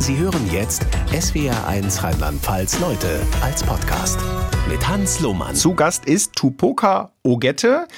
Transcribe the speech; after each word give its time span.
Sie 0.00 0.16
hören 0.16 0.50
jetzt 0.52 0.86
SWR1 1.10 2.02
Rheinland-Pfalz 2.02 2.78
Leute 2.78 3.20
als 3.42 3.62
Podcast 3.62 4.18
mit 4.70 4.86
Hans 4.86 5.20
Lohmann. 5.20 5.54
Zu 5.54 5.74
Gast 5.74 6.06
ist 6.06 6.34
Tupoka 6.36 7.12
Ogette. 7.22 7.88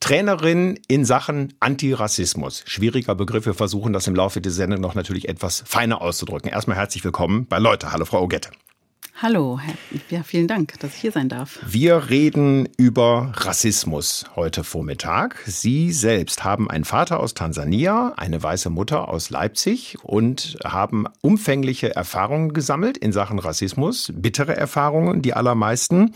Trainerin 0.00 0.80
in 0.88 1.04
Sachen 1.04 1.52
Antirassismus. 1.60 2.64
Schwieriger 2.66 3.14
Begriff. 3.14 3.44
Wir 3.44 3.54
versuchen 3.54 3.92
das 3.92 4.06
im 4.06 4.14
Laufe 4.14 4.40
der 4.40 4.52
Sendung 4.52 4.80
noch 4.80 4.94
natürlich 4.94 5.28
etwas 5.28 5.62
feiner 5.66 6.00
auszudrücken. 6.00 6.50
Erstmal 6.50 6.78
herzlich 6.78 7.04
willkommen 7.04 7.46
bei 7.46 7.58
Leute. 7.58 7.92
Hallo, 7.92 8.06
Frau 8.06 8.22
Ogette. 8.22 8.50
Hallo, 9.22 9.60
ja, 10.08 10.22
vielen 10.22 10.48
Dank, 10.48 10.78
dass 10.80 10.94
ich 10.94 11.00
hier 11.02 11.12
sein 11.12 11.28
darf. 11.28 11.58
Wir 11.66 12.08
reden 12.08 12.66
über 12.78 13.34
Rassismus 13.34 14.24
heute 14.34 14.64
Vormittag. 14.64 15.42
Sie 15.44 15.92
selbst 15.92 16.42
haben 16.42 16.70
einen 16.70 16.84
Vater 16.84 17.20
aus 17.20 17.34
Tansania, 17.34 18.14
eine 18.16 18.42
weiße 18.42 18.70
Mutter 18.70 19.10
aus 19.10 19.28
Leipzig 19.28 19.98
und 20.02 20.56
haben 20.64 21.04
umfängliche 21.20 21.94
Erfahrungen 21.94 22.54
gesammelt 22.54 22.96
in 22.96 23.12
Sachen 23.12 23.38
Rassismus, 23.38 24.10
bittere 24.16 24.56
Erfahrungen, 24.56 25.20
die 25.20 25.34
allermeisten 25.34 26.14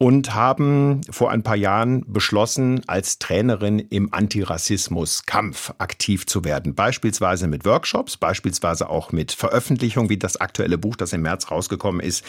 und 0.00 0.34
haben 0.34 1.02
vor 1.10 1.30
ein 1.30 1.42
paar 1.42 1.56
Jahren 1.56 2.10
beschlossen, 2.10 2.80
als 2.86 3.18
Trainerin 3.18 3.78
im 3.78 4.14
Antirassismus-Kampf 4.14 5.74
aktiv 5.76 6.24
zu 6.24 6.42
werden. 6.42 6.74
Beispielsweise 6.74 7.46
mit 7.46 7.66
Workshops, 7.66 8.16
beispielsweise 8.16 8.88
auch 8.88 9.12
mit 9.12 9.30
Veröffentlichungen 9.30 10.08
wie 10.08 10.16
das 10.16 10.38
aktuelle 10.38 10.78
Buch, 10.78 10.96
das 10.96 11.12
im 11.12 11.20
März 11.20 11.50
rausgekommen 11.50 12.00
ist. 12.00 12.24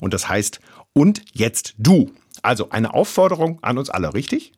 Und 0.00 0.12
das 0.12 0.28
heißt, 0.28 0.60
und 0.92 1.22
jetzt 1.32 1.72
du. 1.78 2.12
Also 2.42 2.68
eine 2.68 2.92
Aufforderung 2.92 3.58
an 3.62 3.78
uns 3.78 3.88
alle, 3.88 4.12
richtig? 4.12 4.52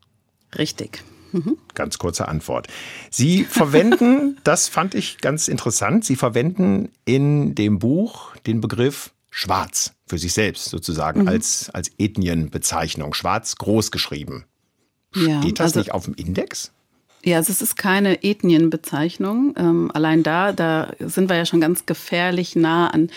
Richtig. 0.58 1.04
Mhm. 1.30 1.58
Ganz 1.74 1.98
kurze 1.98 2.26
Antwort. 2.26 2.66
Sie 3.10 3.44
verwenden, 3.44 4.38
das 4.44 4.66
fand 4.66 4.96
ich 4.96 5.18
ganz 5.18 5.46
interessant, 5.46 6.04
Sie 6.04 6.16
verwenden 6.16 6.90
in 7.04 7.54
dem 7.54 7.78
Buch 7.78 8.34
den 8.44 8.60
Begriff 8.60 9.12
schwarz 9.30 9.95
für 10.06 10.18
sich 10.18 10.32
selbst 10.32 10.66
sozusagen 10.66 11.22
mhm. 11.22 11.28
als, 11.28 11.70
als 11.70 11.90
Ethnienbezeichnung. 11.98 13.14
Schwarz 13.14 13.56
groß 13.56 13.90
geschrieben. 13.90 14.44
Ja, 15.14 15.40
Steht 15.40 15.60
das 15.60 15.68
also, 15.68 15.80
nicht 15.80 15.92
auf 15.92 16.04
dem 16.04 16.14
Index? 16.14 16.72
Ja, 17.26 17.38
also 17.38 17.50
es 17.50 17.60
ist 17.60 17.76
keine 17.76 18.22
Ethnienbezeichnung. 18.22 19.52
Ähm, 19.58 19.90
allein 19.92 20.22
da, 20.22 20.52
da 20.52 20.92
sind 21.00 21.28
wir 21.28 21.36
ja 21.36 21.44
schon 21.44 21.60
ganz 21.60 21.84
gefährlich 21.84 22.54
nah 22.54 22.86
an 22.86 23.10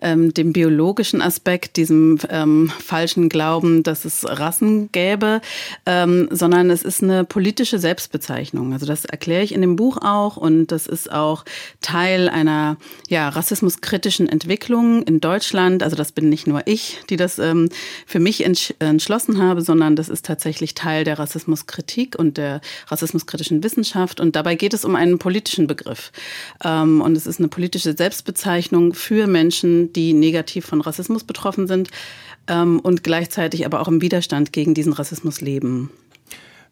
ähm, 0.00 0.32
dem 0.32 0.52
biologischen 0.52 1.20
Aspekt, 1.20 1.76
diesem 1.76 2.20
ähm, 2.30 2.70
falschen 2.78 3.28
Glauben, 3.28 3.82
dass 3.82 4.04
es 4.04 4.24
Rassen 4.24 4.92
gäbe, 4.92 5.40
ähm, 5.86 6.28
sondern 6.30 6.70
es 6.70 6.84
ist 6.84 7.02
eine 7.02 7.24
politische 7.24 7.80
Selbstbezeichnung. 7.80 8.72
Also 8.72 8.86
das 8.86 9.04
erkläre 9.04 9.42
ich 9.42 9.52
in 9.52 9.60
dem 9.60 9.74
Buch 9.74 9.98
auch 10.02 10.36
und 10.36 10.68
das 10.68 10.86
ist 10.86 11.10
auch 11.10 11.44
Teil 11.80 12.28
einer 12.28 12.76
ja, 13.08 13.28
rassismuskritischen 13.28 14.28
Entwicklung 14.28 15.02
in 15.02 15.20
Deutschland. 15.20 15.82
Also 15.82 15.96
das 15.96 16.12
bin 16.12 16.28
nicht 16.28 16.46
nur 16.46 16.62
ich, 16.66 17.00
die 17.10 17.16
das 17.16 17.40
ähm, 17.40 17.70
für 18.06 18.20
mich 18.20 18.44
entsch 18.44 18.72
entschlossen 18.78 19.42
habe, 19.42 19.62
sondern 19.62 19.96
das 19.96 20.08
ist 20.08 20.24
tatsächlich 20.24 20.74
Teil 20.74 21.02
der 21.02 21.18
Rassismuskritik 21.18 22.16
und 22.16 22.36
der 22.36 22.60
rassismuskritischen 22.86 23.47
Wissenschaft. 23.50 24.20
Und 24.20 24.36
dabei 24.36 24.54
geht 24.54 24.74
es 24.74 24.84
um 24.84 24.94
einen 24.94 25.18
politischen 25.18 25.66
Begriff. 25.66 26.12
Ähm, 26.64 27.00
und 27.00 27.16
es 27.16 27.26
ist 27.26 27.38
eine 27.38 27.48
politische 27.48 27.96
Selbstbezeichnung 27.96 28.94
für 28.94 29.26
Menschen, 29.26 29.92
die 29.92 30.12
negativ 30.12 30.66
von 30.66 30.80
Rassismus 30.80 31.24
betroffen 31.24 31.66
sind 31.66 31.90
ähm, 32.48 32.80
und 32.80 33.04
gleichzeitig 33.04 33.66
aber 33.66 33.80
auch 33.80 33.88
im 33.88 34.00
Widerstand 34.00 34.52
gegen 34.52 34.74
diesen 34.74 34.92
Rassismus 34.92 35.40
leben. 35.40 35.90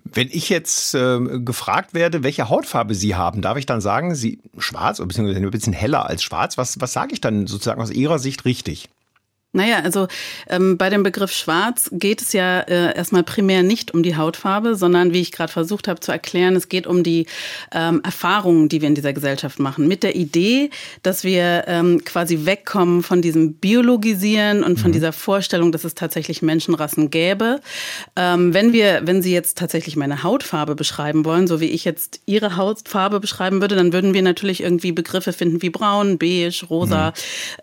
Wenn 0.05 0.29
ich 0.31 0.49
jetzt 0.49 0.95
äh, 0.95 1.19
gefragt 1.41 1.93
werde, 1.93 2.23
welche 2.23 2.49
Hautfarbe 2.49 2.95
Sie 2.95 3.17
haben, 3.17 3.43
darf 3.43 3.57
ich 3.57 3.67
dann 3.67 3.81
sagen, 3.81 4.15
Sie 4.15 4.39
schwarz 4.57 5.01
oder 5.01 5.09
beziehungsweise 5.09 5.41
ein 5.41 5.51
bisschen 5.51 5.73
heller 5.73 6.07
als 6.07 6.23
schwarz? 6.23 6.57
Was, 6.57 6.81
was 6.81 6.93
sage 6.93 7.13
ich 7.13 7.21
dann 7.21 7.47
sozusagen 7.47 7.83
aus 7.83 7.91
Ihrer 7.91 8.19
Sicht 8.19 8.45
richtig? 8.45 8.89
Naja, 9.57 9.81
also 9.83 10.07
ähm, 10.49 10.77
bei 10.77 10.91
dem 10.91 11.03
Begriff 11.03 11.33
Schwarz 11.33 11.89
geht 11.91 12.21
es 12.21 12.35
ja 12.35 12.61
äh, 12.61 12.95
erstmal 12.95 13.23
primär 13.23 13.63
nicht 13.63 13.95
um 13.95 14.03
die 14.03 14.17
Hautfarbe, 14.17 14.77
sondern 14.77 15.15
wie 15.15 15.23
ich 15.23 15.33
gerade 15.33 15.51
versucht 15.51 15.89
habe 15.89 15.99
zu 16.01 16.13
erklären, 16.13 16.55
es 16.57 16.69
geht 16.69 16.87
um 16.87 17.03
die 17.03 17.27
ähm, 17.73 18.03
Erfahrungen, 18.05 18.69
die 18.69 18.83
wir 18.83 18.89
in 18.89 18.95
dieser 18.95 19.15
Gesellschaft 19.15 19.59
machen. 19.59 19.89
Mit 19.89 20.03
der 20.03 20.15
Idee, 20.15 20.69
dass 21.03 21.25
wir 21.25 21.65
ähm, 21.69 22.05
quasi 22.05 22.45
wegkommen 22.45 23.03
von 23.03 23.23
diesem 23.23 23.55
Biologisieren 23.55 24.63
und 24.63 24.79
von 24.79 24.91
mhm. 24.91 24.93
dieser 24.93 25.13
Vorstellung, 25.13 25.73
dass 25.73 25.85
es 25.85 25.95
tatsächlich 25.95 26.43
Menschenrassen 26.43 27.09
gäbe. 27.11 27.61
Ähm, 28.15 28.53
wenn 28.53 28.75
wir, 28.75 29.03
wenn 29.05 29.23
Sie 29.23 29.33
jetzt 29.33 29.57
tatsächlich 29.57 29.97
meine 29.97 30.23
Hautfarbe 30.23 30.75
beschreiben 30.75 31.25
wollen, 31.25 31.47
so 31.47 31.61
wie 31.61 31.71
ich 31.71 31.87
jetzt 31.87 32.21
Ihre 32.27 32.57
Hautfarbe 32.57 33.21
beschreiben 33.21 33.63
würde, 33.63 33.75
dann 33.75 33.95
würden 33.95 34.13
wir 34.13 34.23
natürlich 34.23 34.63
irgendwie 34.63 34.93
Begriffe 34.93 35.33
finden 35.33 35.63
wie 35.63 35.71
braun, 35.71 36.19
beige, 36.19 36.67
rosa. 36.69 37.09
Mhm. 37.09 37.13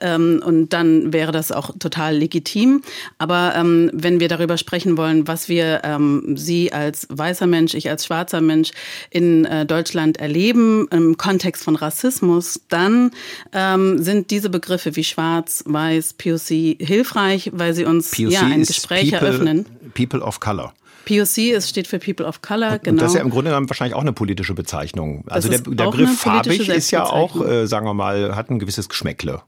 Ähm, 0.02 0.44
und 0.44 0.74
dann 0.74 1.14
wäre 1.14 1.32
das 1.32 1.52
auch 1.52 1.70
total 1.84 2.16
legitim. 2.16 2.82
Aber 3.18 3.54
ähm, 3.56 3.92
wenn 3.94 4.20
wir 4.20 4.28
darüber 4.28 4.58
sprechen 4.58 4.98
wollen, 4.98 5.28
was 5.28 5.50
wir 5.50 5.82
ähm, 5.84 6.36
Sie 6.36 6.74
als 6.74 7.08
weißer 7.10 7.46
Mensch, 7.46 7.74
ich 7.74 7.90
als 7.90 8.06
schwarzer 8.06 8.42
Mensch 8.42 8.72
in 9.10 9.46
äh, 9.46 9.66
Deutschland 9.66 10.18
erleben 10.18 10.88
im 10.90 11.18
Kontext 11.18 11.64
von 11.64 11.76
Rassismus, 11.76 12.62
dann 12.70 13.12
ähm, 13.52 14.02
sind 14.02 14.32
diese 14.32 14.50
Begriffe 14.50 14.96
wie 14.96 15.04
schwarz, 15.04 15.64
weiß, 15.68 16.14
POC 16.14 16.78
hilfreich, 16.80 17.52
weil 17.54 17.74
sie 17.74 17.86
uns 17.86 18.12
POC 18.12 18.32
ja 18.32 18.42
ein 18.42 18.64
Gespräch 18.64 19.12
people, 19.12 19.28
eröffnen. 19.28 19.66
People 19.94 20.22
of 20.22 20.40
Color. 20.40 20.74
POC 21.06 21.38
ist, 21.52 21.70
steht 21.70 21.88
für 21.88 22.00
People 22.00 22.26
of 22.26 22.42
Color, 22.42 22.80
genau. 22.80 22.92
Und 22.92 23.02
das 23.02 23.12
ist 23.12 23.18
ja 23.18 23.22
im 23.22 23.30
Grunde 23.30 23.52
genommen 23.52 23.70
wahrscheinlich 23.70 23.96
auch 23.96 24.02
eine 24.02 24.14
politische 24.14 24.54
Bezeichnung. 24.54 25.26
Also 25.28 25.50
der, 25.50 25.60
der 25.60 25.86
Begriff 25.86 26.20
farbig 26.20 26.70
ist 26.70 26.92
ja 26.92 27.06
auch, 27.06 27.44
äh, 27.46 27.68
sagen 27.68 27.86
wir 27.86 27.94
mal, 27.94 28.36
hat 28.36 28.50
ein 28.50 28.60
gewisses 28.60 28.90
Geschmäckle. 28.90 29.42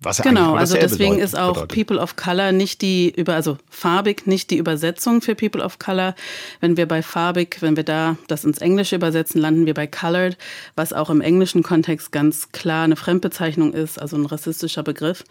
Was 0.00 0.18
ja 0.18 0.24
genau, 0.24 0.54
also 0.54 0.74
deswegen 0.74 1.18
ist 1.18 1.36
auch 1.36 1.54
bedeutet. 1.54 1.86
People 1.86 2.02
of 2.02 2.16
Color 2.16 2.52
nicht 2.52 2.82
die 2.82 3.10
über, 3.10 3.34
also 3.34 3.56
farbig 3.70 4.26
nicht 4.26 4.50
die 4.50 4.58
Übersetzung 4.58 5.22
für 5.22 5.34
People 5.34 5.62
of 5.62 5.78
Color. 5.78 6.14
Wenn 6.60 6.76
wir 6.76 6.86
bei 6.86 7.02
farbig, 7.02 7.58
wenn 7.60 7.76
wir 7.76 7.84
da 7.84 8.16
das 8.28 8.44
ins 8.44 8.58
Englische 8.58 8.96
übersetzen, 8.96 9.40
landen 9.40 9.64
wir 9.64 9.74
bei 9.74 9.86
colored, 9.86 10.36
was 10.74 10.92
auch 10.92 11.08
im 11.08 11.20
englischen 11.20 11.62
Kontext 11.62 12.12
ganz 12.12 12.52
klar 12.52 12.84
eine 12.84 12.96
Fremdbezeichnung 12.96 13.72
ist, 13.72 14.00
also 14.00 14.16
ein 14.16 14.26
rassistischer 14.26 14.82
Begriff. 14.82 15.24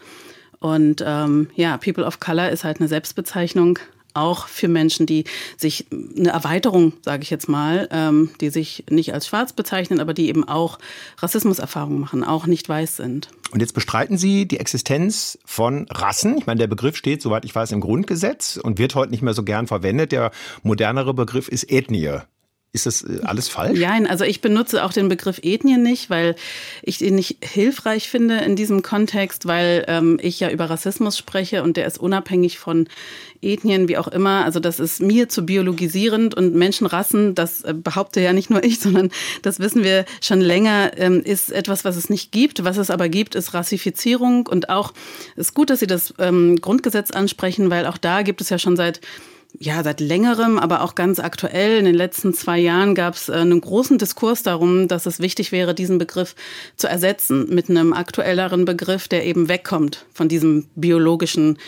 Und 0.58 1.02
ähm, 1.06 1.48
ja, 1.54 1.76
People 1.76 2.04
of 2.04 2.18
Color 2.18 2.50
ist 2.50 2.64
halt 2.64 2.80
eine 2.80 2.88
Selbstbezeichnung 2.88 3.78
auch 4.16 4.48
für 4.48 4.68
Menschen, 4.68 5.06
die 5.06 5.24
sich 5.56 5.86
eine 5.90 6.30
Erweiterung, 6.30 6.94
sage 7.02 7.22
ich 7.22 7.30
jetzt 7.30 7.48
mal, 7.48 7.88
ähm, 7.92 8.30
die 8.40 8.48
sich 8.48 8.84
nicht 8.88 9.12
als 9.12 9.26
schwarz 9.26 9.52
bezeichnen, 9.52 10.00
aber 10.00 10.14
die 10.14 10.28
eben 10.28 10.48
auch 10.48 10.78
Rassismuserfahrungen 11.18 12.00
machen, 12.00 12.24
auch 12.24 12.46
nicht 12.46 12.68
weiß 12.68 12.96
sind. 12.96 13.28
Und 13.52 13.60
jetzt 13.60 13.74
bestreiten 13.74 14.18
Sie 14.18 14.46
die 14.46 14.58
Existenz 14.58 15.38
von 15.44 15.86
Rassen. 15.90 16.36
Ich 16.38 16.46
meine, 16.46 16.58
der 16.58 16.66
Begriff 16.66 16.96
steht, 16.96 17.22
soweit 17.22 17.44
ich 17.44 17.54
weiß, 17.54 17.72
im 17.72 17.80
Grundgesetz 17.80 18.56
und 18.56 18.78
wird 18.78 18.94
heute 18.94 19.10
nicht 19.10 19.22
mehr 19.22 19.34
so 19.34 19.44
gern 19.44 19.66
verwendet. 19.66 20.12
Der 20.12 20.30
modernere 20.62 21.14
Begriff 21.14 21.48
ist 21.48 21.70
Ethnie. 21.70 22.20
Ist 22.76 22.84
das 22.84 23.02
äh, 23.04 23.20
alles 23.24 23.48
falsch? 23.48 23.80
Nein, 23.80 24.06
also 24.06 24.24
ich 24.24 24.42
benutze 24.42 24.84
auch 24.84 24.92
den 24.92 25.08
Begriff 25.08 25.40
Ethnie 25.42 25.78
nicht, 25.78 26.10
weil 26.10 26.36
ich 26.82 27.00
ihn 27.00 27.14
nicht 27.14 27.38
hilfreich 27.42 28.10
finde 28.10 28.36
in 28.40 28.54
diesem 28.54 28.82
Kontext, 28.82 29.46
weil 29.46 29.86
ähm, 29.88 30.18
ich 30.20 30.40
ja 30.40 30.50
über 30.50 30.68
Rassismus 30.68 31.16
spreche 31.16 31.62
und 31.62 31.78
der 31.78 31.86
ist 31.86 31.96
unabhängig 31.96 32.58
von 32.58 32.86
Ethnien, 33.40 33.88
wie 33.88 33.96
auch 33.96 34.08
immer. 34.08 34.44
Also 34.44 34.60
das 34.60 34.78
ist 34.78 35.00
mir 35.00 35.30
zu 35.30 35.46
biologisierend 35.46 36.34
und 36.34 36.54
Menschenrassen, 36.54 37.34
das 37.34 37.62
äh, 37.62 37.72
behaupte 37.72 38.20
ja 38.20 38.34
nicht 38.34 38.50
nur 38.50 38.62
ich, 38.62 38.78
sondern 38.80 39.10
das 39.40 39.58
wissen 39.58 39.82
wir 39.82 40.04
schon 40.20 40.42
länger, 40.42 40.90
ähm, 40.98 41.22
ist 41.22 41.50
etwas, 41.50 41.86
was 41.86 41.96
es 41.96 42.10
nicht 42.10 42.30
gibt. 42.30 42.62
Was 42.62 42.76
es 42.76 42.90
aber 42.90 43.08
gibt, 43.08 43.36
ist 43.36 43.54
Rassifizierung 43.54 44.46
und 44.46 44.68
auch 44.68 44.92
ist 45.34 45.54
gut, 45.54 45.70
dass 45.70 45.80
Sie 45.80 45.86
das 45.86 46.12
ähm, 46.18 46.60
Grundgesetz 46.60 47.10
ansprechen, 47.10 47.70
weil 47.70 47.86
auch 47.86 47.96
da 47.96 48.20
gibt 48.20 48.42
es 48.42 48.50
ja 48.50 48.58
schon 48.58 48.76
seit 48.76 49.00
ja, 49.58 49.82
seit 49.82 50.00
längerem, 50.00 50.58
aber 50.58 50.82
auch 50.82 50.94
ganz 50.94 51.18
aktuell, 51.18 51.78
in 51.78 51.84
den 51.84 51.94
letzten 51.94 52.34
zwei 52.34 52.58
Jahren 52.58 52.94
gab 52.94 53.14
es 53.14 53.28
äh, 53.28 53.32
einen 53.32 53.60
großen 53.60 53.98
Diskurs 53.98 54.42
darum, 54.42 54.88
dass 54.88 55.06
es 55.06 55.20
wichtig 55.20 55.52
wäre, 55.52 55.74
diesen 55.74 55.98
Begriff 55.98 56.34
zu 56.76 56.88
ersetzen 56.88 57.54
mit 57.54 57.70
einem 57.70 57.92
aktuelleren 57.92 58.64
Begriff, 58.64 59.08
der 59.08 59.24
eben 59.24 59.48
wegkommt 59.48 60.04
von 60.12 60.28
diesen 60.28 60.68
biologischen 60.74 61.58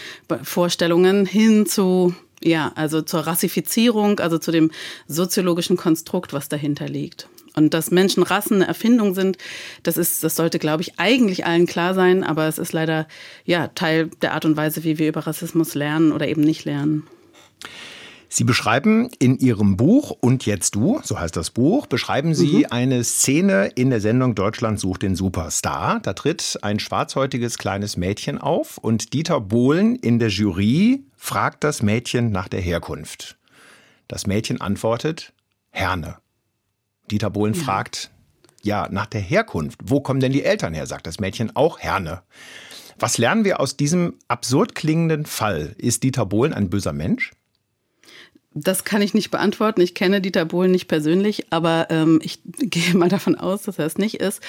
Vorstellungen 0.42 1.26
hin 1.26 1.66
zu 1.66 2.14
ja, 2.40 2.70
also 2.76 3.02
zur 3.02 3.20
Rassifizierung, 3.20 4.20
also 4.20 4.38
zu 4.38 4.52
dem 4.52 4.70
soziologischen 5.08 5.76
Konstrukt, 5.76 6.32
was 6.32 6.48
dahinter 6.48 6.88
liegt. 6.88 7.28
Und 7.56 7.74
dass 7.74 7.90
Menschenrassen 7.90 8.56
eine 8.56 8.68
Erfindung 8.68 9.14
sind, 9.14 9.38
das 9.82 9.96
ist, 9.96 10.22
das 10.22 10.36
sollte, 10.36 10.60
glaube 10.60 10.82
ich, 10.82 11.00
eigentlich 11.00 11.46
allen 11.46 11.66
klar 11.66 11.94
sein, 11.94 12.22
aber 12.22 12.46
es 12.46 12.58
ist 12.58 12.72
leider 12.72 13.08
ja 13.44 13.68
Teil 13.68 14.10
der 14.22 14.34
Art 14.34 14.44
und 14.44 14.56
Weise, 14.56 14.84
wie 14.84 14.98
wir 14.98 15.08
über 15.08 15.26
Rassismus 15.26 15.74
lernen 15.74 16.12
oder 16.12 16.28
eben 16.28 16.42
nicht 16.42 16.64
lernen. 16.64 17.08
Sie 18.30 18.44
beschreiben 18.44 19.08
in 19.18 19.38
Ihrem 19.38 19.76
Buch 19.76 20.10
Und 20.20 20.44
jetzt 20.44 20.74
du, 20.74 21.00
so 21.02 21.18
heißt 21.18 21.34
das 21.34 21.50
Buch, 21.50 21.86
beschreiben 21.86 22.34
Sie 22.34 22.58
mhm. 22.58 22.66
eine 22.70 23.04
Szene 23.04 23.68
in 23.74 23.90
der 23.90 24.00
Sendung 24.00 24.34
Deutschland 24.34 24.78
sucht 24.78 25.02
den 25.02 25.16
Superstar. 25.16 26.00
Da 26.00 26.12
tritt 26.12 26.58
ein 26.62 26.78
schwarzhäutiges 26.78 27.56
kleines 27.56 27.96
Mädchen 27.96 28.38
auf 28.38 28.76
und 28.78 29.14
Dieter 29.14 29.40
Bohlen 29.40 29.96
in 29.96 30.18
der 30.18 30.28
Jury 30.28 31.04
fragt 31.16 31.64
das 31.64 31.82
Mädchen 31.82 32.30
nach 32.30 32.48
der 32.48 32.60
Herkunft. 32.60 33.38
Das 34.08 34.26
Mädchen 34.26 34.60
antwortet 34.60 35.32
Herne. 35.70 36.16
Dieter 37.10 37.30
Bohlen 37.30 37.54
ja. 37.54 37.62
fragt, 37.62 38.10
ja, 38.62 38.88
nach 38.90 39.06
der 39.06 39.22
Herkunft. 39.22 39.80
Wo 39.84 40.00
kommen 40.00 40.20
denn 40.20 40.32
die 40.32 40.44
Eltern 40.44 40.74
her, 40.74 40.86
sagt 40.86 41.06
das 41.06 41.18
Mädchen 41.18 41.56
auch 41.56 41.78
Herne. 41.78 42.22
Was 42.98 43.16
lernen 43.16 43.44
wir 43.44 43.60
aus 43.60 43.76
diesem 43.76 44.14
absurd 44.26 44.74
klingenden 44.74 45.24
Fall? 45.24 45.74
Ist 45.78 46.02
Dieter 46.02 46.26
Bohlen 46.26 46.52
ein 46.52 46.68
böser 46.68 46.92
Mensch? 46.92 47.32
Das 48.64 48.84
kann 48.84 49.02
ich 49.02 49.14
nicht 49.14 49.30
beantworten. 49.30 49.80
Ich 49.80 49.94
kenne 49.94 50.20
Dieter 50.20 50.44
Bohlen 50.44 50.72
nicht 50.72 50.88
persönlich, 50.88 51.46
aber 51.50 51.86
ähm, 51.90 52.20
ich 52.22 52.40
gehe 52.58 52.94
mal 52.94 53.08
davon 53.08 53.36
aus, 53.36 53.62
dass 53.62 53.78
er 53.78 53.86
es 53.86 53.98
nicht 53.98 54.16
ist. 54.16 54.42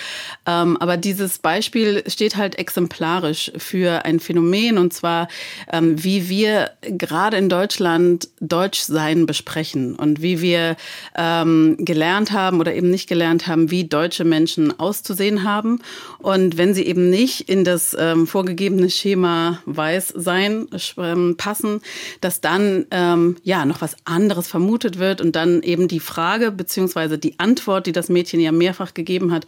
Ähm, 0.46 0.78
aber 0.78 0.98
dieses 0.98 1.40
Beispiel 1.40 2.04
steht 2.08 2.36
halt 2.36 2.58
exemplarisch 2.58 3.52
für 3.58 4.06
ein 4.06 4.20
Phänomen 4.20 4.78
und 4.78 4.94
zwar, 4.94 5.28
ähm, 5.72 6.04
wie 6.04 6.30
wir 6.30 6.72
gerade 6.82 7.38
in 7.38 7.50
Deutschland 7.50 8.30
Deutschsein 8.40 9.26
besprechen 9.26 9.96
und 9.96 10.22
wie 10.22 10.42
wir 10.42 10.76
ähm, 11.16 11.78
gelernt 11.80 12.32
haben 12.32 12.60
oder 12.60 12.74
eben 12.74 12.90
nicht 12.90 13.08
gelernt 13.08 13.48
haben, 13.48 13.70
wie 13.70 13.84
deutsche 13.84 14.24
Menschen 14.24 14.80
auszusehen 14.80 15.44
haben. 15.44 15.82
Und 16.18 16.58
wenn 16.58 16.74
sie 16.74 16.86
eben 16.86 17.10
nicht 17.10 17.50
in 17.50 17.64
das 17.64 17.96
ähm, 18.00 18.26
vorgegebene 18.28 18.90
Schema 18.90 19.62
Weißsein 19.66 20.68
ähm, 20.98 21.36
passen, 21.38 21.82
dass 22.22 22.42
dann 22.42 22.86
ähm, 22.92 23.38
ja 23.44 23.66
noch 23.66 23.82
was 23.82 23.96
anderes 24.06 24.48
vermutet 24.48 25.00
wird 25.00 25.22
und 25.22 25.36
dann 25.36 25.62
eben 25.62 25.88
die 25.88 26.00
Frage 26.00 26.52
beziehungsweise 26.52 27.18
die 27.18 27.40
Antwort, 27.40 27.88
die 27.88 27.92
das 27.92 28.10
Mädchen 28.10 28.40
ja 28.40 28.52
mehrfach 28.52 28.94
gegeben 28.94 29.32
hat, 29.32 29.46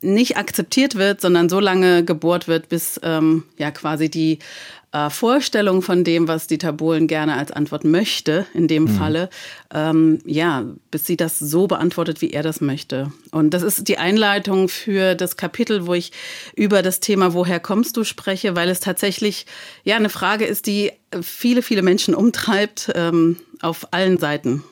nicht 0.00 0.36
akzeptiert 0.36 0.94
wird, 0.94 1.20
sondern 1.20 1.48
so 1.48 1.60
lange 1.60 2.04
gebohrt 2.04 2.48
wird, 2.48 2.68
bis 2.68 3.00
ähm, 3.02 3.44
ja 3.58 3.70
quasi 3.70 4.10
die 4.10 4.38
äh, 4.92 5.10
Vorstellung 5.10 5.82
von 5.82 6.04
dem, 6.04 6.28
was 6.28 6.46
Dieter 6.46 6.72
Bohlen 6.72 7.06
gerne 7.06 7.36
als 7.36 7.50
Antwort 7.50 7.84
möchte, 7.84 8.46
in 8.54 8.68
dem 8.68 8.84
mhm. 8.84 8.88
Falle, 8.88 9.30
ähm, 9.72 10.20
ja, 10.24 10.64
bis 10.90 11.06
sie 11.06 11.16
das 11.16 11.38
so 11.38 11.66
beantwortet, 11.66 12.20
wie 12.20 12.30
er 12.30 12.42
das 12.42 12.60
möchte. 12.60 13.10
Und 13.30 13.50
das 13.50 13.62
ist 13.62 13.88
die 13.88 13.98
Einleitung 13.98 14.68
für 14.68 15.14
das 15.14 15.36
Kapitel, 15.36 15.86
wo 15.86 15.94
ich 15.94 16.12
über 16.54 16.82
das 16.82 17.00
Thema 17.00 17.32
Woher 17.34 17.58
kommst 17.58 17.96
du 17.96 18.04
spreche, 18.04 18.54
weil 18.54 18.68
es 18.68 18.80
tatsächlich 18.80 19.46
ja 19.84 19.96
eine 19.96 20.10
Frage 20.10 20.44
ist, 20.44 20.66
die 20.66 20.92
viele, 21.20 21.62
viele 21.62 21.82
Menschen 21.82 22.14
umtreibt 22.14 22.92
ähm, 22.94 23.38
auf 23.60 23.92
allen 23.92 24.18
Seiten. 24.18 24.62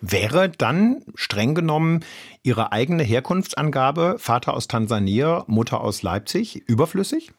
Wäre 0.00 0.48
dann 0.48 1.02
streng 1.14 1.54
genommen 1.54 2.04
Ihre 2.42 2.72
eigene 2.72 3.04
Herkunftsangabe, 3.04 4.16
Vater 4.18 4.54
aus 4.54 4.66
Tansania, 4.66 5.44
Mutter 5.46 5.80
aus 5.80 6.02
Leipzig, 6.02 6.62
überflüssig? 6.66 7.30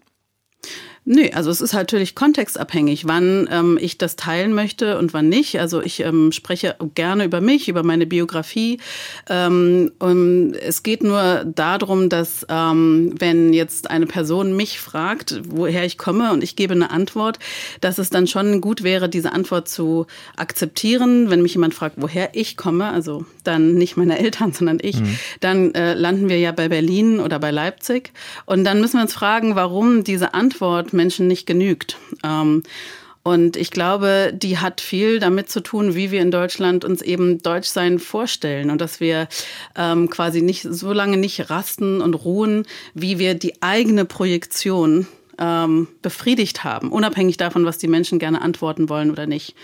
Nö, 1.06 1.28
also 1.34 1.52
es 1.52 1.60
ist 1.60 1.74
natürlich 1.74 2.16
kontextabhängig, 2.16 3.06
wann 3.06 3.50
ähm, 3.52 3.78
ich 3.82 3.98
das 3.98 4.16
teilen 4.16 4.54
möchte 4.54 4.98
und 4.98 5.14
wann 5.14 5.28
nicht. 5.28 5.60
Also 5.60 5.82
ich 5.82 6.00
ähm, 6.00 6.32
spreche 6.32 6.78
gerne 6.96 7.26
über 7.26 7.42
mich, 7.42 7.68
über 7.68 7.84
meine 7.84 8.06
Biografie. 8.06 8.80
Ähm, 9.30 9.92
und 10.00 10.54
es 10.54 10.82
geht 10.82 11.04
nur 11.04 11.44
darum, 11.44 12.08
dass 12.08 12.46
ähm, 12.48 13.14
wenn 13.20 13.52
jetzt 13.52 13.90
eine 13.90 14.06
Person 14.06 14.56
mich 14.56 14.80
fragt, 14.80 15.42
woher 15.46 15.84
ich 15.84 15.98
komme 15.98 16.32
und 16.32 16.42
ich 16.42 16.56
gebe 16.56 16.74
eine 16.74 16.90
Antwort, 16.90 17.38
dass 17.82 17.98
es 17.98 18.10
dann 18.10 18.26
schon 18.26 18.62
gut 18.62 18.84
wäre, 18.84 19.10
diese 19.10 19.34
Antwort 19.34 19.68
zu 19.68 20.08
akzeptieren. 20.38 21.30
Wenn 21.30 21.42
mich 21.42 21.56
jemand 21.56 21.74
fragt, 21.74 21.98
woher 22.00 22.30
ich 22.34 22.56
komme, 22.56 22.86
also 22.86 23.26
dann 23.44 23.74
nicht 23.74 23.98
meine 23.98 24.20
Eltern, 24.20 24.54
sondern 24.54 24.78
ich, 24.82 25.02
mhm. 25.02 25.18
dann 25.42 25.76
äh, 25.76 25.96
landen 25.96 26.30
wir 26.30 26.40
ja 26.40 26.54
bei 26.54 26.70
Berlin 26.70 27.20
oder 27.20 27.40
bei 27.40 27.52
Leipzig. 27.52 28.14
Und 28.46 28.64
dann 28.64 28.80
müssen 28.80 29.00
wir 29.00 29.02
uns 29.02 29.14
fragen, 29.14 29.58
warum 29.58 30.06
diese 30.06 30.34
Antwort 30.34 30.93
Menschen 30.94 31.28
nicht 31.28 31.46
genügt. 31.46 31.98
Ähm, 32.24 32.64
und 33.24 33.56
ich 33.56 33.72
glaube, 33.72 34.34
die 34.36 34.58
hat 34.58 34.82
viel 34.82 35.20
damit 35.20 35.50
zu 35.50 35.62
tun, 35.62 35.96
wie 35.96 36.12
wir 36.12 36.22
in 36.22 36.30
Deutschland 36.30 36.84
uns 36.84 37.02
eben 37.02 37.42
Deutschsein 37.42 37.98
vorstellen 38.00 38.70
und 38.70 38.82
dass 38.82 39.00
wir 39.00 39.30
ähm, 39.78 40.10
quasi 40.10 40.42
nicht 40.42 40.64
so 40.70 40.92
lange 40.92 41.16
nicht 41.16 41.50
rasten 41.50 42.02
und 42.02 42.16
ruhen, 42.16 42.66
wie 42.94 43.20
wir 43.20 43.34
die 43.36 43.62
eigene 43.62 44.04
Projektion 44.04 45.08
ähm, 45.40 45.88
befriedigt 46.02 46.66
haben, 46.66 46.92
unabhängig 46.92 47.38
davon, 47.38 47.66
was 47.66 47.78
die 47.78 47.88
Menschen 47.88 48.20
gerne 48.20 48.42
antworten 48.42 48.90
wollen 48.90 49.10
oder 49.10 49.26
nicht. 49.26 49.56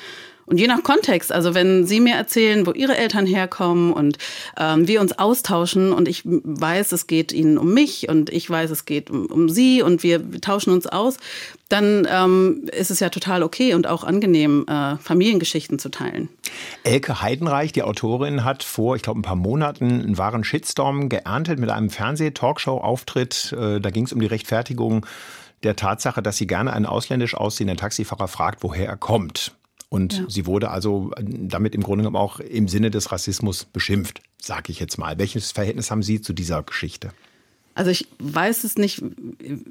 Und 0.50 0.60
je 0.60 0.66
nach 0.66 0.82
Kontext, 0.82 1.32
also 1.32 1.54
wenn 1.54 1.86
Sie 1.86 2.00
mir 2.00 2.16
erzählen, 2.16 2.66
wo 2.66 2.72
Ihre 2.72 2.98
Eltern 2.98 3.28
herkommen 3.28 3.94
und 3.94 4.18
ähm, 4.58 4.88
wir 4.88 5.00
uns 5.00 5.18
austauschen 5.20 5.94
und 5.94 6.08
ich 6.08 6.24
weiß, 6.26 6.92
es 6.92 7.06
geht 7.06 7.32
Ihnen 7.32 7.60
um 7.60 7.72
mich 7.72 8.10
und 8.10 8.32
ich 8.32 8.50
weiß, 8.50 8.72
es 8.72 8.86
geht 8.86 9.12
um, 9.12 9.28
um 9.28 9.48
Sie 9.48 9.84
und 9.84 10.02
wir 10.02 10.42
tauschen 10.42 10.74
uns 10.74 10.88
aus, 10.88 11.18
dann 11.70 12.08
ähm, 12.12 12.68
ist 12.76 12.90
es 12.90 13.00
ja 13.00 13.10
total 13.10 13.44
okay 13.44 13.76
und 13.76 13.86
auch 13.86 14.04
angenehm, 14.04 14.66
äh, 14.68 14.96
Familiengeschichten 14.98 15.78
zu 15.78 15.90
teilen. 15.90 16.30
Elke 16.84 17.22
Heidenreich, 17.22 17.72
die 17.72 17.84
Autorin, 17.84 18.44
hat 18.44 18.64
vor, 18.64 18.96
ich 18.96 19.04
glaube, 19.04 19.20
ein 19.20 19.24
paar 19.24 19.36
Monaten 19.36 20.02
einen 20.02 20.18
wahren 20.18 20.44
Shitstorm 20.44 21.10
geerntet 21.10 21.60
mit 21.60 21.70
einem 21.70 21.92
Fernseh-Talkshow-Auftritt. 21.92 23.54
Äh, 23.56 23.80
da 23.80 23.92
ging 23.92 24.06
es 24.06 24.14
um 24.14 24.20
die 24.20 24.26
Rechtfertigung 24.26 25.06
der 25.62 25.76
Tatsache, 25.76 26.24
dass 26.24 26.38
sie 26.38 26.48
gerne 26.48 26.74
einen 26.74 26.88
ausländisch 26.88 27.36
aussehenden 27.36 27.78
Taxifahrer 27.78 28.28
fragt, 28.28 28.64
woher 28.64 28.88
er 28.88 28.98
kommt. 28.98 29.54
Und 29.90 30.14
ja. 30.14 30.26
sie 30.28 30.46
wurde 30.46 30.70
also 30.70 31.12
damit 31.18 31.74
im 31.74 31.82
Grunde 31.82 32.04
genommen 32.04 32.16
auch 32.16 32.40
im 32.40 32.68
Sinne 32.68 32.92
des 32.92 33.12
Rassismus 33.12 33.66
beschimpft, 33.66 34.22
sage 34.40 34.72
ich 34.72 34.80
jetzt 34.80 34.98
mal. 34.98 35.18
Welches 35.18 35.52
Verhältnis 35.52 35.90
haben 35.90 36.04
Sie 36.04 36.22
zu 36.22 36.34
dieser 36.34 36.62
Geschichte? 36.62 37.10
Also 37.80 37.92
ich 37.92 38.08
weiß 38.20 38.66
es 38.66 38.76
nicht, 38.76 39.02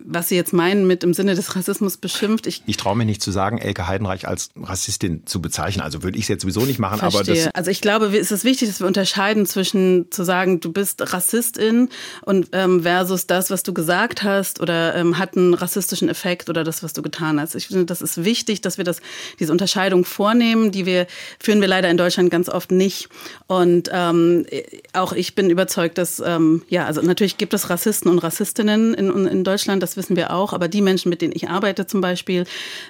was 0.07 0.31
Sie 0.31 0.35
jetzt 0.35 0.55
meinen 0.55 0.87
mit 0.87 1.05
im 1.05 1.13
Sinne 1.13 1.35
des 1.35 1.55
Rassismus 1.55 1.99
beschimpft. 1.99 2.47
Ich, 2.47 2.63
ich 2.65 2.79
traue 2.79 2.97
mir 2.97 3.05
nicht 3.05 3.21
zu 3.21 3.31
sagen, 3.31 3.59
Elke 3.59 3.87
Heidenreich 3.87 4.27
als 4.27 4.49
Rassistin 4.57 5.27
zu 5.27 5.43
bezeichnen. 5.43 5.83
Also 5.83 6.03
würde 6.03 6.17
ich 6.17 6.25
es 6.25 6.29
jetzt 6.29 6.41
sowieso 6.41 6.63
nicht 6.63 6.79
machen. 6.79 7.01
Verstehe. 7.01 7.49
Aber 7.49 7.57
also 7.57 7.71
ich 7.71 7.83
glaube, 7.83 8.07
es 8.17 8.31
ist 8.31 8.45
wichtig, 8.45 8.71
dass 8.71 8.81
wir 8.81 8.87
unterscheiden 8.87 9.45
zwischen 9.45 10.11
zu 10.11 10.25
sagen, 10.25 10.61
du 10.61 10.73
bist 10.73 11.13
Rassistin 11.13 11.91
und 12.23 12.49
ähm, 12.53 12.83
versus 12.83 13.27
das, 13.27 13.51
was 13.51 13.63
du 13.63 13.75
gesagt 13.75 14.23
hast 14.23 14.63
oder 14.63 14.95
ähm, 14.95 15.19
hat 15.19 15.37
einen 15.37 15.53
rassistischen 15.53 16.09
Effekt 16.09 16.49
oder 16.49 16.65
das, 16.65 16.83
was 16.83 16.95
du 16.95 17.03
getan 17.03 17.39
hast. 17.39 17.57
Ich 17.57 17.67
finde, 17.67 17.85
das 17.85 18.01
ist 18.01 18.25
wichtig, 18.25 18.63
dass 18.63 18.79
wir 18.79 18.85
das, 18.85 19.03
diese 19.39 19.53
Unterscheidung 19.53 20.07
vornehmen. 20.07 20.73
Die 20.73 20.87
wir 20.87 21.07
führen 21.39 21.61
wir 21.61 21.69
leider 21.69 21.91
in 21.91 21.99
Deutschland 21.99 22.31
ganz 22.31 22.49
oft 22.49 22.71
nicht. 22.71 23.11
Und 23.49 23.91
ähm, 23.93 24.47
auch 24.95 25.13
ich 25.13 25.35
bin 25.35 25.51
überzeugt, 25.51 25.99
dass 25.99 26.21
ähm, 26.25 26.63
ja, 26.71 26.87
also 26.87 27.03
natürlich 27.03 27.37
gibt 27.37 27.53
es 27.53 27.69
Rassismus 27.69 27.98
Rassisten 27.99 28.11
und 28.11 28.19
Rassistinnen 28.19 28.95
in, 28.95 29.27
in 29.27 29.45
Deutschland, 29.45 29.83
das 29.83 29.97
wissen 29.97 30.15
wir 30.15 30.33
auch. 30.33 30.53
Aber 30.53 30.69
die 30.69 30.83
Menschen, 30.83 31.09
mit 31.09 31.21
denen 31.21 31.33
ich 31.35 31.49
arbeite 31.49 31.87
zum 31.87 32.01
Beispiel, 32.01 32.45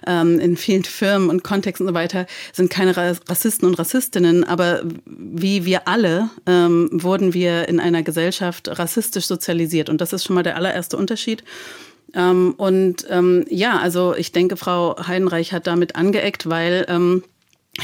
ähm, 0.07 0.39
in 0.39 0.57
vielen 0.57 0.85
Firmen 0.85 1.31
und 1.31 1.43
Kontexten 1.43 1.87
und 1.87 1.95
so 1.95 1.95
weiter, 1.95 2.27
sind 2.53 2.69
keine 2.69 2.95
Rassisten 2.97 3.67
und 3.67 3.79
Rassistinnen. 3.79 4.45
Aber 4.45 4.83
wie 5.07 5.65
wir 5.65 5.89
alle 5.89 6.29
ähm, 6.47 6.91
wurden 6.93 7.33
wir 7.33 7.69
in 7.69 7.81
einer 7.81 8.03
Gesellschaft 8.03 8.69
rassistisch 8.79 9.27
sozialisiert. 9.27 9.89
Und 9.89 10.01
das 10.01 10.13
ist 10.13 10.25
schon 10.25 10.35
mal 10.35 10.43
der 10.43 10.57
allererste 10.57 10.97
Unterschied. 10.97 11.43
Ähm, 12.15 12.55
und 12.59 13.07
ähm, 13.09 13.47
ja, 13.49 13.79
also 13.79 14.15
ich 14.15 14.33
denke, 14.33 14.57
Frau 14.57 14.97
Heidenreich 15.07 15.53
hat 15.53 15.67
damit 15.67 15.97
angeeckt, 15.97 16.49
weil 16.49 16.85
ähm, 16.89 17.23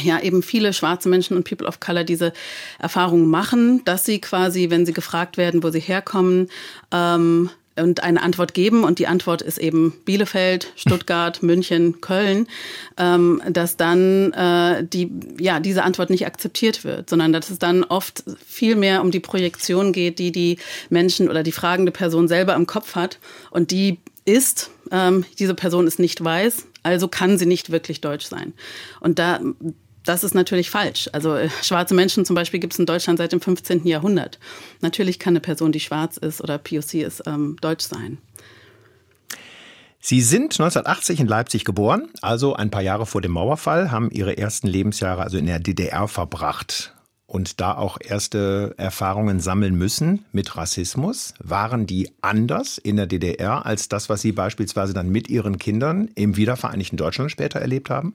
ja 0.03 0.21
eben 0.21 0.43
viele 0.43 0.73
schwarze 0.73 1.09
Menschen 1.09 1.37
und 1.37 1.49
People 1.49 1.67
of 1.67 1.81
Color 1.81 2.05
diese 2.05 2.33
Erfahrung 2.79 3.29
machen, 3.29 3.85
dass 3.85 4.05
sie 4.05 4.21
quasi, 4.21 4.71
wenn 4.71 4.87
sie 4.87 4.93
gefragt 4.93 5.37
werden, 5.37 5.63
wo 5.63 5.71
sie 5.71 5.81
herkommen, 5.81 6.49
ähm, 6.93 7.51
und 7.77 8.03
eine 8.03 8.23
Antwort 8.23 8.55
geben 8.55 8.85
und 8.85 8.99
die 8.99 9.07
Antwort 9.07 9.43
ist 9.43 9.59
eben 9.59 9.95
Bielefeld, 10.05 10.73
Stuttgart, 10.77 11.43
München, 11.43 12.01
Köln, 12.01 12.47
ähm, 12.97 13.43
dass 13.51 13.77
dann 13.77 14.33
äh, 14.33 14.85
die 14.85 15.11
ja 15.39 15.61
diese 15.61 15.83
Antwort 15.83 16.11
nicht 16.11 16.27
akzeptiert 16.27 16.85
wird, 16.85 17.11
sondern 17.11 17.33
dass 17.33 17.51
es 17.51 17.59
dann 17.59 17.85
oft 17.85 18.25
viel 18.47 18.77
mehr 18.77 19.01
um 19.03 19.11
die 19.11 19.21
Projektion 19.21 19.93
geht, 19.93 20.19
die 20.19 20.33
die 20.33 20.59
Menschen 20.89 21.29
oder 21.29 21.43
die 21.43 21.53
fragende 21.53 21.93
Person 21.93 22.29
selber 22.29 22.55
im 22.55 22.67
Kopf 22.67 22.95
hat 22.95 23.19
und 23.51 23.71
die 23.71 23.99
ist 24.25 24.71
ähm, 24.91 25.25
diese 25.39 25.55
Person 25.55 25.87
ist 25.87 25.99
nicht 25.99 26.23
weiß, 26.23 26.67
also 26.83 27.09
kann 27.09 27.39
sie 27.39 27.47
nicht 27.47 27.71
wirklich 27.71 28.01
deutsch 28.01 28.27
sein. 28.27 28.53
Und 29.01 29.19
da 29.19 29.41
das 30.05 30.23
ist 30.23 30.35
natürlich 30.35 30.71
falsch. 30.71 31.09
Also 31.13 31.35
äh, 31.35 31.49
schwarze 31.63 31.95
Menschen 31.95 32.25
zum 32.25 32.35
Beispiel 32.35 32.61
gibt 32.61 32.75
es 32.75 32.79
in 32.79 32.87
Deutschland 32.87 33.19
seit 33.19 33.33
dem 33.33 33.41
15. 33.41 33.87
Jahrhundert. 33.87 34.39
Natürlich 34.81 35.19
kann 35.19 35.33
eine 35.33 35.41
Person, 35.41 35.73
die 35.73 35.81
schwarz 35.81 36.17
ist 36.17 36.41
oder 36.43 36.59
POC 36.59 36.95
ist, 36.95 37.23
ähm, 37.27 37.57
deutsch 37.61 37.85
sein. 37.85 38.19
Sie 40.01 40.21
sind 40.21 40.53
1980 40.53 41.21
in 41.21 41.27
Leipzig 41.27 41.65
geboren, 41.65 42.11
also 42.21 42.55
ein 42.55 42.71
paar 42.71 42.83
Jahre 42.83 43.07
vor 43.07 43.23
dem 43.23 43.33
Mauerfall, 43.33 43.91
haben 43.91 44.11
Ihre 44.11 44.37
ersten 44.37 44.67
Lebensjahre 44.67 45.23
also 45.23 45.39
in 45.39 45.47
der 45.47 45.61
DDR 45.61 46.09
verbracht 46.09 46.95
und 47.27 47.59
da 47.59 47.75
auch 47.75 47.97
erste 47.99 48.75
Erfahrungen 48.77 49.41
sammeln 49.41 49.75
müssen 49.75 50.27
mit 50.31 50.59
Rassismus. 50.59 51.33
Waren 51.39 51.87
die 51.87 52.11
anders 52.21 52.77
in 52.77 52.97
der 52.97 53.07
DDR 53.07 53.65
als 53.65 53.89
das, 53.89 54.11
was 54.11 54.21
Sie 54.21 54.33
beispielsweise 54.33 54.93
dann 54.93 55.09
mit 55.09 55.31
Ihren 55.31 55.59
Kindern 55.59 56.11
im 56.15 56.37
wiedervereinigten 56.37 56.99
Deutschland 56.99 57.31
später 57.31 57.61
erlebt 57.61 57.89
haben? 57.89 58.15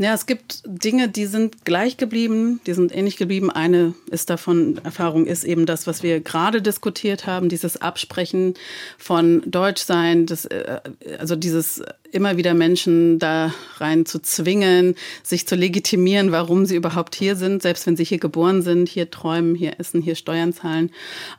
Ja, 0.00 0.14
es 0.14 0.24
gibt 0.24 0.62
Dinge, 0.64 1.10
die 1.10 1.26
sind 1.26 1.66
gleich 1.66 1.98
geblieben, 1.98 2.58
die 2.64 2.72
sind 2.72 2.96
ähnlich 2.96 3.18
geblieben. 3.18 3.50
Eine 3.50 3.92
ist 4.10 4.30
davon, 4.30 4.80
Erfahrung 4.82 5.26
ist 5.26 5.44
eben 5.44 5.66
das, 5.66 5.86
was 5.86 6.02
wir 6.02 6.20
gerade 6.20 6.62
diskutiert 6.62 7.26
haben, 7.26 7.50
dieses 7.50 7.82
Absprechen 7.82 8.54
von 8.96 9.42
Deutschsein, 9.44 10.24
das, 10.24 10.46
äh, 10.46 10.80
also 11.18 11.36
dieses 11.36 11.82
immer 12.12 12.36
wieder 12.36 12.54
Menschen 12.54 13.18
da 13.18 13.52
rein 13.78 14.06
zu 14.06 14.20
zwingen, 14.20 14.94
sich 15.22 15.46
zu 15.46 15.54
legitimieren, 15.54 16.32
warum 16.32 16.66
sie 16.66 16.76
überhaupt 16.76 17.14
hier 17.14 17.36
sind, 17.36 17.62
selbst 17.62 17.86
wenn 17.86 17.96
sie 17.96 18.04
hier 18.04 18.18
geboren 18.18 18.62
sind, 18.62 18.88
hier 18.88 19.10
träumen, 19.10 19.54
hier 19.54 19.78
essen, 19.78 20.02
hier 20.02 20.14
Steuern 20.14 20.52
zahlen. 20.52 20.90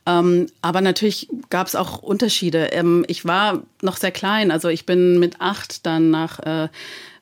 Ähm, 0.06 0.48
aber 0.62 0.82
natürlich 0.82 1.28
gab 1.50 1.68
es 1.68 1.76
auch 1.76 2.02
Unterschiede. 2.02 2.70
Ähm, 2.72 3.06
ich 3.08 3.26
war 3.26 3.64
noch 3.82 3.98
sehr 3.98 4.12
klein, 4.12 4.52
also 4.52 4.70
ich 4.70 4.86
bin 4.86 5.20
mit 5.20 5.40
acht 5.40 5.86
dann 5.86 6.10
nach 6.10 6.40
äh, 6.40 6.70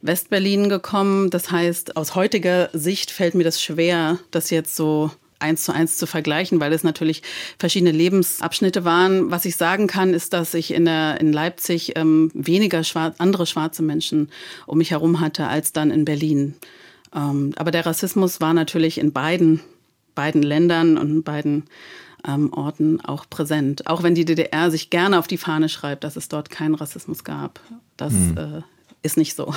Westberlin 0.02 0.70
gekommen. 0.70 1.30
Das 1.30 1.52
heißt, 1.52 1.98
aus 1.98 2.16
heutiger 2.16 2.70
Sicht 2.74 3.12
fällt 3.12 3.36
mir 3.36 3.44
das 3.44 3.62
schwer, 3.62 4.20
das 4.32 4.50
jetzt 4.50 4.76
so 4.76 5.12
eins 5.40 5.64
zu 5.64 5.74
eins 5.74 5.98
zu 5.98 6.06
vergleichen, 6.06 6.60
weil 6.60 6.74
es 6.74 6.84
natürlich 6.84 7.24
verschiedene 7.58 7.92
Lebensabschnitte 7.92 8.86
waren. 8.86 9.32
Was 9.32 9.46
ich 9.46 9.56
sagen 9.56 9.88
kann, 9.88 10.14
ist, 10.14 10.34
dass 10.34 10.54
ich 10.54 10.74
in, 10.74 10.86
der, 10.86 11.20
in 11.20 11.34
Leipzig 11.34 11.94
ähm, 11.96 12.32
weniger 12.34 12.84
schwarz, 12.84 13.16
andere 13.20 13.46
schwarze 13.46 13.82
Menschen 13.82 14.30
um 14.68 14.78
mich 14.78 14.92
herum 14.92 15.20
hatte 15.20 15.48
als 15.48 15.74
dann 15.74 15.92
in 15.92 16.06
Berlin. 16.06 16.56
Ähm, 17.16 17.54
aber 17.56 17.72
der 17.72 17.86
Rassismus 17.86 18.42
war 18.42 18.54
natürlich 18.54 18.98
in 18.98 19.12
beiden, 19.12 19.62
beiden 20.16 20.44
Ländern 20.44 20.98
und 20.98 21.10
in 21.10 21.24
beiden 21.24 21.64
ähm, 22.28 22.52
Orten 22.54 23.02
auch 23.02 23.26
präsent. 23.30 23.88
Auch 23.88 24.04
wenn 24.04 24.16
die 24.16 24.26
DDR 24.26 24.72
sich 24.72 24.90
gerne 24.90 25.20
auf 25.20 25.28
die 25.28 25.38
Fahne 25.38 25.70
schreibt, 25.70 26.04
dass 26.04 26.16
es 26.16 26.28
dort 26.28 26.50
keinen 26.50 26.76
Rassismus 26.76 27.24
gab. 27.24 27.60
Das 27.98 28.14
hm. 28.14 28.38
äh, 28.38 28.62
ist 29.02 29.18
nicht 29.18 29.36
so. 29.36 29.54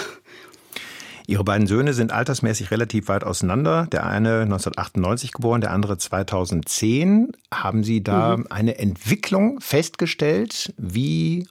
Ihre 1.26 1.44
beiden 1.44 1.66
Söhne 1.66 1.94
sind 1.94 2.12
altersmäßig 2.12 2.70
relativ 2.70 3.08
weit 3.08 3.24
auseinander. 3.24 3.86
Der 3.92 4.06
eine 4.06 4.40
1998 4.42 5.32
geboren, 5.32 5.60
der 5.60 5.70
andere 5.70 5.98
2010. 5.98 7.32
Haben 7.52 7.84
Sie 7.84 8.02
da 8.02 8.36
mhm. 8.36 8.46
eine 8.50 8.78
Entwicklung 8.78 9.60
festgestellt, 9.60 10.74
wie 10.76 11.46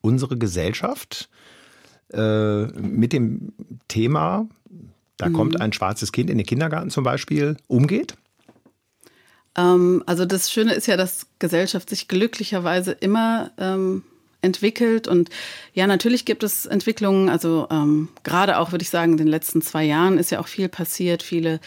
unsere 0.00 0.38
Gesellschaft 0.38 1.28
äh, 2.12 2.64
mit 2.66 3.12
dem 3.12 3.52
Thema, 3.88 4.48
da 5.16 5.28
mhm. 5.28 5.32
kommt 5.34 5.60
ein 5.60 5.72
schwarzes 5.72 6.12
Kind 6.12 6.30
in 6.30 6.38
den 6.38 6.46
Kindergarten 6.46 6.90
zum 6.90 7.04
Beispiel, 7.04 7.56
umgeht? 7.68 8.14
Ähm, 9.56 10.02
also 10.06 10.24
das 10.24 10.50
Schöne 10.50 10.72
ist 10.74 10.86
ja, 10.86 10.96
dass 10.96 11.26
Gesellschaft 11.38 11.90
sich 11.90 12.08
glücklicherweise 12.08 12.92
immer 12.92 13.50
ähm, 13.58 14.02
entwickelt. 14.42 15.08
Und 15.08 15.28
ja, 15.74 15.86
natürlich 15.86 16.24
gibt 16.24 16.42
es 16.42 16.66
Entwicklungen, 16.66 17.28
also 17.28 17.66
ähm, 17.70 18.08
gerade 18.22 18.58
auch, 18.58 18.72
würde 18.72 18.82
ich 18.82 18.90
sagen, 18.90 19.12
in 19.12 19.18
den 19.18 19.28
letzten 19.28 19.62
zwei 19.62 19.84
Jahren 19.84 20.18
ist 20.18 20.30
ja 20.30 20.40
auch 20.40 20.48
viel 20.48 20.68
passiert, 20.68 21.22
viele 21.22 21.60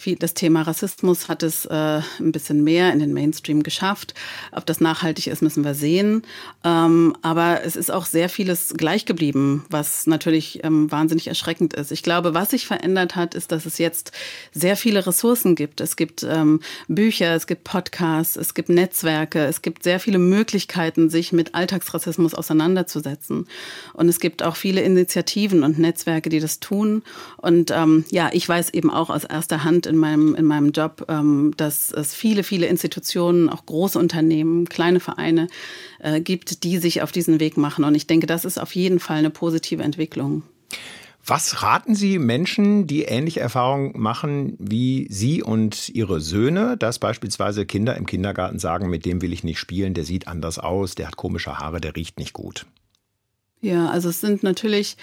viel, 0.00 0.16
das 0.16 0.32
Thema 0.32 0.62
Rassismus 0.62 1.28
hat 1.28 1.42
es 1.42 1.66
äh, 1.66 2.00
ein 2.20 2.32
bisschen 2.32 2.64
mehr 2.64 2.90
in 2.92 3.00
den 3.00 3.12
Mainstream 3.12 3.62
geschafft. 3.62 4.14
Ob 4.50 4.64
das 4.64 4.80
nachhaltig 4.80 5.26
ist, 5.26 5.42
müssen 5.42 5.62
wir 5.62 5.74
sehen. 5.74 6.22
Ähm, 6.64 7.14
aber 7.20 7.64
es 7.64 7.76
ist 7.76 7.90
auch 7.90 8.06
sehr 8.06 8.30
vieles 8.30 8.72
gleich 8.76 9.04
geblieben, 9.04 9.66
was 9.68 10.06
natürlich 10.06 10.64
ähm, 10.64 10.90
wahnsinnig 10.90 11.26
erschreckend 11.26 11.74
ist. 11.74 11.92
Ich 11.92 12.02
glaube, 12.02 12.32
was 12.32 12.50
sich 12.50 12.66
verändert 12.66 13.14
hat, 13.14 13.34
ist, 13.34 13.52
dass 13.52 13.66
es 13.66 13.76
jetzt 13.76 14.12
sehr 14.52 14.76
viele 14.76 15.06
Ressourcen 15.06 15.54
gibt. 15.54 15.82
Es 15.82 15.96
gibt 15.96 16.22
ähm, 16.22 16.60
Bücher, 16.88 17.34
es 17.34 17.46
gibt 17.46 17.64
Podcasts, 17.64 18.36
es 18.36 18.54
gibt 18.54 18.70
Netzwerke, 18.70 19.44
es 19.44 19.60
gibt 19.60 19.82
sehr 19.82 20.00
viele 20.00 20.18
Möglichkeiten, 20.18 21.10
sich 21.10 21.32
mit 21.32 21.54
Alltagsrassismus 21.54 22.32
auseinanderzusetzen. 22.32 23.46
Und 23.92 24.08
es 24.08 24.18
gibt 24.18 24.42
auch 24.42 24.56
viele 24.56 24.80
Initiativen 24.80 25.62
und 25.62 25.78
Netzwerke, 25.78 26.30
die 26.30 26.40
das 26.40 26.58
tun. 26.58 27.02
Und 27.36 27.70
ähm, 27.70 28.06
ja, 28.10 28.30
ich 28.32 28.48
weiß 28.48 28.70
eben 28.70 28.90
auch 28.90 29.10
aus 29.10 29.24
erster 29.24 29.62
Hand 29.62 29.89
in 29.90 29.98
meinem, 29.98 30.34
in 30.34 30.46
meinem 30.46 30.72
Job, 30.72 31.04
ähm, 31.08 31.52
dass 31.56 31.92
es 31.92 32.14
viele, 32.14 32.42
viele 32.42 32.66
Institutionen, 32.66 33.50
auch 33.50 33.66
große 33.66 33.98
Unternehmen, 33.98 34.68
kleine 34.68 35.00
Vereine 35.00 35.48
äh, 35.98 36.20
gibt, 36.20 36.64
die 36.64 36.78
sich 36.78 37.02
auf 37.02 37.12
diesen 37.12 37.40
Weg 37.40 37.58
machen. 37.58 37.84
Und 37.84 37.94
ich 37.94 38.06
denke, 38.06 38.26
das 38.26 38.46
ist 38.46 38.58
auf 38.58 38.74
jeden 38.74 39.00
Fall 39.00 39.18
eine 39.18 39.30
positive 39.30 39.82
Entwicklung. 39.82 40.42
Was 41.26 41.62
raten 41.62 41.94
Sie 41.94 42.18
Menschen, 42.18 42.86
die 42.86 43.02
ähnliche 43.02 43.40
Erfahrungen 43.40 43.92
machen 43.94 44.56
wie 44.58 45.06
Sie 45.10 45.42
und 45.42 45.90
Ihre 45.90 46.20
Söhne, 46.20 46.76
dass 46.78 46.98
beispielsweise 46.98 47.66
Kinder 47.66 47.96
im 47.96 48.06
Kindergarten 48.06 48.58
sagen, 48.58 48.88
mit 48.88 49.04
dem 49.04 49.20
will 49.20 49.32
ich 49.32 49.44
nicht 49.44 49.58
spielen, 49.58 49.92
der 49.92 50.04
sieht 50.04 50.28
anders 50.28 50.58
aus, 50.58 50.94
der 50.94 51.08
hat 51.08 51.16
komische 51.16 51.58
Haare, 51.58 51.80
der 51.80 51.94
riecht 51.94 52.18
nicht 52.18 52.32
gut? 52.32 52.66
Ja, 53.60 53.90
also 53.90 54.08
es 54.08 54.20
sind 54.22 54.42
natürlich 54.42 54.96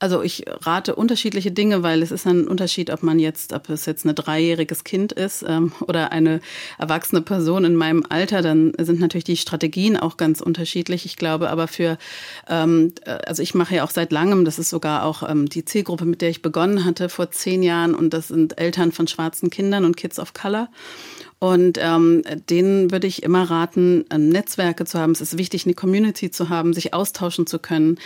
also 0.00 0.22
ich 0.22 0.44
rate 0.46 0.96
unterschiedliche 0.96 1.52
Dinge, 1.52 1.82
weil 1.82 2.02
es 2.02 2.10
ist 2.10 2.26
ein 2.26 2.48
Unterschied, 2.48 2.90
ob 2.90 3.02
man 3.02 3.18
jetzt, 3.18 3.52
ob 3.52 3.68
es 3.70 3.86
jetzt 3.86 4.04
ein 4.04 4.14
dreijähriges 4.14 4.84
Kind 4.84 5.12
ist 5.12 5.44
ähm, 5.46 5.72
oder 5.86 6.12
eine 6.12 6.40
erwachsene 6.78 7.22
Person 7.22 7.64
in 7.64 7.76
meinem 7.76 8.04
Alter, 8.08 8.42
dann 8.42 8.72
sind 8.78 9.00
natürlich 9.00 9.24
die 9.24 9.36
Strategien 9.36 9.96
auch 9.96 10.16
ganz 10.16 10.40
unterschiedlich. 10.40 11.06
Ich 11.06 11.16
glaube 11.16 11.48
aber 11.48 11.68
für, 11.68 11.96
ähm, 12.48 12.92
äh, 13.04 13.12
also 13.26 13.42
ich 13.42 13.54
mache 13.54 13.76
ja 13.76 13.84
auch 13.84 13.90
seit 13.90 14.12
langem, 14.12 14.44
das 14.44 14.58
ist 14.58 14.70
sogar 14.70 15.04
auch 15.04 15.28
ähm, 15.28 15.48
die 15.48 15.64
Zielgruppe, 15.64 16.04
mit 16.04 16.20
der 16.22 16.30
ich 16.30 16.42
begonnen 16.42 16.84
hatte 16.84 17.08
vor 17.08 17.30
zehn 17.30 17.62
Jahren 17.62 17.94
und 17.94 18.12
das 18.12 18.28
sind 18.28 18.58
Eltern 18.58 18.92
von 18.92 19.06
schwarzen 19.06 19.48
Kindern 19.48 19.84
und 19.84 19.96
Kids 19.96 20.18
of 20.18 20.34
Color. 20.34 20.68
Und 21.44 21.78
ähm, 21.78 22.22
denen 22.48 22.90
würde 22.90 23.06
ich 23.06 23.22
immer 23.22 23.42
raten, 23.42 24.06
ähm, 24.08 24.30
Netzwerke 24.30 24.86
zu 24.86 24.98
haben. 24.98 25.12
Es 25.12 25.20
ist 25.20 25.36
wichtig, 25.36 25.66
eine 25.66 25.74
Community 25.74 26.30
zu 26.30 26.48
haben, 26.48 26.72
sich 26.72 26.94
austauschen 26.94 27.46
zu 27.46 27.58
können, 27.58 27.98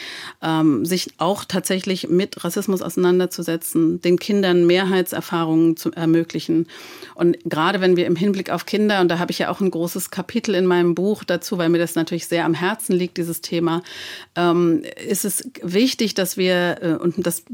ähm, 0.42 0.84
sich 0.84 1.12
auch 1.18 1.44
tatsächlich 1.44 2.08
mit 2.08 2.42
Rassismus 2.42 2.82
auseinanderzusetzen, 2.82 4.00
den 4.00 4.18
Kindern 4.18 4.66
Mehrheitserfahrungen 4.66 5.76
zu 5.76 5.92
ermöglichen. 5.92 6.66
Und 7.14 7.38
gerade 7.44 7.80
wenn 7.80 7.96
wir 7.96 8.06
im 8.06 8.16
Hinblick 8.16 8.50
auf 8.50 8.66
Kinder, 8.66 9.00
und 9.02 9.08
da 9.08 9.20
habe 9.20 9.30
ich 9.30 9.38
ja 9.38 9.50
auch 9.50 9.60
ein 9.60 9.70
großes 9.70 10.10
Kapitel 10.10 10.56
in 10.56 10.66
meinem 10.66 10.96
Buch 10.96 11.22
dazu, 11.22 11.58
weil 11.58 11.68
mir 11.68 11.78
das 11.78 11.94
natürlich 11.94 12.26
sehr 12.26 12.44
am 12.44 12.54
Herzen 12.54 12.96
liegt, 12.96 13.18
dieses 13.18 13.40
Thema, 13.40 13.84
ähm, 14.34 14.82
ist 15.08 15.24
es 15.24 15.48
wichtig, 15.62 16.14
dass 16.14 16.38
wir, 16.38 16.78
äh, 16.82 16.92
und 16.94 17.24
das 17.24 17.44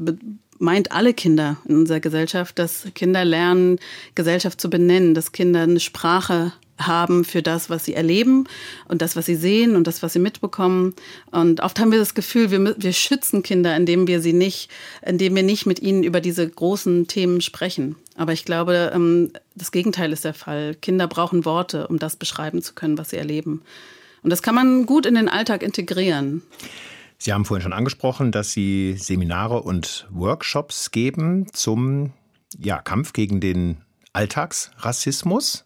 meint 0.58 0.92
alle 0.92 1.14
Kinder 1.14 1.56
in 1.68 1.76
unserer 1.76 2.00
Gesellschaft, 2.00 2.58
dass 2.58 2.86
Kinder 2.94 3.24
lernen, 3.24 3.78
Gesellschaft 4.14 4.60
zu 4.60 4.70
benennen, 4.70 5.14
dass 5.14 5.32
Kinder 5.32 5.62
eine 5.62 5.80
Sprache 5.80 6.52
haben 6.78 7.24
für 7.24 7.42
das, 7.42 7.70
was 7.70 7.84
sie 7.84 7.94
erleben 7.94 8.46
und 8.88 9.00
das, 9.00 9.14
was 9.14 9.26
sie 9.26 9.36
sehen 9.36 9.76
und 9.76 9.86
das, 9.86 10.02
was 10.02 10.12
sie 10.12 10.18
mitbekommen. 10.18 10.94
Und 11.30 11.60
oft 11.60 11.78
haben 11.78 11.92
wir 11.92 11.98
das 11.98 12.14
Gefühl, 12.14 12.50
wir, 12.50 12.74
wir 12.76 12.92
schützen 12.92 13.42
Kinder, 13.42 13.76
indem 13.76 14.06
wir 14.06 14.20
sie 14.20 14.32
nicht, 14.32 14.70
indem 15.02 15.36
wir 15.36 15.42
nicht 15.42 15.66
mit 15.66 15.80
ihnen 15.80 16.02
über 16.02 16.20
diese 16.20 16.48
großen 16.48 17.06
Themen 17.06 17.40
sprechen. 17.40 17.96
Aber 18.16 18.32
ich 18.32 18.44
glaube, 18.44 18.90
ähm, 18.94 19.30
das 19.54 19.72
Gegenteil 19.72 20.12
ist 20.12 20.24
der 20.24 20.34
Fall. 20.34 20.74
Kinder 20.80 21.06
brauchen 21.06 21.44
Worte, 21.44 21.86
um 21.86 21.98
das 21.98 22.16
beschreiben 22.16 22.62
zu 22.62 22.74
können, 22.74 22.98
was 22.98 23.10
sie 23.10 23.16
erleben. 23.16 23.62
Und 24.22 24.30
das 24.30 24.42
kann 24.42 24.54
man 24.54 24.86
gut 24.86 25.06
in 25.06 25.14
den 25.14 25.28
Alltag 25.28 25.62
integrieren. 25.62 26.42
Sie 27.18 27.32
haben 27.32 27.44
vorhin 27.44 27.62
schon 27.62 27.72
angesprochen, 27.72 28.32
dass 28.32 28.52
Sie 28.52 28.96
Seminare 28.98 29.62
und 29.62 30.06
Workshops 30.10 30.90
geben 30.90 31.46
zum 31.52 32.12
ja, 32.58 32.80
Kampf 32.80 33.12
gegen 33.12 33.40
den 33.40 33.78
Alltagsrassismus. 34.12 35.64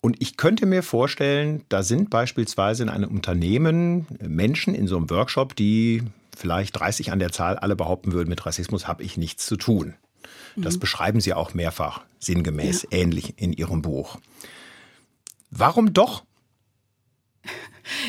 Und 0.00 0.20
ich 0.20 0.36
könnte 0.36 0.66
mir 0.66 0.82
vorstellen, 0.82 1.64
da 1.68 1.82
sind 1.82 2.10
beispielsweise 2.10 2.84
in 2.84 2.88
einem 2.88 3.10
Unternehmen 3.10 4.06
Menschen 4.20 4.74
in 4.74 4.86
so 4.86 4.96
einem 4.96 5.10
Workshop, 5.10 5.56
die 5.56 6.04
vielleicht 6.36 6.78
30 6.78 7.10
an 7.10 7.18
der 7.18 7.32
Zahl 7.32 7.58
alle 7.58 7.74
behaupten 7.74 8.12
würden, 8.12 8.28
mit 8.28 8.46
Rassismus 8.46 8.86
habe 8.86 9.02
ich 9.02 9.16
nichts 9.16 9.46
zu 9.46 9.56
tun. 9.56 9.94
Das 10.56 10.76
mhm. 10.76 10.80
beschreiben 10.80 11.20
Sie 11.20 11.34
auch 11.34 11.54
mehrfach 11.54 12.02
sinngemäß 12.20 12.82
ja. 12.82 12.98
ähnlich 12.98 13.34
in 13.36 13.52
Ihrem 13.52 13.82
Buch. 13.82 14.18
Warum 15.50 15.92
doch? 15.92 16.24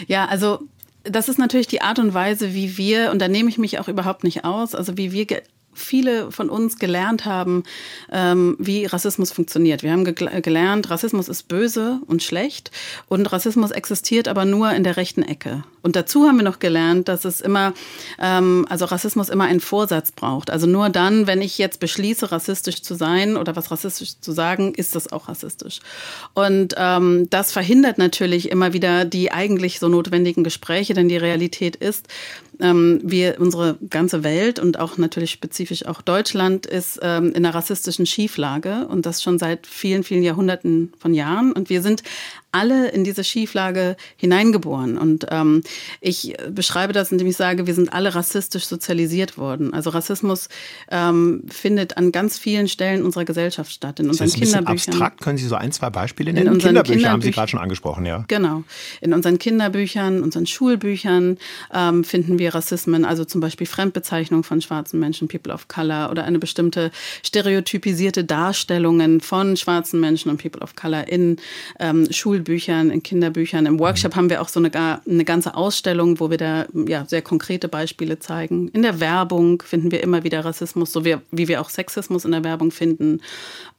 Ja, 0.07 0.25
also 0.25 0.67
das 1.09 1.29
ist 1.29 1.39
natürlich 1.39 1.67
die 1.67 1.81
Art 1.81 1.99
und 1.99 2.13
Weise, 2.13 2.53
wie 2.53 2.77
wir, 2.77 3.11
und 3.11 3.19
da 3.19 3.27
nehme 3.27 3.49
ich 3.49 3.57
mich 3.57 3.79
auch 3.79 3.87
überhaupt 3.87 4.23
nicht 4.23 4.45
aus, 4.45 4.75
also 4.75 4.97
wie 4.97 5.11
wir 5.11 5.25
viele 5.73 6.31
von 6.31 6.49
uns 6.49 6.77
gelernt 6.77 7.25
haben, 7.25 7.63
ähm, 8.11 8.55
wie 8.59 8.85
Rassismus 8.85 9.31
funktioniert. 9.31 9.83
Wir 9.83 9.91
haben 9.91 10.03
ge 10.03 10.41
gelernt, 10.41 10.89
Rassismus 10.89 11.29
ist 11.29 11.47
böse 11.47 12.01
und 12.07 12.23
schlecht 12.23 12.71
und 13.07 13.31
Rassismus 13.31 13.71
existiert 13.71 14.27
aber 14.27 14.45
nur 14.45 14.71
in 14.71 14.83
der 14.83 14.97
rechten 14.97 15.23
Ecke. 15.23 15.63
Und 15.81 15.95
dazu 15.95 16.27
haben 16.27 16.37
wir 16.37 16.43
noch 16.43 16.59
gelernt, 16.59 17.07
dass 17.07 17.25
es 17.25 17.41
immer, 17.41 17.73
ähm, 18.19 18.65
also 18.69 18.85
Rassismus 18.85 19.29
immer 19.29 19.45
einen 19.45 19.59
Vorsatz 19.59 20.11
braucht. 20.11 20.49
Also 20.49 20.67
nur 20.67 20.89
dann, 20.89 21.27
wenn 21.27 21.41
ich 21.41 21.57
jetzt 21.57 21.79
beschließe, 21.79 22.31
rassistisch 22.31 22.81
zu 22.81 22.95
sein 22.95 23.37
oder 23.37 23.55
was 23.55 23.71
rassistisch 23.71 24.19
zu 24.19 24.31
sagen, 24.31 24.73
ist 24.73 24.95
das 24.95 25.11
auch 25.11 25.27
rassistisch. 25.27 25.79
Und 26.33 26.75
ähm, 26.77 27.27
das 27.29 27.51
verhindert 27.51 27.97
natürlich 27.97 28.51
immer 28.51 28.73
wieder 28.73 29.05
die 29.05 29.31
eigentlich 29.31 29.79
so 29.79 29.87
notwendigen 29.87 30.43
Gespräche, 30.43 30.93
denn 30.93 31.09
die 31.09 31.17
Realität 31.17 31.75
ist, 31.75 32.07
ähm, 32.59 32.99
wir, 33.03 33.39
unsere 33.39 33.77
ganze 33.89 34.23
Welt 34.23 34.59
und 34.59 34.79
auch 34.79 34.97
natürlich 34.97 35.31
spezifisch 35.31 35.85
auch 35.85 36.01
Deutschland 36.01 36.65
ist 36.65 36.99
ähm, 37.01 37.29
in 37.29 37.45
einer 37.45 37.55
rassistischen 37.55 38.05
Schieflage 38.05 38.87
und 38.87 39.05
das 39.05 39.23
schon 39.23 39.39
seit 39.39 39.65
vielen, 39.65 40.03
vielen 40.03 40.23
Jahrhunderten 40.23 40.93
von 40.99 41.13
Jahren. 41.13 41.53
Und 41.53 41.69
wir 41.69 41.81
sind 41.81 42.03
alle 42.51 42.89
in 42.89 43.03
diese 43.03 43.23
Schieflage 43.23 43.95
hineingeboren. 44.17 44.97
Und 44.97 45.27
ähm, 45.29 45.61
ich 46.01 46.35
beschreibe 46.49 46.93
das, 46.93 47.11
indem 47.11 47.27
ich 47.27 47.37
sage, 47.37 47.67
wir 47.67 47.73
sind 47.73 47.93
alle 47.93 48.15
rassistisch 48.15 48.65
sozialisiert 48.65 49.37
worden. 49.37 49.73
Also 49.73 49.91
Rassismus 49.91 50.49
ähm, 50.89 51.43
findet 51.49 51.97
an 51.97 52.11
ganz 52.11 52.37
vielen 52.37 52.67
Stellen 52.67 53.03
unserer 53.03 53.25
Gesellschaft 53.25 53.71
statt. 53.71 53.99
In 53.99 54.09
unseren 54.09 54.27
das 54.27 54.35
ist 54.35 54.41
ein 54.41 54.43
Kinderbüchern. 54.43 54.93
Abstrakt, 54.93 55.21
können 55.21 55.37
Sie 55.37 55.47
so 55.47 55.55
ein, 55.55 55.71
zwei 55.71 55.89
Beispiele 55.89 56.33
nennen? 56.33 56.47
In 56.47 56.59
Kinderbücher 56.59 56.93
Kinderbüch 56.93 57.11
haben 57.11 57.21
Sie 57.21 57.31
gerade 57.31 57.51
schon 57.51 57.59
angesprochen, 57.59 58.05
ja. 58.05 58.25
Genau. 58.27 58.63
In 59.01 59.13
unseren 59.13 59.37
Kinderbüchern, 59.37 60.23
unseren 60.23 60.45
Schulbüchern 60.45 61.37
ähm, 61.73 62.03
finden 62.03 62.39
wir 62.39 62.55
Rassismen, 62.55 63.05
also 63.05 63.25
zum 63.25 63.41
Beispiel 63.41 63.67
Fremdbezeichnung 63.67 64.43
von 64.43 64.61
schwarzen 64.61 64.99
Menschen, 64.99 65.27
People 65.27 65.53
of 65.53 65.67
Color 65.67 66.09
oder 66.11 66.23
eine 66.23 66.39
bestimmte 66.39 66.91
stereotypisierte 67.23 68.23
Darstellungen 68.23 69.21
von 69.21 69.57
schwarzen 69.57 69.99
Menschen 69.99 70.29
und 70.29 70.41
People 70.41 70.61
of 70.61 70.75
Color 70.75 71.07
in 71.07 71.37
ähm, 71.79 72.11
Schulbüchern, 72.11 72.38
in 72.47 73.03
Kinderbüchern. 73.03 73.65
Im 73.65 73.79
Workshop 73.79 74.13
mhm. 74.13 74.17
haben 74.17 74.29
wir 74.29 74.41
auch 74.41 74.47
so 74.47 74.59
eine, 74.59 75.01
eine 75.05 75.25
ganze 75.25 75.55
Ausstellung, 75.55 76.19
wo 76.19 76.29
wir 76.29 76.37
da 76.37 76.65
ja, 76.73 77.05
sehr 77.05 77.21
konkrete 77.21 77.67
Beispiele 77.67 78.19
zeigen. 78.19 78.69
In 78.69 78.81
der 78.81 78.99
Werbung 78.99 79.61
finden 79.61 79.91
wir 79.91 80.01
immer 80.03 80.23
wieder 80.23 80.43
Rassismus, 80.45 80.91
so 80.91 81.05
wie, 81.05 81.17
wie 81.31 81.47
wir 81.47 81.61
auch 81.61 81.69
Sexismus 81.69 82.25
in 82.25 82.31
der 82.31 82.43
Werbung 82.43 82.71
finden. 82.71 83.21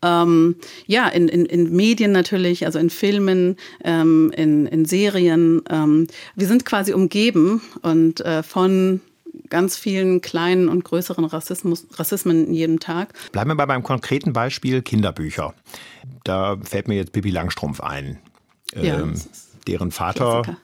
Ähm, 0.02 0.57
ja, 0.87 1.09
in, 1.09 1.29
in, 1.29 1.47
in 1.47 1.75
Medien 1.75 2.12
natürlich, 2.12 2.67
also 2.67 2.79
in 2.79 2.90
Filmen, 2.90 3.57
ähm, 3.85 4.33
in, 4.37 4.67
in 4.67 4.85
Serien. 4.85 5.62
Ähm, 5.69 6.07
wir 6.35 6.47
sind 6.47 6.64
quasi 6.64 6.93
umgeben 6.93 7.62
und 7.83 8.21
äh, 8.21 8.43
von 8.43 9.00
ganz 9.49 9.76
vielen 9.76 10.21
kleinen 10.21 10.69
und 10.69 10.85
größeren 10.85 11.25
Rassismus, 11.25 11.87
Rassismen 11.95 12.47
in 12.47 12.55
jedem 12.55 12.81
Tag. 12.81 13.12
Bleiben 13.33 13.50
wir 13.50 13.57
bei 13.57 13.67
meinem 13.67 13.83
konkreten 13.83 14.33
Beispiel 14.33 14.83
Kinderbücher. 14.83 15.55
Da 16.25 16.57
fällt 16.62 16.88
mir 16.88 16.97
jetzt 16.97 17.12
Pippi 17.12 17.31
Langstrumpf 17.31 17.81
ein. 17.81 18.19
Ja, 18.75 19.00
ähm, 19.00 19.21
deren 19.67 19.91
Vater 19.91 20.43
Klassiker 20.43 20.61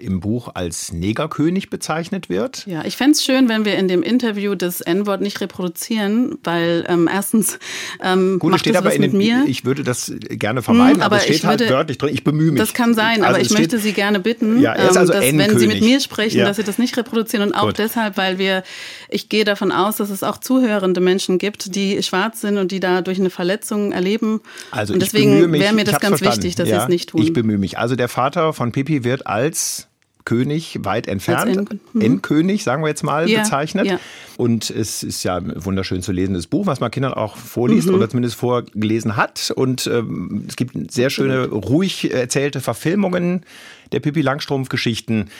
im 0.00 0.20
Buch 0.20 0.48
als 0.54 0.92
Negerkönig 0.92 1.68
bezeichnet 1.68 2.28
wird. 2.28 2.66
Ja, 2.66 2.84
ich 2.84 2.96
fände 2.96 3.12
es 3.12 3.24
schön, 3.24 3.48
wenn 3.48 3.64
wir 3.64 3.76
in 3.76 3.88
dem 3.88 4.02
Interview 4.02 4.54
das 4.54 4.80
N-Wort 4.80 5.20
nicht 5.20 5.40
reproduzieren, 5.40 6.38
weil 6.44 6.84
ähm, 6.88 7.08
erstens 7.12 7.58
ähm, 8.02 8.38
Gut, 8.38 8.52
macht 8.52 8.60
steht 8.60 8.76
aber 8.76 8.94
in 8.94 9.02
den, 9.02 9.16
mir. 9.16 9.44
Ich 9.46 9.64
würde 9.64 9.84
das 9.84 10.12
gerne 10.30 10.62
vermeiden, 10.62 10.96
hm, 10.96 11.02
aber, 11.02 11.16
aber, 11.16 11.16
es 11.16 11.24
steht 11.24 11.44
halt 11.44 11.60
würde, 11.60 11.64
halt 11.70 11.78
wörtlich 11.78 11.98
drin. 11.98 12.14
Ich 12.14 12.24
bemühe 12.24 12.52
mich. 12.52 12.60
Das 12.60 12.72
kann 12.72 12.94
sein, 12.94 13.22
also 13.22 13.26
aber 13.26 13.40
ich 13.40 13.48
steht, 13.48 13.58
möchte 13.58 13.78
Sie 13.78 13.92
gerne 13.92 14.18
bitten, 14.20 14.60
ja, 14.60 14.74
ähm, 14.74 14.88
also 14.88 15.12
dass, 15.12 15.20
wenn 15.20 15.58
Sie 15.58 15.66
mit 15.66 15.82
mir 15.82 16.00
sprechen, 16.00 16.38
ja. 16.38 16.46
dass 16.46 16.56
Sie 16.56 16.64
das 16.64 16.78
nicht 16.78 16.96
reproduzieren 16.96 17.48
und 17.48 17.54
auch 17.54 17.66
Gut. 17.66 17.78
deshalb, 17.78 18.16
weil 18.16 18.38
wir, 18.38 18.62
ich 19.10 19.28
gehe 19.28 19.44
davon 19.44 19.72
aus, 19.72 19.96
dass 19.96 20.08
es 20.08 20.22
auch 20.22 20.38
zuhörende 20.38 21.00
Menschen 21.00 21.36
gibt, 21.36 21.74
die 21.74 22.02
schwarz 22.02 22.40
sind 22.40 22.56
und 22.56 22.72
die 22.72 22.80
da 22.80 23.02
durch 23.02 23.20
eine 23.20 23.30
Verletzung 23.30 23.92
erleben. 23.92 24.40
Also 24.70 24.94
und 24.94 25.00
deswegen 25.00 25.52
wäre 25.52 25.74
mir 25.74 25.84
das 25.84 26.00
ganz 26.00 26.18
verstanden. 26.18 26.44
wichtig, 26.44 26.54
dass 26.54 26.68
ja, 26.68 26.78
Sie 26.78 26.82
es 26.84 26.88
nicht 26.88 27.10
tun. 27.10 27.22
Ich 27.22 27.32
bemühe 27.32 27.58
mich. 27.58 27.78
Also 27.78 27.94
der 27.94 28.08
Vater 28.08 28.52
von 28.52 28.72
Pippi 28.72 29.04
wird 29.04 29.26
als 29.26 29.81
König 30.24 30.78
weit 30.82 31.08
entfernt, 31.08 31.68
mhm. 31.92 32.00
Endkönig, 32.00 32.64
sagen 32.64 32.82
wir 32.82 32.88
jetzt 32.88 33.02
mal, 33.02 33.28
ja, 33.28 33.40
bezeichnet. 33.40 33.86
Ja. 33.86 34.00
Und 34.36 34.70
es 34.70 35.02
ist 35.02 35.22
ja 35.24 35.36
ein 35.36 35.52
wunderschön 35.64 36.02
zu 36.02 36.12
lesendes 36.12 36.46
Buch, 36.46 36.66
was 36.66 36.80
man 36.80 36.90
Kindern 36.90 37.14
auch 37.14 37.36
vorliest 37.36 37.88
mhm. 37.88 37.94
oder 37.94 38.08
zumindest 38.08 38.36
vorgelesen 38.36 39.16
hat. 39.16 39.52
Und 39.54 39.86
ähm, 39.86 40.44
es 40.48 40.56
gibt 40.56 40.92
sehr 40.92 41.10
schöne, 41.10 41.48
ruhig 41.48 42.12
erzählte 42.12 42.60
Verfilmungen 42.60 43.44
der 43.92 44.00
Pippi 44.00 44.20
Langstrumpf-Geschichten. 44.20 45.30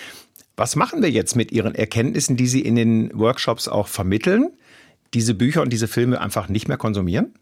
Was 0.57 0.77
machen 0.77 1.03
wir 1.03 1.11
jetzt 1.11 1.37
mit 1.37 1.53
Ihren 1.53 1.75
Erkenntnissen, 1.75 2.37
die 2.37 2.47
Sie 2.47 2.61
in 2.61 2.77
den 2.77 3.11
Workshops 3.19 3.69
auch 3.69 3.89
vermitteln? 3.89 4.51
Diese 5.15 5.35
Bücher 5.35 5.63
und 5.63 5.73
diese 5.73 5.89
Filme 5.89 6.21
einfach 6.21 6.49
nicht 6.49 6.69
mehr 6.69 6.77
konsumieren? 6.77 7.35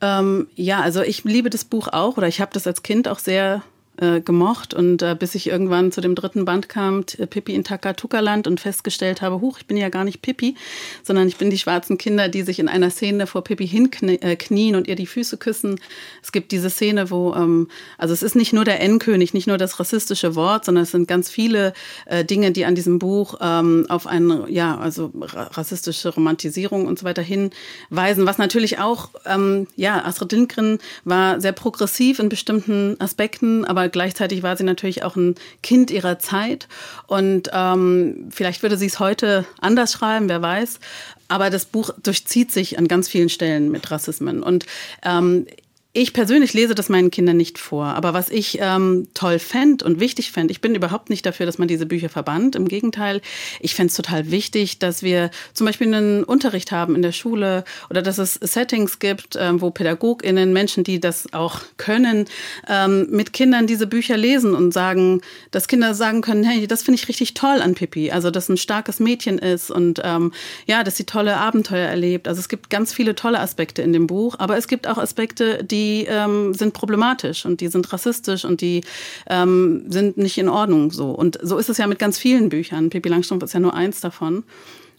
Ähm, 0.00 0.48
ja, 0.54 0.80
also 0.80 1.02
ich 1.02 1.24
liebe 1.24 1.50
das 1.50 1.64
Buch 1.64 1.88
auch 1.88 2.16
oder 2.16 2.28
ich 2.28 2.40
habe 2.40 2.50
das 2.52 2.66
als 2.66 2.82
Kind 2.82 3.08
auch 3.08 3.18
sehr 3.18 3.62
äh, 3.96 4.20
gemocht 4.20 4.74
und 4.74 5.02
äh, 5.02 5.16
bis 5.18 5.34
ich 5.34 5.48
irgendwann 5.48 5.92
zu 5.92 6.00
dem 6.00 6.14
dritten 6.14 6.44
Band 6.44 6.68
kam, 6.68 7.04
äh, 7.18 7.26
Pippi 7.26 7.54
in 7.54 7.64
Takatuka-Land 7.64 8.46
und 8.46 8.60
festgestellt 8.60 9.22
habe, 9.22 9.40
huch, 9.40 9.58
ich 9.58 9.66
bin 9.66 9.76
ja 9.76 9.88
gar 9.88 10.04
nicht 10.04 10.22
Pippi, 10.22 10.56
sondern 11.02 11.28
ich 11.28 11.36
bin 11.36 11.50
die 11.50 11.58
schwarzen 11.58 11.98
Kinder, 11.98 12.28
die 12.28 12.42
sich 12.42 12.58
in 12.58 12.68
einer 12.68 12.90
Szene 12.90 13.26
vor 13.26 13.44
Pippi 13.44 13.66
hinknien 13.68 14.74
äh, 14.74 14.76
und 14.76 14.88
ihr 14.88 14.96
die 14.96 15.06
Füße 15.06 15.36
küssen. 15.36 15.80
Es 16.22 16.32
gibt 16.32 16.52
diese 16.52 16.70
Szene, 16.70 17.10
wo, 17.10 17.34
ähm, 17.34 17.68
also 17.98 18.14
es 18.14 18.22
ist 18.22 18.34
nicht 18.34 18.52
nur 18.52 18.64
der 18.64 18.80
Endkönig, 18.80 19.34
nicht 19.34 19.46
nur 19.46 19.58
das 19.58 19.78
rassistische 19.78 20.34
Wort, 20.34 20.64
sondern 20.64 20.84
es 20.84 20.90
sind 20.90 21.06
ganz 21.06 21.30
viele 21.30 21.72
äh, 22.06 22.24
Dinge, 22.24 22.50
die 22.52 22.64
an 22.64 22.74
diesem 22.74 22.98
Buch 22.98 23.36
ähm, 23.40 23.86
auf 23.88 24.06
eine, 24.06 24.46
ja, 24.48 24.76
also 24.76 25.12
rassistische 25.14 26.08
Romantisierung 26.08 26.86
und 26.86 26.98
so 26.98 27.04
weiter 27.04 27.22
hinweisen, 27.22 28.26
was 28.26 28.38
natürlich 28.38 28.78
auch, 28.78 29.10
ähm, 29.26 29.66
ja, 29.76 30.04
Astrid 30.04 30.32
Lindgren 30.32 30.78
war 31.04 31.40
sehr 31.40 31.52
progressiv 31.52 32.18
in 32.18 32.28
bestimmten 32.28 33.00
Aspekten, 33.00 33.64
gleichzeitig 33.88 34.42
war 34.42 34.56
sie 34.56 34.64
natürlich 34.64 35.02
auch 35.02 35.16
ein 35.16 35.34
Kind 35.62 35.90
ihrer 35.90 36.18
Zeit. 36.18 36.68
Und 37.06 37.50
ähm, 37.52 38.28
vielleicht 38.30 38.62
würde 38.62 38.76
sie 38.76 38.86
es 38.86 39.00
heute 39.00 39.44
anders 39.60 39.92
schreiben, 39.92 40.28
wer 40.28 40.42
weiß. 40.42 40.80
Aber 41.28 41.50
das 41.50 41.64
Buch 41.64 41.90
durchzieht 42.02 42.52
sich 42.52 42.78
an 42.78 42.88
ganz 42.88 43.08
vielen 43.08 43.28
Stellen 43.28 43.70
mit 43.70 43.90
Rassismen. 43.90 44.42
Und 44.42 44.66
ähm, 45.02 45.46
ich 45.96 46.12
persönlich 46.12 46.52
lese 46.54 46.74
das 46.74 46.88
meinen 46.88 47.12
Kindern 47.12 47.36
nicht 47.36 47.56
vor, 47.56 47.84
aber 47.86 48.14
was 48.14 48.28
ich 48.28 48.58
ähm, 48.60 49.06
toll 49.14 49.38
fände 49.38 49.84
und 49.84 50.00
wichtig 50.00 50.32
fände, 50.32 50.50
ich 50.50 50.60
bin 50.60 50.74
überhaupt 50.74 51.08
nicht 51.08 51.24
dafür, 51.24 51.46
dass 51.46 51.56
man 51.56 51.68
diese 51.68 51.86
Bücher 51.86 52.08
verbannt. 52.08 52.56
Im 52.56 52.66
Gegenteil, 52.66 53.20
ich 53.60 53.76
fände 53.76 53.90
es 53.90 53.96
total 53.96 54.32
wichtig, 54.32 54.80
dass 54.80 55.04
wir 55.04 55.30
zum 55.52 55.66
Beispiel 55.66 55.86
einen 55.94 56.24
Unterricht 56.24 56.72
haben 56.72 56.96
in 56.96 57.02
der 57.02 57.12
Schule 57.12 57.62
oder 57.90 58.02
dass 58.02 58.18
es 58.18 58.34
Settings 58.34 58.98
gibt, 58.98 59.36
ähm, 59.38 59.60
wo 59.60 59.70
PädagogInnen, 59.70 60.52
Menschen, 60.52 60.82
die 60.82 60.98
das 60.98 61.32
auch 61.32 61.60
können, 61.76 62.24
ähm, 62.68 63.06
mit 63.10 63.32
Kindern 63.32 63.68
diese 63.68 63.86
Bücher 63.86 64.16
lesen 64.16 64.56
und 64.56 64.74
sagen, 64.74 65.20
dass 65.52 65.68
Kinder 65.68 65.94
sagen 65.94 66.22
können, 66.22 66.42
hey, 66.42 66.66
das 66.66 66.82
finde 66.82 67.00
ich 67.00 67.08
richtig 67.08 67.34
toll 67.34 67.60
an 67.62 67.74
Pippi. 67.74 68.10
Also, 68.10 68.32
dass 68.32 68.48
ein 68.48 68.56
starkes 68.56 68.98
Mädchen 68.98 69.38
ist 69.38 69.70
und 69.70 70.00
ähm, 70.02 70.32
ja, 70.66 70.82
dass 70.82 70.96
sie 70.96 71.04
tolle 71.04 71.36
Abenteuer 71.36 71.86
erlebt. 71.86 72.26
Also 72.26 72.40
es 72.40 72.48
gibt 72.48 72.68
ganz 72.68 72.92
viele 72.92 73.14
tolle 73.14 73.38
Aspekte 73.38 73.80
in 73.80 73.92
dem 73.92 74.08
Buch, 74.08 74.34
aber 74.40 74.56
es 74.56 74.66
gibt 74.66 74.88
auch 74.88 74.98
Aspekte, 74.98 75.62
die 75.62 75.83
die 75.84 76.06
ähm, 76.08 76.54
sind 76.54 76.72
problematisch 76.72 77.44
und 77.44 77.60
die 77.60 77.68
sind 77.68 77.92
rassistisch 77.92 78.44
und 78.44 78.60
die 78.60 78.82
ähm, 79.28 79.84
sind 79.88 80.16
nicht 80.16 80.38
in 80.38 80.48
Ordnung 80.48 80.90
so. 80.90 81.10
Und 81.10 81.38
so 81.42 81.58
ist 81.58 81.68
es 81.68 81.78
ja 81.78 81.86
mit 81.86 81.98
ganz 81.98 82.18
vielen 82.18 82.48
Büchern. 82.48 82.90
Pippi 82.90 83.08
Langstrumpf 83.08 83.44
ist 83.44 83.54
ja 83.54 83.60
nur 83.60 83.74
eins 83.74 84.00
davon. 84.00 84.44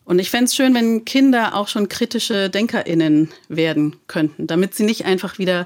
Und 0.04 0.20
ich 0.20 0.30
fände 0.30 0.46
es 0.46 0.56
schön, 0.56 0.76
wenn 0.76 1.04
Kinder 1.04 1.56
auch 1.56 1.68
schon 1.68 1.90
kritische 1.90 2.50
DenkerInnen 2.52 3.30
werden 3.50 3.96
könnten, 4.08 4.46
damit 4.46 4.76
sie 4.76 4.84
nicht 4.84 5.06
einfach 5.06 5.40
wieder 5.40 5.66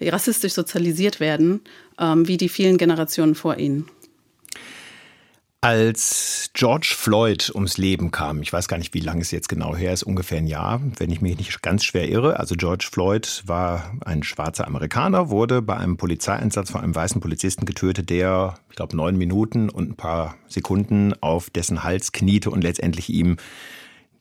rassistisch 0.00 0.52
sozialisiert 0.52 1.18
werden, 1.20 1.62
ähm, 1.98 2.28
wie 2.28 2.36
die 2.36 2.50
vielen 2.50 2.76
Generationen 2.76 3.34
vor 3.34 3.56
ihnen. 3.56 3.86
Als 5.62 6.48
George 6.54 6.94
Floyd 6.96 7.50
ums 7.54 7.76
Leben 7.76 8.10
kam, 8.10 8.40
ich 8.40 8.50
weiß 8.50 8.66
gar 8.66 8.78
nicht, 8.78 8.94
wie 8.94 9.00
lange 9.00 9.20
es 9.20 9.30
jetzt 9.30 9.50
genau 9.50 9.76
her 9.76 9.92
ist, 9.92 10.02
ungefähr 10.02 10.38
ein 10.38 10.46
Jahr, 10.46 10.80
wenn 10.96 11.10
ich 11.10 11.20
mich 11.20 11.36
nicht 11.36 11.60
ganz 11.60 11.84
schwer 11.84 12.08
irre. 12.08 12.40
Also 12.40 12.54
George 12.54 12.88
Floyd 12.90 13.42
war 13.44 13.92
ein 14.02 14.22
schwarzer 14.22 14.66
Amerikaner, 14.66 15.28
wurde 15.28 15.60
bei 15.60 15.76
einem 15.76 15.98
Polizeieinsatz 15.98 16.70
von 16.70 16.80
einem 16.80 16.94
weißen 16.94 17.20
Polizisten 17.20 17.66
getötet, 17.66 18.08
der, 18.08 18.54
ich 18.70 18.76
glaube, 18.76 18.96
neun 18.96 19.18
Minuten 19.18 19.68
und 19.68 19.90
ein 19.90 19.96
paar 19.96 20.36
Sekunden 20.48 21.12
auf 21.20 21.50
dessen 21.50 21.84
Hals 21.84 22.12
kniete 22.12 22.48
und 22.48 22.62
letztendlich 22.62 23.10
ihm 23.10 23.36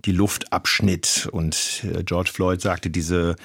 die 0.03 0.11
Luft 0.11 0.51
abschnitt. 0.51 1.29
Und 1.31 1.85
äh, 1.85 2.03
George 2.03 2.31
Floyd 2.33 2.59
sagte 2.59 2.89
diese, 2.89 3.37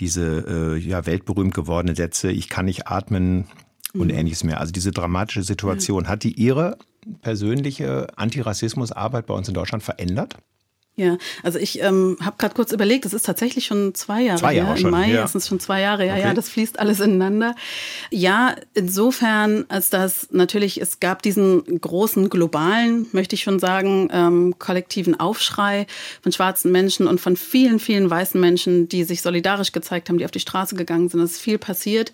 diese 0.00 0.44
äh, 0.48 0.78
ja, 0.78 1.06
weltberühmt 1.06 1.54
gewordene 1.54 1.94
Sätze, 1.94 2.32
ich 2.32 2.48
kann 2.48 2.64
nicht 2.64 2.88
atmen 2.88 3.46
und 3.94 4.08
mhm. 4.08 4.18
ähnliches 4.18 4.42
mehr. 4.42 4.58
Also 4.58 4.72
diese 4.72 4.90
dramatische 4.90 5.44
Situation, 5.44 6.08
hat 6.08 6.24
die 6.24 6.32
Ihre 6.32 6.76
persönliche 7.20 8.06
Antirassismusarbeit 8.16 9.26
bei 9.26 9.34
uns 9.34 9.48
in 9.48 9.54
Deutschland 9.54 9.82
verändert? 9.82 10.36
Ja, 10.98 11.18
also 11.42 11.58
ich 11.58 11.82
ähm, 11.82 12.16
habe 12.22 12.36
gerade 12.38 12.54
kurz 12.54 12.72
überlegt, 12.72 13.04
es 13.04 13.12
ist 13.12 13.26
tatsächlich 13.26 13.66
schon 13.66 13.94
zwei 13.94 14.22
Jahre 14.22 14.40
zwei 14.40 14.54
Jahre 14.54 14.68
her. 14.68 14.76
Schon, 14.78 14.86
Im 14.86 14.90
Mai 14.92 15.10
ja. 15.10 15.24
ist 15.24 15.34
es 15.34 15.46
schon 15.46 15.60
zwei 15.60 15.82
Jahre, 15.82 16.06
ja, 16.06 16.14
okay. 16.14 16.22
ja, 16.22 16.32
das 16.32 16.48
fließt 16.48 16.78
alles 16.78 17.00
ineinander. 17.00 17.54
Ja, 18.10 18.56
insofern, 18.72 19.66
als 19.68 19.90
dass 19.90 20.28
natürlich, 20.30 20.80
es 20.80 20.98
gab 20.98 21.20
diesen 21.20 21.82
großen 21.82 22.30
globalen, 22.30 23.08
möchte 23.12 23.34
ich 23.34 23.42
schon 23.42 23.58
sagen, 23.58 24.08
ähm, 24.10 24.54
kollektiven 24.58 25.20
Aufschrei 25.20 25.86
von 26.22 26.32
schwarzen 26.32 26.72
Menschen 26.72 27.06
und 27.06 27.20
von 27.20 27.36
vielen, 27.36 27.78
vielen 27.78 28.08
weißen 28.08 28.40
Menschen, 28.40 28.88
die 28.88 29.04
sich 29.04 29.20
solidarisch 29.20 29.72
gezeigt 29.72 30.08
haben, 30.08 30.16
die 30.16 30.24
auf 30.24 30.30
die 30.30 30.40
Straße 30.40 30.76
gegangen 30.76 31.10
sind. 31.10 31.20
Es 31.20 31.32
ist 31.32 31.42
viel 31.42 31.58
passiert. 31.58 32.10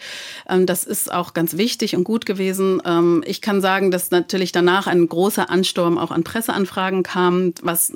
Ähm, 0.49 0.67
das 0.67 0.83
ist 0.83 1.13
auch 1.13 1.35
ganz 1.35 1.57
wichtig 1.57 1.95
und 1.95 2.03
gut 2.03 2.27
gewesen. 2.27 2.83
Ähm, 2.85 3.23
ich 3.29 3.43
kann 3.43 3.61
sagen, 3.61 3.93
dass 3.93 4.11
natürlich 4.11 4.51
danach 4.51 4.89
ein 4.89 5.07
großer 5.09 5.51
Ansturm 5.51 5.99
auch 5.99 6.11
an 6.11 6.25
Presseanfragen 6.25 7.05
kam, 7.05 7.55
was 7.63 7.93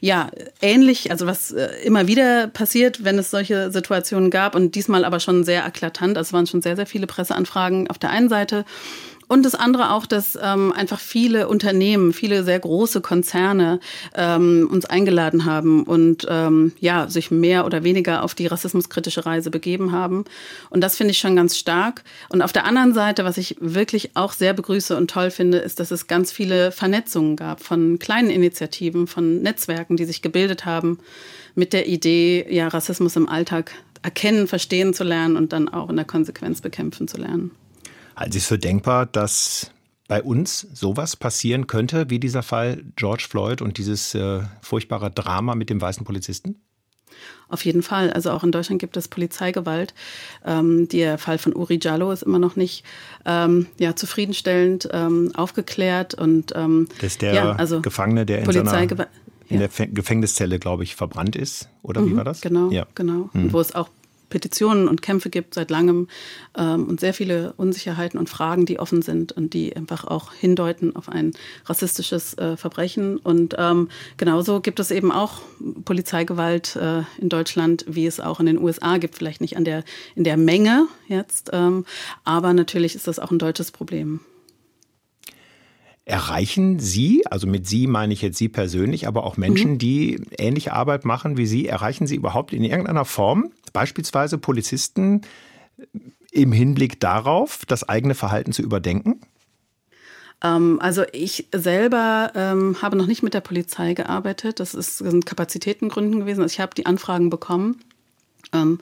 ja, 0.00 0.30
ähnlich, 0.60 1.10
also 1.10 1.26
was 1.26 1.50
äh, 1.52 1.68
immer 1.84 2.06
wieder 2.06 2.48
passiert, 2.48 3.04
wenn 3.04 3.18
es 3.18 3.30
solche 3.30 3.70
Situationen 3.70 4.30
gab 4.30 4.54
und 4.54 4.74
diesmal 4.74 5.04
aber 5.04 5.20
schon 5.20 5.44
sehr 5.44 5.66
eklatant. 5.66 6.16
Also 6.16 6.28
es 6.28 6.32
waren 6.32 6.46
schon 6.46 6.62
sehr, 6.62 6.76
sehr 6.76 6.86
viele 6.86 7.06
Presseanfragen 7.06 7.88
auf 7.90 7.98
der 7.98 8.10
einen 8.10 8.28
Seite 8.28 8.64
Und 9.28 9.44
das 9.44 9.54
andere 9.54 9.92
auch, 9.92 10.06
dass 10.06 10.38
ähm, 10.42 10.72
einfach 10.72 10.98
viele 10.98 11.48
Unternehmen, 11.48 12.14
viele 12.14 12.44
sehr 12.44 12.58
große 12.58 13.02
Konzerne 13.02 13.78
ähm, 14.14 14.68
uns 14.72 14.86
eingeladen 14.86 15.44
haben 15.44 15.84
und 15.84 16.26
ähm, 16.28 16.72
ja, 16.80 17.08
sich 17.08 17.30
mehr 17.30 17.66
oder 17.66 17.84
weniger 17.84 18.24
auf 18.24 18.34
die 18.34 18.46
rassismuskritische 18.46 19.26
Reise 19.26 19.50
begeben 19.50 19.92
haben. 19.92 20.24
Und 20.70 20.80
das 20.80 20.96
finde 20.96 21.12
ich 21.12 21.18
schon 21.18 21.36
ganz 21.36 21.58
stark. 21.58 22.04
Und 22.30 22.40
auf 22.40 22.52
der 22.52 22.64
anderen 22.64 22.94
Seite, 22.94 23.24
was 23.24 23.36
ich 23.36 23.56
wirklich 23.60 24.16
auch 24.16 24.32
sehr 24.32 24.54
begrüße 24.54 24.96
und 24.96 25.10
toll 25.10 25.30
finde, 25.30 25.58
ist, 25.58 25.78
dass 25.78 25.90
es 25.90 26.06
ganz 26.06 26.32
viele 26.32 26.72
Vernetzungen 26.72 27.36
gab 27.36 27.62
von 27.62 27.98
kleinen 27.98 28.30
Initiativen, 28.30 29.06
von 29.06 29.42
Netzwerken, 29.42 29.98
die 29.98 30.06
sich 30.06 30.22
gebildet 30.22 30.64
haben 30.64 30.98
mit 31.54 31.74
der 31.74 31.86
Idee, 31.86 32.46
ja, 32.48 32.68
Rassismus 32.68 33.16
im 33.16 33.28
Alltag 33.28 33.72
erkennen, 34.02 34.46
verstehen 34.46 34.94
zu 34.94 35.04
lernen 35.04 35.36
und 35.36 35.52
dann 35.52 35.68
auch 35.68 35.90
in 35.90 35.96
der 35.96 36.04
Konsequenz 36.06 36.62
bekämpfen 36.62 37.08
zu 37.08 37.18
lernen. 37.18 37.50
Halten 38.18 38.32
Sie 38.32 38.38
es 38.38 38.46
für 38.46 38.58
denkbar, 38.58 39.06
dass 39.06 39.70
bei 40.08 40.20
uns 40.20 40.66
sowas 40.74 41.14
passieren 41.14 41.68
könnte, 41.68 42.10
wie 42.10 42.18
dieser 42.18 42.42
Fall 42.42 42.82
George 42.96 43.26
Floyd 43.28 43.62
und 43.62 43.78
dieses 43.78 44.12
äh, 44.12 44.40
furchtbare 44.60 45.12
Drama 45.12 45.54
mit 45.54 45.70
dem 45.70 45.80
weißen 45.80 46.04
Polizisten? 46.04 46.56
Auf 47.48 47.64
jeden 47.64 47.82
Fall. 47.82 48.12
Also 48.12 48.32
auch 48.32 48.42
in 48.42 48.50
Deutschland 48.50 48.80
gibt 48.80 48.96
es 48.96 49.06
Polizeigewalt. 49.06 49.94
Ähm, 50.44 50.88
der 50.88 51.16
Fall 51.18 51.38
von 51.38 51.54
Uri 51.54 51.78
Jallo 51.80 52.10
ist 52.10 52.22
immer 52.22 52.40
noch 52.40 52.56
nicht 52.56 52.84
ähm, 53.24 53.66
ja, 53.78 53.94
zufriedenstellend 53.94 54.88
ähm, 54.92 55.30
aufgeklärt. 55.36 56.14
Und, 56.14 56.52
ähm, 56.56 56.88
das 56.96 57.12
ist 57.12 57.22
der 57.22 57.34
ja, 57.34 57.52
also 57.52 57.80
Gefangene, 57.82 58.26
der 58.26 58.40
in 58.40 58.66
seiner 58.66 59.06
in 59.48 59.60
der 59.60 59.68
Gefängniszelle, 59.68 60.58
glaube 60.58 60.82
ich, 60.82 60.96
verbrannt 60.96 61.36
ist. 61.36 61.68
Oder 61.82 62.04
wie 62.04 62.10
mhm, 62.10 62.16
war 62.16 62.24
das? 62.24 62.40
Genau, 62.40 62.70
ja. 62.70 62.86
genau. 62.94 63.30
Mhm. 63.32 63.52
Wo 63.52 63.60
es 63.60 63.74
auch 63.74 63.88
Petitionen 64.28 64.88
und 64.88 65.02
Kämpfe 65.02 65.30
gibt 65.30 65.54
seit 65.54 65.70
langem 65.70 66.08
ähm, 66.56 66.86
und 66.86 67.00
sehr 67.00 67.14
viele 67.14 67.52
Unsicherheiten 67.56 68.18
und 68.18 68.28
Fragen, 68.28 68.66
die 68.66 68.78
offen 68.78 69.02
sind 69.02 69.32
und 69.32 69.54
die 69.54 69.74
einfach 69.74 70.04
auch 70.04 70.32
hindeuten 70.32 70.96
auf 70.96 71.08
ein 71.08 71.32
rassistisches 71.66 72.34
äh, 72.38 72.56
Verbrechen. 72.56 73.18
Und 73.18 73.54
ähm, 73.58 73.88
genauso 74.16 74.60
gibt 74.60 74.80
es 74.80 74.90
eben 74.90 75.12
auch 75.12 75.40
Polizeigewalt 75.84 76.76
äh, 76.76 77.02
in 77.18 77.28
Deutschland, 77.28 77.84
wie 77.88 78.06
es 78.06 78.20
auch 78.20 78.40
in 78.40 78.46
den 78.46 78.58
USA 78.58 78.98
gibt. 78.98 79.16
Vielleicht 79.16 79.40
nicht 79.40 79.56
an 79.56 79.64
der, 79.64 79.84
in 80.14 80.24
der 80.24 80.36
Menge 80.36 80.86
jetzt, 81.08 81.50
ähm, 81.52 81.84
aber 82.24 82.52
natürlich 82.52 82.94
ist 82.94 83.08
das 83.08 83.18
auch 83.18 83.30
ein 83.30 83.38
deutsches 83.38 83.70
Problem. 83.70 84.20
Erreichen 86.08 86.78
Sie, 86.78 87.22
also 87.26 87.46
mit 87.46 87.66
Sie 87.66 87.86
meine 87.86 88.14
ich 88.14 88.22
jetzt 88.22 88.38
Sie 88.38 88.48
persönlich, 88.48 89.06
aber 89.06 89.24
auch 89.24 89.36
Menschen, 89.36 89.72
mhm. 89.72 89.78
die 89.78 90.18
ähnliche 90.38 90.72
Arbeit 90.72 91.04
machen 91.04 91.36
wie 91.36 91.44
Sie, 91.44 91.66
erreichen 91.66 92.06
Sie 92.06 92.16
überhaupt 92.16 92.54
in 92.54 92.64
irgendeiner 92.64 93.04
Form, 93.04 93.50
beispielsweise 93.70 94.38
Polizisten, 94.38 95.22
im 96.30 96.52
Hinblick 96.52 97.00
darauf, 97.00 97.64
das 97.66 97.88
eigene 97.88 98.14
Verhalten 98.14 98.52
zu 98.52 98.62
überdenken? 98.62 99.20
Ähm, 100.42 100.78
also 100.80 101.04
ich 101.12 101.48
selber 101.52 102.32
ähm, 102.34 102.80
habe 102.82 102.96
noch 102.96 103.06
nicht 103.06 103.22
mit 103.22 103.34
der 103.34 103.40
Polizei 103.40 103.94
gearbeitet. 103.94 104.60
Das 104.60 104.74
ist 104.74 104.98
sind 104.98 105.26
Kapazitätengründen 105.26 106.20
gewesen. 106.20 106.42
Also 106.42 106.52
ich 106.52 106.60
habe 106.60 106.74
die 106.74 106.86
Anfragen 106.86 107.30
bekommen. 107.30 107.80
Ähm, 108.52 108.78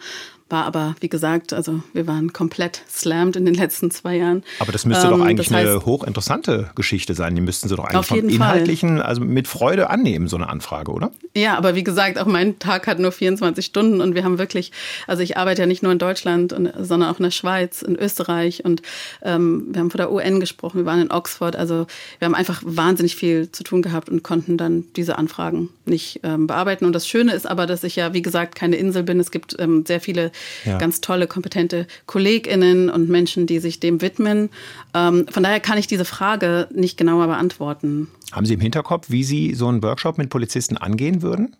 war 0.48 0.64
aber, 0.64 0.94
wie 1.00 1.09
gesagt, 1.09 1.52
also 1.52 1.82
wir 1.92 2.06
waren 2.06 2.32
komplett 2.32 2.82
slammed 2.88 3.35
in 3.35 3.44
den 3.44 3.54
letzten 3.54 3.90
zwei 3.90 4.16
Jahren. 4.16 4.44
Aber 4.61 4.70
das 4.70 4.85
müsste 4.85 5.06
ähm, 5.06 5.18
doch 5.18 5.20
eigentlich 5.20 5.48
das 5.48 5.56
heißt, 5.56 5.70
eine 5.70 5.87
hochinteressante 5.87 6.70
Geschichte 6.76 7.14
sein. 7.14 7.35
Die 7.35 7.40
müssten 7.40 7.68
Sie 7.68 7.74
doch 7.74 7.85
eigentlich 7.85 8.06
vom 8.06 8.28
Inhaltlichen, 8.28 8.98
Fall. 8.98 9.06
also 9.06 9.20
mit 9.22 9.48
Freude 9.48 9.90
annehmen, 9.90 10.28
so 10.28 10.37
eine 10.37 10.48
Anfrage, 10.48 10.92
oder? 10.92 11.11
Ja, 11.35 11.56
aber 11.56 11.74
wie 11.74 11.82
gesagt, 11.82 12.18
auch 12.18 12.26
mein 12.26 12.59
Tag 12.61 12.87
hat 12.87 13.00
nur 13.00 13.11
24 13.11 13.66
Stunden 13.66 14.00
und 14.00 14.14
wir 14.14 14.22
haben 14.22 14.38
wirklich, 14.38 14.70
also 15.09 15.22
ich 15.22 15.37
arbeite 15.37 15.62
ja 15.62 15.66
nicht 15.66 15.82
nur 15.82 15.90
in 15.90 15.98
Deutschland, 15.98 16.54
sondern 16.78 17.11
auch 17.11 17.18
in 17.18 17.24
der 17.24 17.30
Schweiz, 17.32 17.82
in 17.82 17.96
Österreich 17.96 18.64
und 18.64 18.82
ähm, 19.22 19.66
wir 19.70 19.80
haben 19.80 19.90
vor 19.90 19.98
der 19.98 20.12
UN 20.12 20.38
gesprochen, 20.38 20.78
wir 20.78 20.87
waren 20.87 21.02
in 21.02 21.11
Oxford, 21.11 21.56
also 21.56 21.87
wir 22.18 22.26
haben 22.26 22.35
einfach 22.37 22.62
wahnsinnig 22.64 23.16
viel 23.16 23.50
zu 23.50 23.64
tun 23.64 23.82
gehabt 23.82 24.09
und 24.09 24.22
konnten 24.22 24.56
dann 24.56 24.85
diese 24.94 25.18
Anfragen 25.18 25.70
nicht 25.87 26.20
ähm, 26.22 26.46
bearbeiten. 26.46 26.85
Und 26.85 26.92
das 26.92 27.09
Schöne 27.09 27.32
ist 27.32 27.46
aber, 27.46 27.66
dass 27.66 27.85
ich 27.85 27.96
ja, 27.96 28.12
wie 28.12 28.22
gesagt, 28.22 28.54
keine 28.54 28.76
Insel 28.76 29.02
bin. 29.02 29.20
Es 29.20 29.30
gibt 29.30 29.56
ähm, 29.59 29.85
sehr 29.87 30.00
viele 30.00 30.30
ja. 30.64 30.79
ganz 30.79 31.01
tolle, 31.01 31.27
kompetente 31.27 31.87
KollegInnen 32.07 32.90
und 32.90 33.09
Menschen, 33.09 33.46
die 33.46 33.59
sich 33.59 33.81
dem 33.81 34.01
widmen. 34.01 34.51
Ähm, 34.94 35.27
von 35.29 35.42
daher 35.42 35.61
kann 35.61 35.79
ich 35.79 35.87
diese 35.87 36.05
Frage 36.05 36.68
nicht 36.72 36.96
genauer 36.96 37.27
beantworten. 37.27 38.09
Haben 38.33 38.46
Sie 38.46 38.55
im 38.55 38.61
Hinterkopf, 38.61 39.11
wie 39.11 39.25
Sie 39.25 39.55
so 39.55 39.68
einen 39.68 39.83
Workshop 39.83 40.18
mit 40.18 40.31
Polizisten 40.31 40.77
angehen 40.77 41.22
würden? 41.22 41.57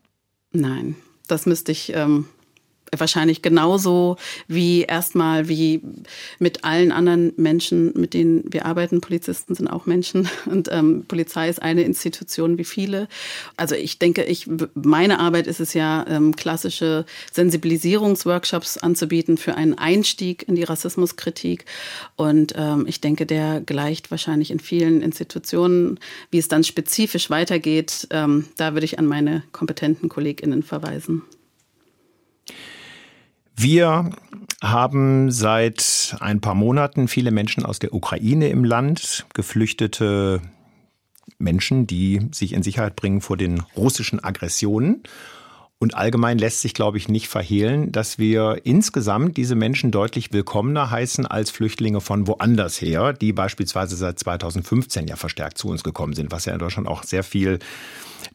Nein, 0.53 0.97
das 1.27 1.47
müsste 1.47 1.73
ich 1.73 1.93
ähm, 1.95 2.27
wahrscheinlich 2.97 3.43
genauso 3.43 4.17
wie 4.49 4.83
erstmal 4.83 5.49
wie 5.49 5.83
mit 6.39 6.65
allen 6.65 6.93
anderen 6.93 7.33
Menschen, 7.37 7.93
mit 7.95 8.15
denen 8.15 8.45
wir 8.53 8.67
arbeiten. 8.67 9.01
Polizisten 9.01 9.55
sind 9.55 9.69
auch 9.69 9.87
Menschen 9.87 10.29
und 10.47 10.69
ähm, 10.71 11.05
Polizei 11.07 11.49
ist 11.49 11.63
eine 11.63 11.83
Institution 11.83 12.59
wie 12.59 12.65
viele. 12.65 13.09
Also 13.57 13.75
ich 13.75 13.99
denke, 13.99 14.25
ich 14.25 14.49
meine 14.75 15.19
Arbeit 15.19 15.47
ist 15.47 15.61
es 15.61 15.75
ja, 15.75 16.05
ähm, 16.09 16.37
klassische 16.37 17.05
Sensibilisierungsworkshops 17.33 18.79
anzubieten 18.79 19.39
für 19.39 19.55
einen 19.55 19.75
Einstieg 19.75 20.47
in 20.49 20.55
die 20.55 20.65
Rassismuskritik. 20.65 21.65
Und 22.17 22.55
ähm, 22.57 22.87
ich 22.87 23.01
denke, 23.01 23.27
der 23.27 23.61
gleicht 23.61 24.11
wahrscheinlich 24.11 24.51
in 24.51 24.61
vielen 24.61 25.03
Institutionen, 25.03 25.99
wie 26.31 26.39
es 26.39 26.49
dann 26.49 26.65
spezifisch 26.65 27.31
weitergeht. 27.31 28.07
Ähm, 28.11 28.47
da 28.57 28.75
würde 28.75 28.85
ich 28.85 28.99
an 28.99 29.07
meine 29.07 29.43
kompetenten 29.53 30.09
KollegInnen 30.09 30.63
verweisen. 30.63 31.23
Wir 33.59 34.11
haben 34.63 35.31
seit 35.31 36.17
ein 36.21 36.41
paar 36.43 36.55
Monaten 36.55 37.09
viele 37.09 37.31
Menschen 37.31 37.65
aus 37.65 37.79
der 37.79 37.95
Ukraine 37.95 38.49
im 38.49 38.65
Land, 38.65 39.25
geflüchtete 39.33 40.43
Menschen, 41.39 41.87
die 41.87 42.29
sich 42.33 42.53
in 42.53 42.63
Sicherheit 42.63 42.97
bringen 42.97 43.23
vor 43.23 43.39
den 43.39 43.61
russischen 43.75 44.23
Aggressionen. 44.23 45.03
Und 45.79 45.95
allgemein 45.95 46.39
lässt 46.39 46.61
sich, 46.63 46.75
glaube 46.75 46.99
ich, 46.99 47.09
nicht 47.09 47.29
verhehlen, 47.29 47.93
dass 47.93 48.19
wir 48.19 48.63
insgesamt 48.65 49.37
diese 49.37 49.55
Menschen 49.55 49.91
deutlich 49.91 50.33
willkommener 50.33 50.91
heißen 50.91 51.27
als 51.27 51.51
Flüchtlinge 51.51 52.01
von 52.01 52.27
woanders 52.27 52.81
her, 52.81 53.15
die 53.15 53.33
beispielsweise 53.33 53.97
seit 53.97 54.19
2015 54.19 55.07
ja 55.07 55.17
verstärkt 55.17 55.59
zu 55.59 55.69
uns 55.69 55.83
gekommen 55.83 56.15
sind, 56.15 56.31
was 56.31 56.45
ja 56.45 56.53
in 56.53 56.59
Deutschland 56.59 56.89
auch 56.89 57.03
sehr 57.03 57.23
viel 57.23 57.59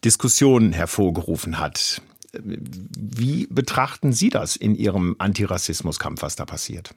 Diskussionen 0.04 0.72
hervorgerufen 0.74 1.60
hat. 1.60 2.02
Wie 2.34 3.48
betrachten 3.48 4.14
Sie 4.14 4.30
das 4.30 4.56
in 4.56 4.76
Ihrem 4.76 5.16
Antirassismuskampf, 5.20 6.22
was 6.22 6.36
da 6.36 6.46
passiert? 6.46 6.94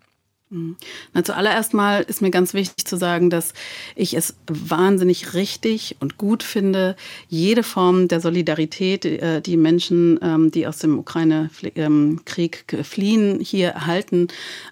Mhm. 0.54 0.76
Na, 1.12 1.24
zuallererst 1.24 1.74
mal 1.74 2.02
ist 2.02 2.22
mir 2.22 2.30
ganz 2.30 2.54
wichtig 2.54 2.86
zu 2.86 2.96
sagen, 2.96 3.28
dass 3.28 3.54
ich 3.96 4.14
es 4.14 4.36
wahnsinnig 4.46 5.34
richtig 5.34 5.96
und 5.98 6.16
gut 6.16 6.44
finde, 6.44 6.94
jede 7.28 7.64
Form 7.64 8.06
der 8.06 8.20
Solidarität, 8.20 9.04
äh, 9.04 9.40
die 9.40 9.56
Menschen, 9.56 10.20
ähm, 10.22 10.52
die 10.52 10.68
aus 10.68 10.78
dem 10.78 10.98
Ukraine-Krieg 10.98 12.64
ähm, 12.72 12.84
fliehen, 12.84 13.40
hier 13.40 13.70
erhalten, 13.70 14.28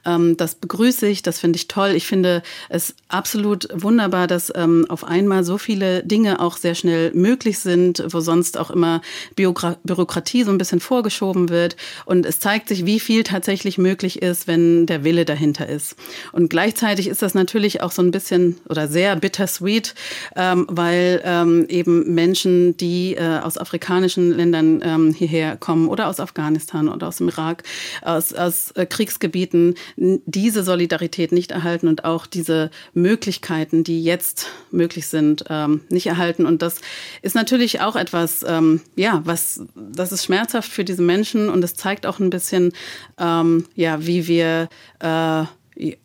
ähm, 0.07 0.37
das 0.37 0.55
begrüße 0.55 1.09
ich, 1.09 1.23
das 1.23 1.40
finde 1.40 1.57
ich 1.57 1.66
toll. 1.66 1.90
Ich 1.97 2.07
finde 2.07 2.42
es 2.68 2.95
absolut 3.09 3.68
wunderbar, 3.73 4.27
dass 4.27 4.53
auf 4.53 5.05
einmal 5.05 5.45
so 5.45 5.59
viele 5.59 6.03
Dinge 6.05 6.40
auch 6.40 6.57
sehr 6.57 6.75
schnell 6.75 7.12
möglich 7.14 7.59
sind, 7.59 8.05
wo 8.09 8.21
sonst 8.21 8.59
auch 8.59 8.71
immer 8.71 9.01
Bürokratie 9.35 10.45
so 10.45 10.51
ein 10.51 10.59
bisschen 10.59 10.81
vorgeschoben 10.81 11.49
wird. 11.49 11.77
Und 12.05 12.27
es 12.27 12.38
zeigt 12.38 12.68
sich, 12.68 12.85
wie 12.87 13.01
viel 13.01 13.25
tatsächlich 13.25 13.79
möglich 13.79 14.23
ist, 14.23 14.47
wenn 14.47 14.87
der 14.87 15.05
Wille 15.05 15.25
dahinter 15.25 15.68
ist 15.68 15.72
ist. 15.73 15.97
Und 16.33 16.51
gleichzeitig 16.51 17.09
ist 17.09 17.23
das 17.23 17.35
natürlich 17.35 17.81
auch 17.81 17.91
so 17.91 18.03
ein 18.03 18.11
bisschen 18.11 18.59
oder 18.69 18.89
sehr 18.89 19.17
bittersweet, 19.17 19.95
ähm, 20.37 20.67
weil 20.69 21.21
ähm, 21.25 21.67
eben 21.69 22.15
Menschen, 22.15 22.77
die 22.77 23.15
äh, 23.15 23.39
aus 23.39 23.59
afrikanischen 23.59 24.31
Ländern 24.31 24.81
ähm, 24.85 25.13
hierher 25.13 25.57
kommen 25.57 25.89
oder 25.89 26.09
aus 26.09 26.21
Afghanistan 26.21 26.89
oder 26.89 27.09
aus 27.09 27.17
dem 27.17 27.29
Irak, 27.29 27.63
aus, 28.03 28.33
aus 28.33 28.73
äh, 28.73 28.87
Kriegsgebieten, 28.87 29.75
diese 29.97 30.63
Solidarität 30.63 31.33
nicht 31.33 31.51
erhalten 31.51 31.89
und 31.89 32.05
auch 32.05 32.27
diese 32.27 32.71
Möglichkeiten, 32.95 33.85
die 33.85 34.03
jetzt 34.03 34.47
möglich 34.71 35.07
sind, 35.07 35.45
ähm, 35.49 35.81
nicht 35.89 36.07
erhalten. 36.07 36.47
Und 36.47 36.63
das 36.63 36.81
ist 37.23 37.35
natürlich 37.35 37.81
auch 37.81 37.97
etwas, 37.97 38.45
ähm, 38.47 38.81
ja, 38.97 39.23
was, 39.25 39.63
das 39.75 40.13
ist 40.13 40.25
schmerzhaft 40.25 40.71
für 40.71 40.85
diese 40.85 41.03
Menschen 41.03 41.49
und 41.49 41.65
es 41.65 41.75
zeigt 41.75 42.07
auch 42.07 42.19
ein 42.19 42.31
bisschen, 42.31 42.73
ähm, 43.19 43.67
ja, 43.75 44.07
wie 44.07 44.27
wir 44.27 44.69
äh, 45.01 45.45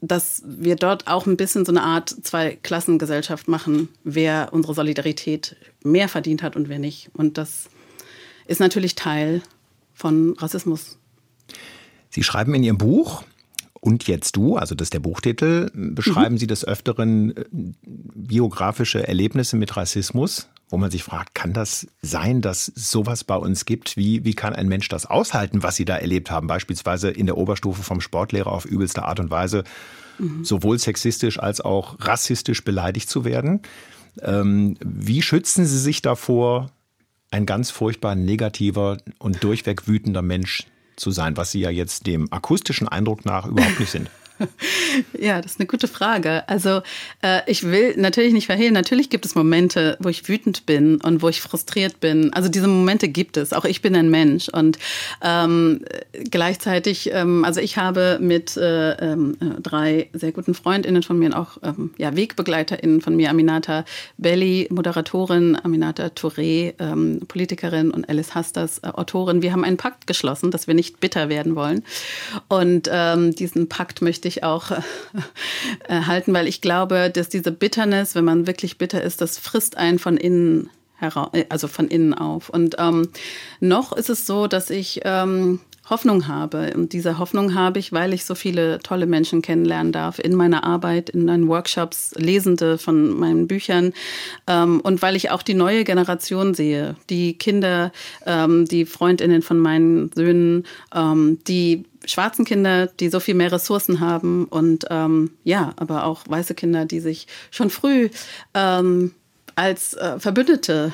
dass 0.02 0.44
wir 0.46 0.76
dort 0.76 1.08
auch 1.08 1.26
ein 1.26 1.38
bisschen 1.38 1.66
so 1.66 1.72
eine 1.72 1.84
Art 1.84 2.10
Zweiklassengesellschaft 2.10 3.48
machen, 3.48 3.90
wer 4.04 4.50
unsere 4.52 4.74
Solidarität 4.74 5.56
mehr 5.84 6.10
verdient 6.10 6.44
hat 6.44 6.56
und 6.56 6.70
wer 6.70 6.80
nicht. 6.80 7.10
Und 7.14 7.38
das 7.38 7.70
ist 8.46 8.60
natürlich 8.60 8.96
Teil 8.96 9.42
von 9.94 10.36
Rassismus. 10.38 10.98
Sie 12.10 12.24
schreiben 12.24 12.54
in 12.56 12.64
Ihrem 12.64 12.78
Buch, 12.78 13.24
und 13.80 14.08
jetzt 14.08 14.36
du, 14.36 14.58
also 14.58 14.76
das 14.76 14.88
ist 14.88 14.94
der 14.94 15.00
Buchtitel, 15.00 15.70
beschreiben 15.74 16.36
mhm. 16.36 16.40
Sie 16.40 16.48
des 16.48 16.66
Öfteren 16.66 17.36
äh, 17.36 17.46
biografische 17.84 19.08
Erlebnisse 19.08 19.56
mit 19.56 19.76
Rassismus, 19.78 20.50
wo 20.70 20.78
man 20.78 20.92
sich 20.92 21.04
fragt, 21.04 21.36
kann 21.36 21.54
das 21.54 21.88
sein, 22.02 22.42
dass 22.42 22.66
sowas 22.66 23.24
bei 23.24 23.36
uns 23.36 23.66
gibt? 23.66 23.96
Wie, 23.96 24.26
wie 24.26 24.34
kann 24.34 24.54
ein 24.54 24.68
Mensch 24.68 24.90
das 24.90 25.06
aushalten, 25.06 25.64
was 25.64 25.76
Sie 25.78 25.86
da 25.86 25.96
erlebt 25.96 26.30
haben? 26.30 26.48
Beispielsweise 26.48 27.10
in 27.10 27.26
der 27.26 27.38
Oberstufe 27.38 27.84
vom 27.84 28.02
Sportlehrer 28.02 28.52
auf 28.52 28.66
übelste 28.66 29.04
Art 29.04 29.20
und 29.20 29.32
Weise 29.32 29.64
mhm. 30.20 30.44
sowohl 30.44 30.78
sexistisch 30.80 31.40
als 31.40 31.62
auch 31.62 31.96
rassistisch 32.00 32.64
beleidigt 32.64 33.10
zu 33.10 33.24
werden. 33.24 33.62
Ähm, 34.22 34.76
wie 34.84 35.22
schützen 35.22 35.66
Sie 35.66 35.80
sich 35.80 36.02
davor, 36.02 36.72
ein 37.30 37.46
ganz 37.46 37.72
furchtbar 37.72 38.16
negativer 38.16 38.98
und 39.20 39.44
durchweg 39.44 39.88
wütender 39.88 40.22
Mensch 40.22 40.66
zu 40.98 41.12
sein, 41.12 41.38
was 41.38 41.52
Sie 41.52 41.62
ja 41.62 41.70
jetzt 41.70 42.06
dem 42.06 42.32
akustischen 42.34 42.88
Eindruck 42.88 43.24
nach 43.26 43.46
überhaupt 43.46 43.80
nicht 43.80 43.92
sind. 43.92 44.10
Ja, 45.20 45.42
das 45.42 45.54
ist 45.54 45.60
eine 45.60 45.68
gute 45.68 45.88
Frage. 45.88 46.48
Also 46.48 46.82
äh, 47.22 47.42
ich 47.48 47.64
will 47.64 47.96
natürlich 47.98 48.34
nicht 48.34 48.46
verhehlen, 48.46 48.74
natürlich 48.74 49.10
gibt 49.10 49.26
es 49.26 49.36
Momente, 49.36 49.98
wo 50.00 50.10
ich 50.10 50.28
wütend 50.28 50.66
bin 50.66 51.00
und 51.02 51.22
wo 51.22 51.30
ich 51.30 51.42
frustriert 51.42 52.00
bin. 52.00 52.34
Also 52.34 52.50
diese 52.50 52.68
Momente 52.68 53.08
gibt 53.08 53.38
es. 53.38 53.54
Auch 53.54 53.66
ich 53.66 53.82
bin 53.82 53.96
ein 53.96 54.10
Mensch. 54.10 54.50
Und 54.50 54.78
ähm, 55.22 55.82
gleichzeitig, 56.30 57.12
ähm, 57.14 57.44
also 57.46 57.60
ich 57.62 57.78
habe 57.78 58.18
mit 58.22 58.58
äh, 58.58 58.92
äh, 58.92 59.18
drei 59.62 60.10
sehr 60.14 60.32
guten 60.32 60.54
Freundinnen 60.54 61.04
von 61.04 61.20
mir 61.20 61.28
und 61.28 61.34
auch 61.34 61.58
ähm, 61.64 61.92
ja, 61.98 62.16
WegbegleiterInnen 62.16 63.02
von 63.02 63.16
mir, 63.16 63.30
Aminata 63.30 63.86
Belli, 64.18 64.68
Moderatorin, 64.72 65.58
Aminata 65.62 66.08
Touré, 66.08 66.74
ähm, 66.80 67.22
Politikerin 67.28 67.92
und 67.92 68.08
Alice 68.10 68.36
Hasters, 68.36 68.80
äh, 68.80 68.88
Autorin. 68.88 69.42
Wir 69.42 69.52
haben 69.52 69.64
einen 69.64 69.78
Pakt 69.78 70.08
geschlossen, 70.08 70.52
dass 70.52 70.68
wir 70.68 70.74
nicht 70.74 71.00
bitter 71.00 71.30
werden 71.30 71.56
wollen. 71.56 71.84
Und 72.48 72.90
ähm, 72.92 73.36
diesen 73.36 73.70
Pakt 73.70 74.02
möchte 74.02 74.27
ich 74.28 74.44
auch 74.44 74.72
äh, 75.88 76.02
halten, 76.02 76.34
weil 76.34 76.48
ich 76.48 76.62
glaube, 76.62 77.10
dass 77.10 77.30
diese 77.30 77.52
Bitterness, 77.52 78.16
wenn 78.16 78.26
man 78.26 78.48
wirklich 78.48 78.78
bitter 78.78 79.02
ist, 79.02 79.22
das 79.22 79.38
frisst 79.38 79.78
einen 79.78 80.00
von 80.00 80.18
innen 80.18 80.70
heraus, 80.96 81.30
äh, 81.34 81.46
also 81.50 81.68
von 81.68 81.88
innen 81.88 82.14
auf. 82.14 82.50
Und 82.50 82.76
ähm, 82.80 83.10
noch 83.60 83.94
ist 83.94 84.10
es 84.10 84.26
so, 84.26 84.48
dass 84.48 84.70
ich 84.70 85.02
ähm, 85.04 85.60
Hoffnung 85.90 86.28
habe. 86.28 86.74
Und 86.76 86.94
diese 86.94 87.18
Hoffnung 87.18 87.56
habe 87.56 87.80
ich, 87.80 87.94
weil 87.94 88.14
ich 88.14 88.26
so 88.26 88.36
viele 88.36 88.80
tolle 88.80 89.06
Menschen 89.06 89.42
kennenlernen 89.42 89.92
darf 89.92 90.20
in 90.20 90.36
meiner 90.36 90.64
Arbeit, 90.64 91.10
in 91.10 91.26
meinen 91.26 91.48
Workshops, 91.48 92.14
Lesende 92.18 92.78
von 92.78 93.18
meinen 93.18 93.48
Büchern 93.48 93.94
ähm, 94.48 94.82
und 94.82 95.02
weil 95.02 95.16
ich 95.16 95.32
auch 95.32 95.44
die 95.44 95.54
neue 95.54 95.84
Generation 95.84 96.54
sehe, 96.54 96.96
die 97.10 97.38
Kinder, 97.38 97.92
ähm, 98.26 98.66
die 98.66 98.86
Freundinnen 98.86 99.42
von 99.42 99.60
meinen 99.60 100.12
Söhnen, 100.14 100.66
ähm, 100.94 101.40
die 101.48 101.86
schwarzen 102.08 102.46
Kinder, 102.46 102.88
die 102.88 103.10
so 103.10 103.20
viel 103.20 103.36
mehr 103.36 103.52
Ressourcen 103.52 104.00
haben 104.00 104.46
und 104.46 104.86
ähm, 104.90 105.32
ja, 105.44 105.74
aber 105.76 106.06
auch 106.06 106.24
weiße 106.28 106.56
Kinder, 106.56 106.86
die 106.86 107.00
sich 107.00 107.28
schon 107.52 107.70
früh 107.70 108.10
ähm, 108.54 109.14
als 109.56 109.94
äh, 109.94 110.20
Verbündete 110.20 110.94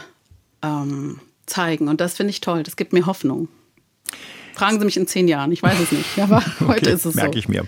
ähm, 0.61 1.19
zeigen. 1.45 1.87
Und 1.87 2.01
das 2.01 2.15
finde 2.15 2.31
ich 2.31 2.41
toll. 2.41 2.63
Das 2.63 2.75
gibt 2.75 2.93
mir 2.93 3.05
Hoffnung. 3.05 3.47
Fragen 4.53 4.79
Sie 4.79 4.85
mich 4.85 4.97
in 4.97 5.07
zehn 5.07 5.27
Jahren, 5.27 5.51
ich 5.51 5.63
weiß 5.63 5.79
es 5.79 5.91
nicht, 5.91 6.19
aber 6.19 6.37
okay, 6.59 6.65
heute 6.67 6.89
ist 6.91 7.05
es 7.05 7.15
merke 7.15 7.19
so. 7.19 7.21
Merke 7.21 7.39
ich 7.39 7.49
mir. 7.49 7.65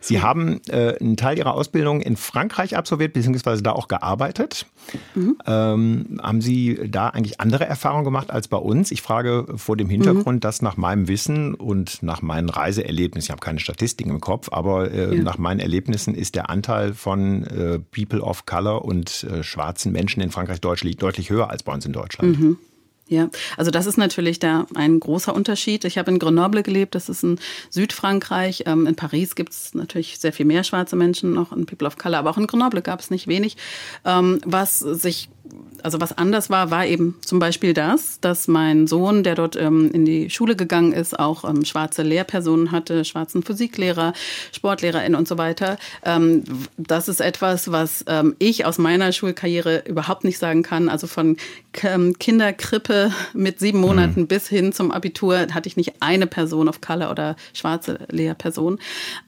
Sie 0.00 0.22
haben 0.22 0.60
äh, 0.68 0.96
einen 1.00 1.16
Teil 1.16 1.38
Ihrer 1.38 1.54
Ausbildung 1.54 2.00
in 2.00 2.16
Frankreich 2.16 2.76
absolviert, 2.76 3.12
beziehungsweise 3.12 3.62
da 3.62 3.72
auch 3.72 3.88
gearbeitet. 3.88 4.66
Mhm. 5.14 5.36
Ähm, 5.46 6.20
haben 6.22 6.40
Sie 6.40 6.78
da 6.88 7.08
eigentlich 7.08 7.40
andere 7.40 7.66
Erfahrungen 7.66 8.04
gemacht 8.04 8.30
als 8.30 8.48
bei 8.48 8.56
uns? 8.56 8.90
Ich 8.90 9.02
frage 9.02 9.46
vor 9.56 9.76
dem 9.76 9.88
Hintergrund, 9.88 10.36
mhm. 10.36 10.40
dass 10.40 10.62
nach 10.62 10.76
meinem 10.76 11.08
Wissen 11.08 11.54
und 11.54 12.02
nach 12.02 12.22
meinen 12.22 12.48
Reiseerlebnissen, 12.48 13.26
ich 13.26 13.30
habe 13.30 13.40
keine 13.40 13.58
Statistiken 13.58 14.10
im 14.10 14.20
Kopf, 14.20 14.48
aber 14.52 14.90
äh, 14.90 15.16
ja. 15.16 15.22
nach 15.22 15.38
meinen 15.38 15.60
Erlebnissen 15.60 16.14
ist 16.14 16.34
der 16.34 16.50
Anteil 16.50 16.94
von 16.94 17.44
äh, 17.44 17.78
People 17.78 18.20
of 18.20 18.46
Color 18.46 18.84
und 18.84 19.24
äh, 19.24 19.42
schwarzen 19.42 19.92
Menschen 19.92 20.22
in 20.22 20.30
Frankreich 20.30 20.60
deutlich, 20.60 20.96
deutlich 20.96 21.30
höher 21.30 21.50
als 21.50 21.62
bei 21.62 21.72
uns 21.72 21.84
in 21.86 21.92
Deutschland. 21.92 22.38
Mhm. 22.38 22.58
Ja, 23.08 23.30
also 23.56 23.70
das 23.70 23.86
ist 23.86 23.96
natürlich 23.96 24.38
da 24.38 24.66
ein 24.74 25.00
großer 25.00 25.34
Unterschied. 25.34 25.84
Ich 25.86 25.96
habe 25.96 26.10
in 26.10 26.18
Grenoble 26.18 26.62
gelebt, 26.62 26.94
das 26.94 27.08
ist 27.08 27.24
in 27.24 27.38
Südfrankreich. 27.70 28.64
Ähm, 28.66 28.86
in 28.86 28.96
Paris 28.96 29.34
gibt 29.34 29.52
es 29.52 29.74
natürlich 29.74 30.18
sehr 30.18 30.32
viel 30.32 30.44
mehr 30.44 30.62
schwarze 30.62 30.94
Menschen, 30.94 31.32
noch 31.32 31.52
in 31.52 31.64
People 31.64 31.86
of 31.86 31.96
Color, 31.96 32.18
aber 32.18 32.30
auch 32.30 32.38
in 32.38 32.46
Grenoble 32.46 32.82
gab 32.82 33.00
es 33.00 33.10
nicht 33.10 33.26
wenig. 33.26 33.56
Ähm, 34.04 34.40
was 34.44 34.78
sich 34.80 35.30
also 35.82 36.00
was 36.00 36.16
anders 36.18 36.50
war, 36.50 36.70
war 36.70 36.84
eben 36.84 37.16
zum 37.24 37.38
Beispiel 37.38 37.72
das, 37.72 38.20
dass 38.20 38.48
mein 38.48 38.86
Sohn, 38.86 39.22
der 39.22 39.34
dort 39.34 39.56
ähm, 39.56 39.90
in 39.92 40.04
die 40.04 40.28
Schule 40.28 40.56
gegangen 40.56 40.92
ist, 40.92 41.18
auch 41.18 41.44
schwarze 41.64 42.02
Lehrpersonen 42.02 42.72
hatte, 42.72 43.04
schwarzen 43.04 43.42
Physiklehrer, 43.42 44.12
SportlehrerInnen 44.52 45.18
und 45.18 45.26
so 45.26 45.38
weiter. 45.38 45.78
Das 46.76 47.08
ist 47.08 47.20
etwas, 47.20 47.70
was 47.72 48.04
ich 48.38 48.66
aus 48.66 48.78
meiner 48.78 49.12
Schulkarriere 49.12 49.84
überhaupt 49.86 50.24
nicht 50.24 50.38
sagen 50.38 50.62
kann. 50.62 50.88
Also 50.88 51.06
von 51.06 51.36
ähm, 51.82 52.18
Mit 53.32 53.58
sieben 53.60 53.80
Monaten 53.80 54.22
mhm. 54.22 54.26
bis 54.26 54.48
hin 54.48 54.72
zum 54.72 54.90
Abitur 54.90 55.38
hatte 55.52 55.68
ich 55.68 55.76
nicht 55.76 55.94
eine 56.00 56.26
Person 56.26 56.68
of 56.68 56.80
Color 56.80 57.10
oder 57.10 57.36
schwarze 57.52 57.98
Lehrperson. 58.10 58.78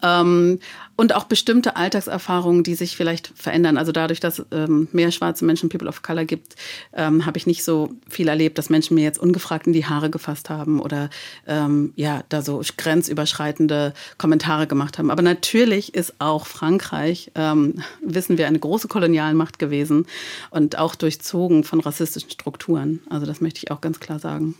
Ähm, 0.02 0.58
und 1.00 1.14
auch 1.14 1.24
bestimmte 1.24 1.76
Alltagserfahrungen, 1.76 2.62
die 2.62 2.74
sich 2.74 2.94
vielleicht 2.94 3.32
verändern. 3.34 3.78
Also 3.78 3.90
dadurch, 3.90 4.20
dass 4.20 4.44
ähm, 4.50 4.86
mehr 4.92 5.10
schwarze 5.10 5.46
Menschen 5.46 5.70
People 5.70 5.88
of 5.88 6.02
Color 6.02 6.26
gibt, 6.26 6.56
ähm, 6.92 7.24
habe 7.24 7.38
ich 7.38 7.46
nicht 7.46 7.64
so 7.64 7.94
viel 8.06 8.28
erlebt, 8.28 8.58
dass 8.58 8.68
Menschen 8.68 8.96
mir 8.96 9.04
jetzt 9.04 9.18
ungefragt 9.18 9.66
in 9.66 9.72
die 9.72 9.86
Haare 9.86 10.10
gefasst 10.10 10.50
haben 10.50 10.78
oder 10.78 11.08
ähm, 11.46 11.94
ja, 11.96 12.22
da 12.28 12.42
so 12.42 12.60
grenzüberschreitende 12.76 13.94
Kommentare 14.18 14.66
gemacht 14.66 14.98
haben. 14.98 15.10
Aber 15.10 15.22
natürlich 15.22 15.94
ist 15.94 16.16
auch 16.18 16.46
Frankreich, 16.46 17.32
ähm, 17.34 17.82
wissen 18.04 18.36
wir, 18.36 18.46
eine 18.46 18.58
große 18.58 18.88
Kolonialmacht 18.88 19.58
gewesen 19.58 20.04
und 20.50 20.76
auch 20.76 20.94
durchzogen 20.94 21.64
von 21.64 21.80
rassistischen 21.80 22.30
Strukturen. 22.30 23.00
Also 23.08 23.24
das 23.24 23.40
möchte 23.40 23.60
ich 23.62 23.70
auch 23.70 23.80
ganz 23.80 24.00
klar 24.00 24.18
sagen. 24.18 24.54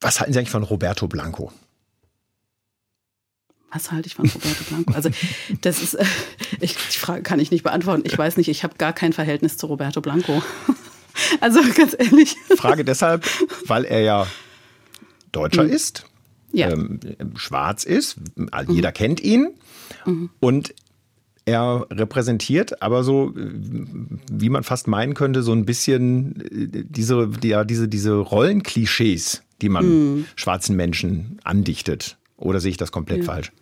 Was 0.00 0.18
halten 0.18 0.32
Sie 0.32 0.38
eigentlich 0.38 0.48
von 0.48 0.62
Roberto 0.62 1.06
Blanco? 1.06 1.52
Was 3.72 3.92
halte 3.92 4.08
ich 4.08 4.14
von 4.14 4.28
Roberto 4.28 4.64
Blanco? 4.68 4.92
Also 4.94 5.10
das 5.60 5.82
ist, 5.82 5.94
äh, 5.94 6.04
ich, 6.60 6.74
die 6.74 6.98
Frage 6.98 7.22
kann 7.22 7.38
ich 7.38 7.50
nicht 7.50 7.62
beantworten. 7.62 8.02
Ich 8.04 8.16
weiß 8.16 8.36
nicht, 8.36 8.48
ich 8.48 8.64
habe 8.64 8.74
gar 8.78 8.92
kein 8.92 9.12
Verhältnis 9.12 9.56
zu 9.56 9.66
Roberto 9.66 10.00
Blanco. 10.00 10.42
Also 11.40 11.60
ganz 11.76 11.94
ehrlich. 11.98 12.36
Frage 12.56 12.84
deshalb, 12.84 13.26
weil 13.66 13.84
er 13.84 14.00
ja 14.00 14.26
Deutscher 15.32 15.64
mhm. 15.64 15.70
ist, 15.70 16.06
ja. 16.52 16.70
ähm, 16.70 17.00
schwarz 17.34 17.84
ist, 17.84 18.16
jeder 18.68 18.90
mhm. 18.90 18.94
kennt 18.94 19.20
ihn 19.20 19.48
mhm. 20.06 20.30
und 20.40 20.72
er 21.44 21.86
repräsentiert 21.90 22.80
aber 22.82 23.02
so, 23.02 23.32
wie 23.34 24.48
man 24.48 24.62
fast 24.62 24.86
meinen 24.86 25.14
könnte, 25.14 25.42
so 25.42 25.52
ein 25.52 25.64
bisschen 25.64 26.40
äh, 26.42 26.84
diese, 26.88 27.30
ja, 27.42 27.64
diese, 27.64 27.88
diese 27.88 28.14
Rollenklischees, 28.14 29.42
die 29.60 29.68
man 29.68 29.86
mhm. 29.86 30.26
schwarzen 30.36 30.76
Menschen 30.76 31.38
andichtet. 31.44 32.18
Oder 32.36 32.60
sehe 32.60 32.70
ich 32.70 32.76
das 32.76 32.92
komplett 32.92 33.18
ja. 33.18 33.24
falsch? 33.24 33.52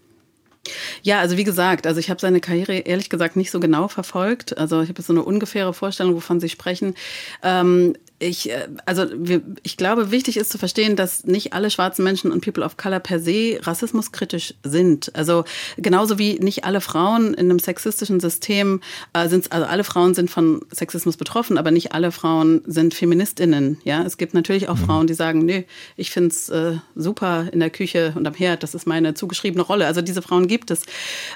Ja, 1.02 1.20
also 1.20 1.36
wie 1.36 1.44
gesagt, 1.44 1.86
also 1.86 2.00
ich 2.00 2.10
habe 2.10 2.20
seine 2.20 2.40
Karriere 2.40 2.78
ehrlich 2.78 3.10
gesagt 3.10 3.36
nicht 3.36 3.50
so 3.50 3.60
genau 3.60 3.88
verfolgt. 3.88 4.56
Also 4.58 4.82
ich 4.82 4.88
habe 4.88 5.02
so 5.02 5.12
eine 5.12 5.22
ungefähre 5.22 5.74
Vorstellung, 5.74 6.14
wovon 6.14 6.40
Sie 6.40 6.48
sprechen. 6.48 6.94
Ähm, 7.42 7.94
ich, 8.18 8.50
äh, 8.50 8.68
also 8.84 9.06
wir, 9.14 9.42
ich 9.62 9.76
glaube, 9.76 10.10
wichtig 10.10 10.36
ist 10.36 10.50
zu 10.50 10.58
verstehen, 10.58 10.96
dass 10.96 11.24
nicht 11.24 11.52
alle 11.52 11.70
schwarzen 11.70 12.04
Menschen 12.04 12.32
und 12.32 12.44
People 12.44 12.64
of 12.64 12.76
Color 12.76 13.00
per 13.00 13.20
se 13.20 13.58
rassismuskritisch 13.62 14.54
sind. 14.64 15.14
Also 15.14 15.44
genauso 15.76 16.18
wie 16.18 16.38
nicht 16.40 16.64
alle 16.64 16.80
Frauen 16.80 17.34
in 17.34 17.50
einem 17.50 17.58
sexistischen 17.58 18.20
System 18.20 18.80
äh, 19.12 19.28
sind, 19.28 19.52
also 19.52 19.66
alle 19.66 19.84
Frauen 19.84 20.14
sind 20.14 20.30
von 20.30 20.62
Sexismus 20.72 21.16
betroffen, 21.16 21.58
aber 21.58 21.70
nicht 21.70 21.92
alle 21.92 22.10
Frauen 22.10 22.62
sind 22.66 22.94
Feministinnen. 22.94 23.78
Ja, 23.84 24.02
es 24.02 24.16
gibt 24.16 24.34
natürlich 24.34 24.68
auch 24.68 24.76
mhm. 24.76 24.86
Frauen, 24.86 25.06
die 25.06 25.14
sagen, 25.14 25.44
nee, 25.44 25.66
ich 25.96 26.10
find's 26.10 26.48
äh, 26.48 26.76
super 26.96 27.48
in 27.52 27.60
der 27.60 27.70
Küche 27.70 28.12
und 28.16 28.26
am 28.26 28.34
Herd, 28.34 28.62
das 28.62 28.74
ist 28.74 28.86
meine 28.86 29.14
zugeschriebene 29.14 29.62
Rolle. 29.62 29.86
Also 29.86 30.02
diese 30.02 30.22
Frauen 30.22 30.48
gibt 30.48 30.70
es 30.70 30.82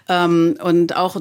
ähm, 0.09 0.57
und 0.62 0.97
auch 0.97 1.16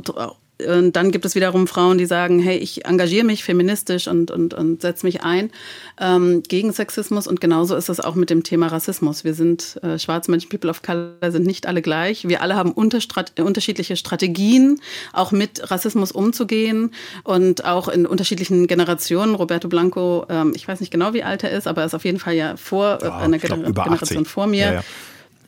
und 0.68 0.96
dann 0.96 1.12
gibt 1.12 1.26
es 1.26 1.36
wiederum 1.36 1.68
Frauen, 1.68 1.98
die 1.98 2.06
sagen, 2.06 2.40
hey, 2.40 2.58
ich 2.58 2.86
engagiere 2.86 3.26
mich 3.26 3.44
feministisch 3.44 4.08
und, 4.08 4.32
und, 4.32 4.54
und 4.54 4.82
setze 4.82 5.06
mich 5.06 5.24
ein 5.24 5.52
ähm, 6.00 6.44
gegen 6.48 6.72
Sexismus. 6.74 7.28
Und 7.28 7.42
genauso 7.42 7.76
ist 7.76 7.90
es 7.90 8.00
auch 8.00 8.16
mit 8.16 8.30
dem 8.30 8.44
Thema 8.44 8.68
Rassismus. 8.68 9.24
Wir 9.24 9.34
sind 9.34 9.80
äh, 9.84 10.00
schwarze 10.00 10.32
Menschen, 10.32 10.50
People 10.50 10.70
of 10.70 10.82
Color, 10.82 11.32
sind 11.32 11.46
nicht 11.46 11.68
alle 11.68 11.82
gleich. 11.82 12.28
Wir 12.28 12.42
alle 12.42 12.56
haben 12.56 12.72
unterschiedliche 12.72 13.96
Strategien, 13.96 14.82
auch 15.14 15.32
mit 15.32 15.72
Rassismus 15.72 16.12
umzugehen 16.12 16.92
und 17.24 17.66
auch 17.66 17.88
in 17.88 18.06
unterschiedlichen 18.06 18.68
Generationen. 18.68 19.36
Roberto 19.36 19.68
Blanco, 19.68 20.26
ähm, 20.30 20.54
ich 20.56 20.68
weiß 20.68 20.80
nicht 20.80 20.92
genau, 20.92 21.14
wie 21.14 21.24
alt 21.24 21.44
er 21.44 21.52
ist, 21.52 21.68
aber 21.68 21.82
er 21.82 21.88
ist 21.88 21.94
auf 21.94 22.06
jeden 22.06 22.20
Fall 22.20 22.34
ja 22.34 22.58
vor 22.58 23.00
ja, 23.02 23.18
einer 23.18 23.38
Gener 23.38 23.72
Generation 23.72 24.26
vor 24.26 24.48
mir. 24.48 24.66
Ja, 24.66 24.74
ja. 24.74 24.84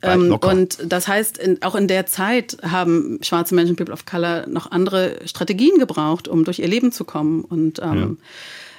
Ähm, 0.04 0.32
und 0.32 0.78
das 0.84 1.08
heißt, 1.08 1.38
in, 1.38 1.62
auch 1.62 1.74
in 1.74 1.88
der 1.88 2.06
Zeit 2.06 2.58
haben 2.62 3.18
schwarze 3.22 3.54
Menschen, 3.54 3.76
People 3.76 3.92
of 3.92 4.06
Color, 4.06 4.46
noch 4.48 4.70
andere 4.70 5.18
Strategien 5.26 5.78
gebraucht, 5.78 6.28
um 6.28 6.44
durch 6.44 6.58
ihr 6.58 6.68
Leben 6.68 6.92
zu 6.92 7.04
kommen. 7.04 7.42
Und 7.42 7.80
ähm, 7.80 7.98
ja. 7.98 8.26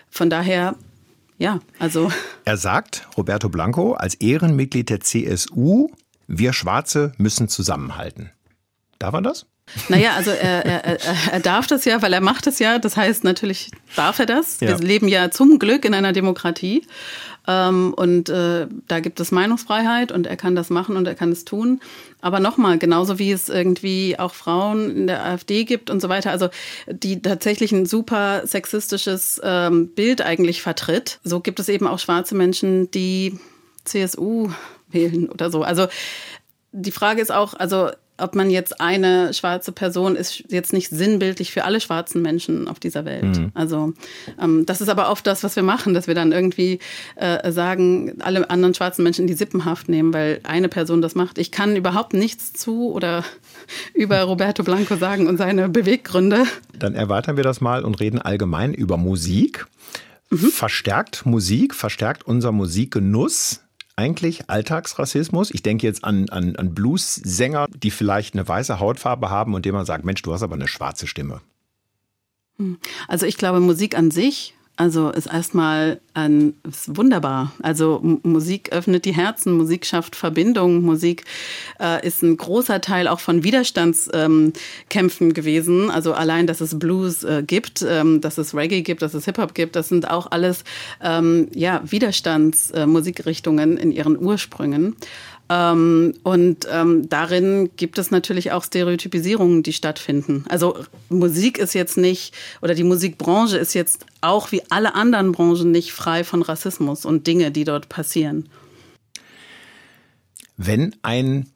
von 0.10 0.30
daher 0.30 0.76
ja, 1.38 1.60
also. 1.80 2.12
Er 2.46 2.58
sagt, 2.58 3.08
Roberto 3.18 3.50
Blanco, 3.50 3.94
als 3.94 4.16
Ehrenmitglied 4.16 4.90
der 4.90 5.02
CSU, 5.02 5.90
wir 6.28 6.54
Schwarze 6.54 7.12
müssen 7.18 7.50
zusammenhalten. 7.50 8.32
Darf 9.00 9.14
er 9.14 9.22
das? 9.22 9.46
Naja, 9.90 10.14
also 10.14 10.30
er, 10.30 10.66
er, 10.66 11.00
er 11.32 11.40
darf 11.40 11.68
das 11.68 11.86
ja, 11.86 12.02
weil 12.02 12.14
er 12.14 12.22
macht 12.22 12.48
es 12.48 12.60
ja. 12.60 12.78
Das 12.80 12.96
heißt, 12.96 13.24
natürlich 13.24 13.72
darf 13.96 14.20
er 14.20 14.28
das. 14.28 14.60
Ja. 14.60 14.70
Wir 14.70 14.78
leben 14.78 15.08
ja 15.08 15.32
zum 15.32 15.60
Glück 15.60 15.86
in 15.86 15.94
einer 15.94 16.14
Demokratie. 16.14 16.86
Ähm, 17.48 17.94
und 17.96 18.30
äh, 18.30 18.68
da 18.88 19.00
gibt 19.00 19.20
es 19.20 19.32
Meinungsfreiheit 19.32 20.12
und 20.12 20.28
er 20.28 20.38
kann 20.38 20.56
das 20.56 20.70
machen 20.70 20.98
und 20.98 21.08
er 21.08 21.16
kann 21.16 21.32
es 21.32 21.46
tun. 21.46 21.80
Aber 22.22 22.40
nochmal, 22.40 22.78
genauso 22.78 23.20
wie 23.20 23.32
es 23.32 23.50
irgendwie 23.50 24.18
auch 24.18 24.34
Frauen 24.34 24.90
in 24.96 25.08
der 25.08 25.24
AfD 25.24 25.64
gibt 25.64 25.90
und 25.90 26.02
so 26.02 26.10
weiter, 26.10 26.32
also 26.32 26.50
die 26.88 27.22
tatsächlich 27.22 27.72
ein 27.72 27.86
super 27.86 28.46
sexistisches 28.46 29.40
ähm, 29.44 29.90
Bild 29.90 30.22
eigentlich 30.22 30.62
vertritt, 30.62 31.20
so 31.24 31.40
gibt 31.40 31.60
es 31.60 31.70
eben 31.70 31.88
auch 31.88 32.00
schwarze 32.00 32.36
Menschen, 32.36 32.90
die 32.92 33.40
CSU 33.84 34.50
wählen 34.90 35.30
oder 35.30 35.52
so. 35.52 35.64
Also 35.64 35.88
die 36.72 36.92
Frage 36.92 37.22
ist 37.22 37.32
auch, 37.32 37.54
also 37.54 37.90
ob 38.18 38.36
man 38.36 38.50
jetzt 38.50 38.80
eine 38.80 39.34
schwarze 39.34 39.72
Person 39.72 40.16
ist 40.16 40.44
jetzt 40.48 40.72
nicht 40.72 40.90
sinnbildlich 40.90 41.52
für 41.52 41.66
alle 41.66 41.82
schwarzen 41.82 42.22
Menschen 42.22 42.68
auf 42.68 42.80
dieser 42.80 43.04
Welt. 43.04 43.38
Mhm. 43.38 43.52
Also 43.54 43.94
ähm, 44.42 44.66
das 44.66 44.80
ist 44.82 44.90
aber 44.90 45.10
oft 45.10 45.28
das, 45.28 45.44
was 45.44 45.56
wir 45.56 45.64
machen, 45.64 45.94
dass 45.94 46.08
wir 46.08 46.16
dann 46.16 46.32
irgendwie 46.32 46.80
äh, 47.16 47.52
sagen, 47.52 48.22
alle 48.22 48.50
anderen 48.50 48.74
schwarzen 48.74 49.04
Menschen 49.04 49.22
in 49.22 49.28
die 49.28 49.34
Sippenhaft 49.34 49.90
nehmen, 49.90 50.14
weil 50.14 50.40
eine 50.44 50.70
Person 50.70 51.02
das 51.02 51.16
macht. 51.16 51.38
Ich 51.38 51.52
kann 51.52 51.76
überhaupt 51.76 52.14
nichts 52.14 52.54
zu 52.54 52.92
oder 52.92 53.24
über 53.94 54.22
Roberto 54.24 54.64
Blanco 54.64 54.96
sagen 54.96 55.28
und 55.28 55.38
seine 55.38 55.68
Beweggründe. 55.68 56.46
Dann 56.80 56.96
erweitern 56.96 57.36
wir 57.36 57.44
das 57.44 57.60
mal 57.60 57.84
und 57.84 58.00
reden 58.00 58.22
allgemein 58.22 58.74
über 58.74 58.96
Musik. 58.96 59.68
Mhm. 60.30 60.38
Verstärkt 60.38 61.26
Musik, 61.26 61.76
verstärkt 61.76 62.26
unser 62.26 62.52
Musikgenuss 62.52 63.65
eigentlich 63.96 64.50
Alltagsrassismus? 64.50 65.52
Ich 65.52 65.64
denke 65.64 65.88
jetzt 65.88 66.04
an, 66.04 66.30
an, 66.30 66.56
an 66.56 66.74
Blues-Sänger, 66.74 67.68
die 67.76 67.92
vielleicht 67.92 68.34
eine 68.34 68.48
weiße 68.48 68.80
Hautfarbe 68.80 69.30
haben 69.30 69.54
und 69.54 69.66
dem 69.66 69.76
man 69.76 69.86
sagt, 69.86 70.06
Mensch, 70.06 70.22
du 70.22 70.34
hast 70.34 70.44
aber 70.44 70.56
eine 70.56 70.68
schwarze 70.68 71.08
Stimme. 71.08 71.42
Hm. 72.58 72.78
Also 73.08 73.26
ich 73.26 73.38
glaube, 73.38 73.60
Musik 73.60 73.98
an 73.98 74.12
sich 74.12 74.56
also 74.78 75.10
ist 75.10 75.28
erstmal 75.28 76.02
ein, 76.16 76.54
ist 76.68 76.96
wunderbar. 76.98 77.52
Also 77.62 78.00
Musik 78.24 78.72
öffnet 78.72 79.06
die 79.06 79.14
Herzen, 79.14 79.54
Musik 79.54 79.86
schafft 79.86 80.16
Verbindungen, 80.16 80.82
Musik 80.82 81.26
äh, 81.80 82.06
ist 82.06 82.24
ein 82.24 82.38
großer 82.38 82.82
Teil 82.82 83.08
auch 83.08 83.20
von 83.20 83.44
Widerstandskämpfen 83.44 85.28
ähm, 85.28 85.34
gewesen. 85.34 85.92
Also 85.92 86.14
allein, 86.14 86.48
dass 86.48 86.62
es 86.62 86.80
Blues 86.80 87.24
äh, 87.24 87.44
gibt, 87.46 87.86
ähm, 87.88 88.22
dass 88.22 88.38
es 88.38 88.56
Reggae 88.56 88.82
gibt, 88.82 89.02
dass 89.02 89.14
es 89.14 89.26
Hip-Hop 89.26 89.54
gibt, 89.54 89.76
das 89.76 89.90
sind 89.90 90.10
auch 90.10 90.32
alles 90.32 90.64
ähm, 91.02 91.50
ja, 91.54 91.82
Widerstandsmusikrichtungen 91.86 93.78
äh, 93.78 93.82
in 93.82 93.92
ihren 93.92 94.18
Ursprüngen. 94.18 94.96
Ähm, 95.48 96.14
und 96.24 96.68
ähm, 96.72 97.08
darin 97.08 97.70
gibt 97.78 98.00
es 98.00 98.10
natürlich 98.10 98.52
auch 98.52 98.64
Stereotypisierungen, 98.64 99.62
die 99.62 99.74
stattfinden. 99.74 100.44
Also 100.50 100.78
Musik 101.10 101.60
ist 101.60 101.74
jetzt 101.74 101.98
nicht, 101.98 102.34
oder 102.62 102.74
die 102.74 102.84
Musikbranche 102.84 103.58
ist 103.58 103.76
jetzt 103.76 104.06
auch 104.22 104.52
wie 104.52 104.64
alle 104.70 104.96
anderen 104.96 105.34
Branchen 105.34 105.70
nicht 105.70 105.94
frei 105.94 106.05
von 106.24 106.42
Rassismus 106.42 107.06
und 107.06 107.28
Dinge, 107.28 107.52
die 107.52 107.64
dort 107.64 107.90
passieren. 107.90 108.50
Wenn 110.58 110.96
ein 111.02 111.50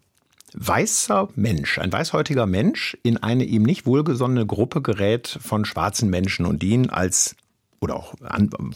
weißer 0.54 1.30
Mensch, 1.36 1.78
ein 1.78 1.92
weißhäutiger 1.92 2.46
Mensch 2.46 2.98
in 3.04 3.18
eine 3.18 3.44
ihm 3.44 3.64
nicht 3.64 3.86
wohlgesonnene 3.86 4.46
Gruppe 4.46 4.82
gerät 4.82 5.40
von 5.42 5.66
schwarzen 5.66 6.10
Menschen 6.10 6.46
und 6.46 6.64
ihn 6.64 6.90
als 6.90 7.36
oder 7.82 7.96
auch 7.96 8.14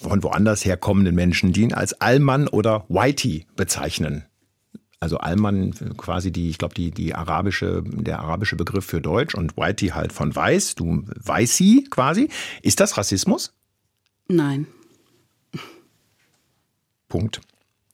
von 0.02 0.24
woanders 0.24 0.64
herkommenden 0.64 1.16
Menschen, 1.16 1.52
die 1.52 1.64
ihn 1.64 1.74
als 1.74 2.00
Allmann 2.00 2.48
oder 2.48 2.86
Whitey 2.88 3.46
bezeichnen. 3.56 4.24
Also 5.04 5.18
Alman 5.18 5.74
quasi 5.98 6.32
die, 6.32 6.50
ich 6.50 6.58
glaube, 6.58 6.76
die, 6.76 6.92
die 6.92 7.14
arabische, 7.14 7.84
der 7.86 8.20
arabische 8.20 8.56
Begriff 8.56 8.86
für 8.86 9.02
Deutsch 9.02 9.36
und 9.36 9.58
Whitey 9.58 9.90
halt 9.90 10.14
von 10.14 10.34
weiß, 10.34 10.76
du 10.76 11.04
Weißi 11.22 11.88
quasi. 11.90 12.30
Ist 12.62 12.80
das 12.80 12.98
Rassismus? 12.98 13.54
Nein. 14.30 14.66
Punkt. 17.14 17.42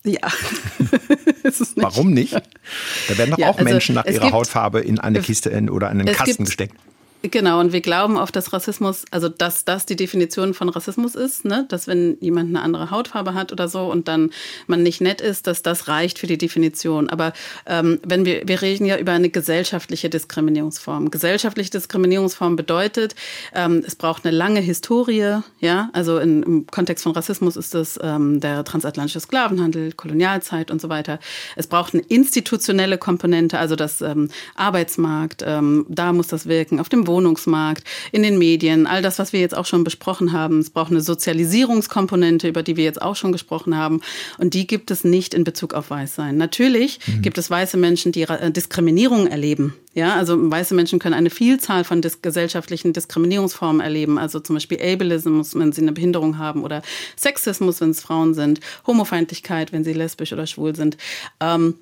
Ja. 0.05 0.21
nicht. 1.43 1.73
Warum 1.75 2.11
nicht? 2.11 2.33
Da 2.33 3.17
werden 3.17 3.31
doch 3.31 3.37
ja, 3.37 3.49
auch 3.49 3.57
also 3.57 3.65
Menschen 3.65 3.95
nach 3.95 4.05
ihrer 4.05 4.31
Hautfarbe 4.31 4.79
in 4.79 4.97
eine 4.97 5.19
Kiste 5.19 5.49
in, 5.49 5.69
oder 5.69 5.91
in 5.91 5.99
einen 5.99 6.15
Kasten 6.15 6.45
gesteckt. 6.45 6.73
Genau, 7.21 7.59
und 7.59 7.73
wir 7.73 7.81
glauben 7.81 8.15
oft, 8.15 8.33
dass 8.33 8.53
Rassismus, 8.53 9.03
also 9.11 9.27
dass 9.27 9.65
das 9.65 9.85
die 9.85 9.97
Definition 9.97 10.53
von 10.53 10.69
Rassismus 10.69 11.15
ist, 11.15 11.43
ne? 11.43 11.65
dass 11.67 11.85
wenn 11.85 12.17
jemand 12.21 12.47
eine 12.47 12.61
andere 12.61 12.91
Hautfarbe 12.91 13.33
hat 13.33 13.51
oder 13.51 13.67
so 13.67 13.91
und 13.91 14.07
dann 14.07 14.31
man 14.67 14.83
nicht 14.83 15.01
nett 15.01 15.19
ist, 15.19 15.45
dass 15.45 15.61
das 15.61 15.89
reicht 15.89 16.17
für 16.17 16.27
die 16.27 16.37
Definition. 16.37 17.09
Aber 17.09 17.33
ähm, 17.65 17.99
wenn 18.05 18.23
wir, 18.23 18.47
wir 18.47 18.61
reden 18.61 18.85
ja 18.85 18.97
über 18.97 19.11
eine 19.11 19.29
gesellschaftliche 19.29 20.09
Diskriminierungsform. 20.09 21.11
Gesellschaftliche 21.11 21.71
Diskriminierungsform 21.71 22.55
bedeutet, 22.55 23.15
ähm, 23.53 23.83
es 23.85 23.97
braucht 23.97 24.25
eine 24.25 24.35
lange 24.35 24.61
Historie, 24.61 25.39
ja, 25.59 25.89
also 25.91 26.19
in, 26.19 26.43
im 26.43 26.67
Kontext 26.67 27.03
von 27.03 27.11
Rassismus 27.11 27.57
ist 27.57 27.73
das 27.73 27.99
ähm, 28.01 28.39
der 28.39 28.63
transatlantische 28.63 29.19
Sklavenhandel, 29.19 29.91
Kolonialzeit 29.91 30.71
und 30.71 30.79
so 30.79 30.87
weiter. 30.87 31.19
Es 31.57 31.67
braucht 31.67 31.93
eine 31.93 32.03
institutionelle 32.03 32.97
Komponente, 32.97 33.59
also 33.59 33.75
das 33.75 33.99
ähm, 33.99 34.29
Arbeitsmarkt, 34.55 35.43
ähm, 35.45 35.85
da 35.89 36.13
muss 36.13 36.27
das 36.27 36.47
wirken, 36.47 36.79
auf 36.79 36.87
dem 36.87 37.08
Wohnungsmarkt, 37.09 37.83
in 38.13 38.23
den 38.23 38.37
Medien, 38.37 38.87
all 38.87 39.01
das, 39.01 39.19
was 39.19 39.33
wir 39.33 39.41
jetzt 39.41 39.55
auch 39.55 39.65
schon 39.65 39.83
besprochen 39.83 40.31
haben. 40.31 40.59
Es 40.59 40.69
braucht 40.69 40.91
eine 40.91 41.01
Sozialisierungskomponente, 41.01 42.47
über 42.47 42.63
die 42.63 42.77
wir 42.77 42.85
jetzt 42.85 43.01
auch 43.01 43.17
schon 43.17 43.33
gesprochen 43.33 43.75
haben. 43.75 44.01
Und 44.37 44.53
die 44.53 44.65
gibt 44.65 44.91
es 44.91 45.03
nicht 45.03 45.33
in 45.33 45.43
Bezug 45.43 45.73
auf 45.73 45.89
Weißsein. 45.89 46.37
Natürlich 46.37 46.99
mhm. 47.05 47.21
gibt 47.21 47.37
es 47.37 47.49
weiße 47.49 47.77
Menschen, 47.77 48.11
die 48.11 48.21
äh, 48.21 48.51
Diskriminierung 48.51 49.27
erleben. 49.27 49.75
Ja, 49.93 50.15
also 50.15 50.37
weiße 50.39 50.75
Menschen 50.75 50.99
können 50.99 51.15
eine 51.15 51.29
Vielzahl 51.29 51.83
von 51.83 52.01
dis 52.01 52.21
gesellschaftlichen 52.21 52.93
Diskriminierungsformen 52.93 53.81
erleben. 53.81 54.17
Also 54.17 54.39
zum 54.39 54.55
Beispiel 54.55 54.79
Ableismus, 54.81 55.55
wenn 55.55 55.71
sie 55.71 55.81
eine 55.81 55.91
Behinderung 55.91 56.37
haben, 56.37 56.63
oder 56.63 56.81
Sexismus, 57.17 57.81
wenn 57.81 57.89
es 57.89 58.01
Frauen 58.01 58.33
sind, 58.33 58.59
Homofeindlichkeit, 58.87 59.73
wenn 59.73 59.83
sie 59.83 59.93
lesbisch 59.93 60.31
oder 60.31 60.47
schwul 60.47 60.75
sind. 60.75 60.95
Ähm, 61.39 61.59
ähm, 61.59 61.75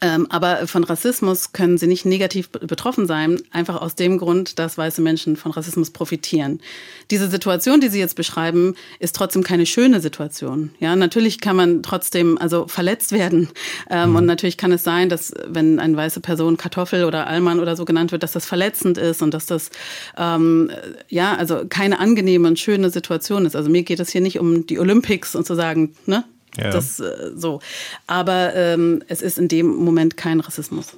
aber 0.00 0.66
von 0.66 0.84
Rassismus 0.84 1.52
können 1.52 1.78
sie 1.78 1.86
nicht 1.86 2.04
negativ 2.04 2.50
betroffen 2.50 3.06
sein, 3.06 3.40
einfach 3.50 3.80
aus 3.80 3.94
dem 3.94 4.18
Grund, 4.18 4.58
dass 4.58 4.76
weiße 4.76 5.00
Menschen 5.00 5.36
von 5.36 5.52
Rassismus 5.52 5.90
profitieren. 5.90 6.60
Diese 7.10 7.30
Situation, 7.30 7.80
die 7.80 7.88
Sie 7.88 7.98
jetzt 7.98 8.16
beschreiben, 8.16 8.74
ist 8.98 9.16
trotzdem 9.16 9.42
keine 9.42 9.64
schöne 9.64 10.00
Situation. 10.00 10.70
Ja, 10.80 10.96
natürlich 10.96 11.40
kann 11.40 11.56
man 11.56 11.82
trotzdem 11.82 12.36
also 12.36 12.66
verletzt 12.68 13.12
werden 13.12 13.48
ähm, 13.88 14.10
mhm. 14.10 14.16
und 14.16 14.26
natürlich 14.26 14.58
kann 14.58 14.72
es 14.72 14.84
sein, 14.84 15.08
dass 15.08 15.32
wenn 15.46 15.78
eine 15.78 15.96
weiße 15.96 16.20
Person 16.20 16.56
Kartoffel 16.56 17.04
oder 17.04 17.26
Allmann 17.26 17.60
oder 17.60 17.74
so 17.74 17.84
genannt 17.84 18.12
wird, 18.12 18.22
dass 18.22 18.32
das 18.32 18.44
verletzend 18.44 18.98
ist 18.98 19.22
und 19.22 19.32
dass 19.32 19.46
das 19.46 19.70
ähm, 20.18 20.70
ja 21.08 21.34
also 21.36 21.62
keine 21.68 22.00
angenehme 22.00 22.48
und 22.48 22.58
schöne 22.58 22.90
Situation 22.90 23.46
ist. 23.46 23.56
Also 23.56 23.70
mir 23.70 23.82
geht 23.82 24.00
es 24.00 24.10
hier 24.10 24.20
nicht 24.20 24.38
um 24.38 24.66
die 24.66 24.78
Olympics 24.78 25.34
und 25.34 25.46
zu 25.46 25.54
sagen, 25.54 25.94
ne, 26.04 26.24
ja. 26.56 26.70
Das 26.70 27.00
äh, 27.00 27.32
so. 27.34 27.60
Aber 28.06 28.54
ähm, 28.54 29.02
es 29.08 29.22
ist 29.22 29.38
in 29.38 29.48
dem 29.48 29.66
Moment 29.66 30.16
kein 30.16 30.40
Rassismus. 30.40 30.96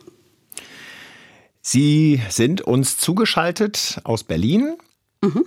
Sie 1.60 2.22
sind 2.30 2.62
uns 2.62 2.96
zugeschaltet 2.96 4.00
aus 4.04 4.24
Berlin. 4.24 4.76
Mhm. 5.22 5.44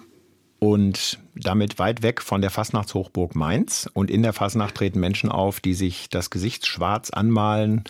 Und 0.60 1.18
damit 1.34 1.80
weit 1.80 2.04
weg 2.04 2.22
von 2.22 2.42
der 2.42 2.52
Fastnachtshochburg 2.52 3.36
Mainz. 3.36 3.90
Und 3.94 4.12
in 4.12 4.22
der 4.22 4.34
Fastnacht 4.34 4.76
treten 4.76 5.00
Menschen 5.00 5.32
auf, 5.32 5.60
die 5.60 5.74
sich 5.74 6.10
das 6.10 6.30
Gesicht 6.30 6.68
schwarz 6.68 7.10
anmalen 7.10 7.84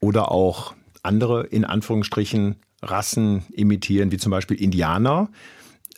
oder 0.00 0.32
auch 0.32 0.74
andere, 1.04 1.46
in 1.46 1.64
Anführungsstrichen, 1.64 2.56
Rassen 2.82 3.44
imitieren, 3.52 4.10
wie 4.10 4.16
zum 4.16 4.30
Beispiel 4.30 4.60
Indianer. 4.60 5.28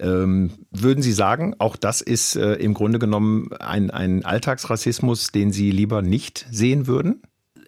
Ähm, 0.00 0.52
würden 0.70 1.02
Sie 1.02 1.12
sagen, 1.12 1.54
auch 1.58 1.76
das 1.76 2.00
ist 2.00 2.36
äh, 2.36 2.54
im 2.54 2.74
Grunde 2.74 2.98
genommen 2.98 3.52
ein, 3.54 3.90
ein 3.90 4.24
Alltagsrassismus, 4.24 5.32
den 5.32 5.52
Sie 5.52 5.70
lieber 5.70 6.02
nicht 6.02 6.46
sehen 6.50 6.86
würden? 6.86 7.22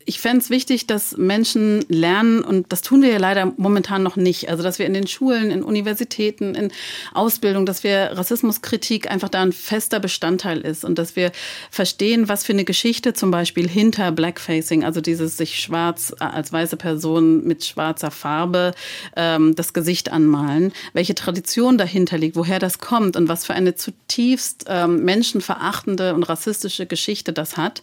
Ich 0.09 0.21
fände 0.21 0.39
es 0.39 0.49
wichtig, 0.49 0.87
dass 0.87 1.19
Menschen 1.19 1.85
lernen, 1.89 2.43
und 2.43 2.73
das 2.73 2.81
tun 2.81 3.03
wir 3.03 3.11
ja 3.11 3.19
leider 3.19 3.53
momentan 3.59 4.03
noch 4.03 4.17
nicht, 4.17 4.49
also 4.49 4.63
dass 4.63 4.79
wir 4.79 4.87
in 4.87 4.95
den 4.95 5.07
Schulen, 5.07 5.51
in 5.51 5.63
Universitäten, 5.63 6.55
in 6.55 6.73
Ausbildung, 7.13 7.67
dass 7.67 7.85
wir 7.85 8.13
Rassismuskritik 8.15 9.11
einfach 9.11 9.29
da 9.29 9.43
ein 9.43 9.53
fester 9.53 10.01
Bestandteil 10.01 10.63
ist 10.63 10.83
und 10.83 10.99
dass 10.99 11.15
wir 11.15 11.31
verstehen, 11.71 12.27
was 12.27 12.43
für 12.43 12.55
eine 12.55 12.65
Geschichte 12.65 13.13
zum 13.13 13.31
Beispiel 13.31 13.69
hinter 13.69 14.11
Blackfacing, 14.11 14.83
also 14.83 15.03
dieses 15.03 15.37
sich 15.37 15.61
schwarz 15.61 16.15
als 16.19 16.55
weiße 16.55 16.79
Person 16.79 17.45
mit 17.45 17.67
schwarzer 17.67 18.11
Farbe 18.11 18.73
ähm, 19.15 19.57
das 19.57 19.75
Gesicht 19.75 20.11
anmalen, 20.11 20.73
welche 20.95 21.17
Tradition 21.17 21.77
dahinter 21.77 22.17
liegt, 22.17 22.35
woher 22.35 22.59
das 22.59 22.79
kommt 22.79 23.15
und 23.15 23.29
was 23.29 23.45
für 23.45 23.53
eine 23.53 23.75
zutiefst 23.75 24.65
ähm, 24.69 25.05
menschenverachtende 25.05 26.15
und 26.15 26.23
rassistische 26.23 26.87
Geschichte 26.87 27.35
das 27.35 27.59
hat, 27.59 27.83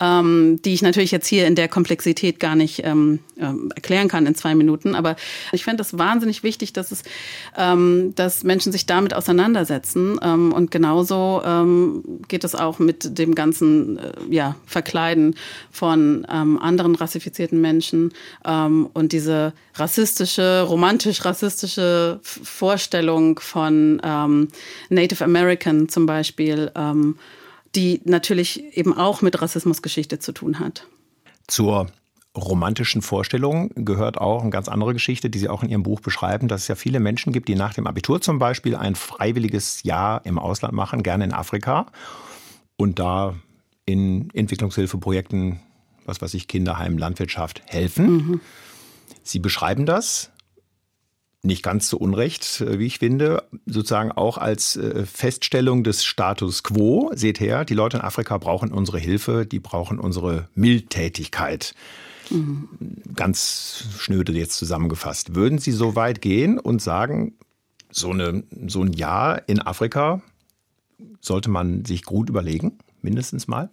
ähm, 0.00 0.62
die 0.64 0.72
ich 0.72 0.80
natürlich 0.80 1.10
jetzt 1.10 1.26
hier 1.26 1.46
in 1.46 1.57
der 1.58 1.68
Komplexität 1.68 2.38
gar 2.38 2.54
nicht 2.54 2.82
ähm, 2.84 3.18
äh, 3.36 3.52
erklären 3.74 4.06
kann 4.08 4.26
in 4.26 4.36
zwei 4.36 4.54
Minuten. 4.54 4.94
Aber 4.94 5.16
ich 5.52 5.64
fände 5.64 5.82
es 5.82 5.98
wahnsinnig 5.98 6.44
wichtig, 6.44 6.72
dass 6.72 6.92
es, 6.92 7.02
ähm, 7.56 8.12
dass 8.14 8.44
Menschen 8.44 8.70
sich 8.70 8.86
damit 8.86 9.12
auseinandersetzen. 9.12 10.18
Ähm, 10.22 10.52
und 10.52 10.70
genauso 10.70 11.42
ähm, 11.44 12.20
geht 12.28 12.44
es 12.44 12.54
auch 12.54 12.78
mit 12.78 13.18
dem 13.18 13.34
ganzen 13.34 13.98
äh, 13.98 14.12
ja, 14.30 14.54
Verkleiden 14.66 15.34
von 15.72 16.24
ähm, 16.30 16.58
anderen 16.58 16.94
rassifizierten 16.94 17.60
Menschen 17.60 18.12
ähm, 18.46 18.88
und 18.94 19.12
diese 19.12 19.52
rassistische, 19.74 20.62
romantisch-rassistische 20.62 22.20
Vorstellung 22.22 23.40
von 23.40 24.00
ähm, 24.04 24.48
Native 24.90 25.24
American 25.24 25.88
zum 25.88 26.06
Beispiel, 26.06 26.70
ähm, 26.76 27.18
die 27.74 28.00
natürlich 28.04 28.76
eben 28.76 28.96
auch 28.96 29.22
mit 29.22 29.42
Rassismusgeschichte 29.42 30.20
zu 30.20 30.30
tun 30.30 30.60
hat. 30.60 30.86
Zur 31.48 31.88
romantischen 32.36 33.02
Vorstellung 33.02 33.70
gehört 33.74 34.18
auch 34.18 34.42
eine 34.42 34.50
ganz 34.50 34.68
andere 34.68 34.92
Geschichte, 34.92 35.28
die 35.28 35.38
Sie 35.38 35.48
auch 35.48 35.62
in 35.62 35.70
Ihrem 35.70 35.82
Buch 35.82 36.00
beschreiben, 36.00 36.46
dass 36.46 36.62
es 36.62 36.68
ja 36.68 36.74
viele 36.76 37.00
Menschen 37.00 37.32
gibt, 37.32 37.48
die 37.48 37.54
nach 37.54 37.74
dem 37.74 37.86
Abitur 37.86 38.20
zum 38.20 38.38
Beispiel 38.38 38.76
ein 38.76 38.94
freiwilliges 38.94 39.82
Jahr 39.82 40.24
im 40.24 40.38
Ausland 40.38 40.74
machen, 40.74 41.02
gerne 41.02 41.24
in 41.24 41.32
Afrika 41.32 41.86
und 42.76 42.98
da 42.98 43.34
in 43.86 44.30
Entwicklungshilfeprojekten, 44.34 45.60
was 46.04 46.20
weiß 46.22 46.34
ich, 46.34 46.46
Kinderheim, 46.46 46.98
Landwirtschaft 46.98 47.62
helfen. 47.66 48.06
Mhm. 48.06 48.40
Sie 49.22 49.38
beschreiben 49.40 49.86
das 49.86 50.30
nicht 51.42 51.62
ganz 51.62 51.88
zu 51.88 51.98
Unrecht, 51.98 52.60
äh, 52.60 52.78
wie 52.78 52.86
ich 52.86 52.98
finde, 52.98 53.44
sozusagen 53.66 54.12
auch 54.12 54.38
als 54.38 54.76
äh, 54.76 55.06
Feststellung 55.06 55.84
des 55.84 56.04
Status 56.04 56.62
quo. 56.62 57.10
Seht 57.14 57.40
her, 57.40 57.64
die 57.64 57.74
Leute 57.74 57.98
in 57.98 58.02
Afrika 58.02 58.38
brauchen 58.38 58.72
unsere 58.72 58.98
Hilfe, 58.98 59.46
die 59.46 59.60
brauchen 59.60 59.98
unsere 59.98 60.48
Mildtätigkeit. 60.54 61.74
Mhm. 62.30 62.68
Ganz 63.14 63.84
schnöde 63.98 64.32
jetzt 64.32 64.56
zusammengefasst. 64.56 65.34
Würden 65.34 65.58
Sie 65.58 65.72
so 65.72 65.94
weit 65.94 66.20
gehen 66.20 66.58
und 66.58 66.82
sagen, 66.82 67.34
so, 67.90 68.10
eine, 68.10 68.44
so 68.66 68.82
ein 68.82 68.92
Jahr 68.92 69.48
in 69.48 69.60
Afrika 69.60 70.20
sollte 71.20 71.50
man 71.50 71.84
sich 71.84 72.04
gut 72.04 72.28
überlegen, 72.28 72.78
mindestens 73.00 73.48
mal? 73.48 73.70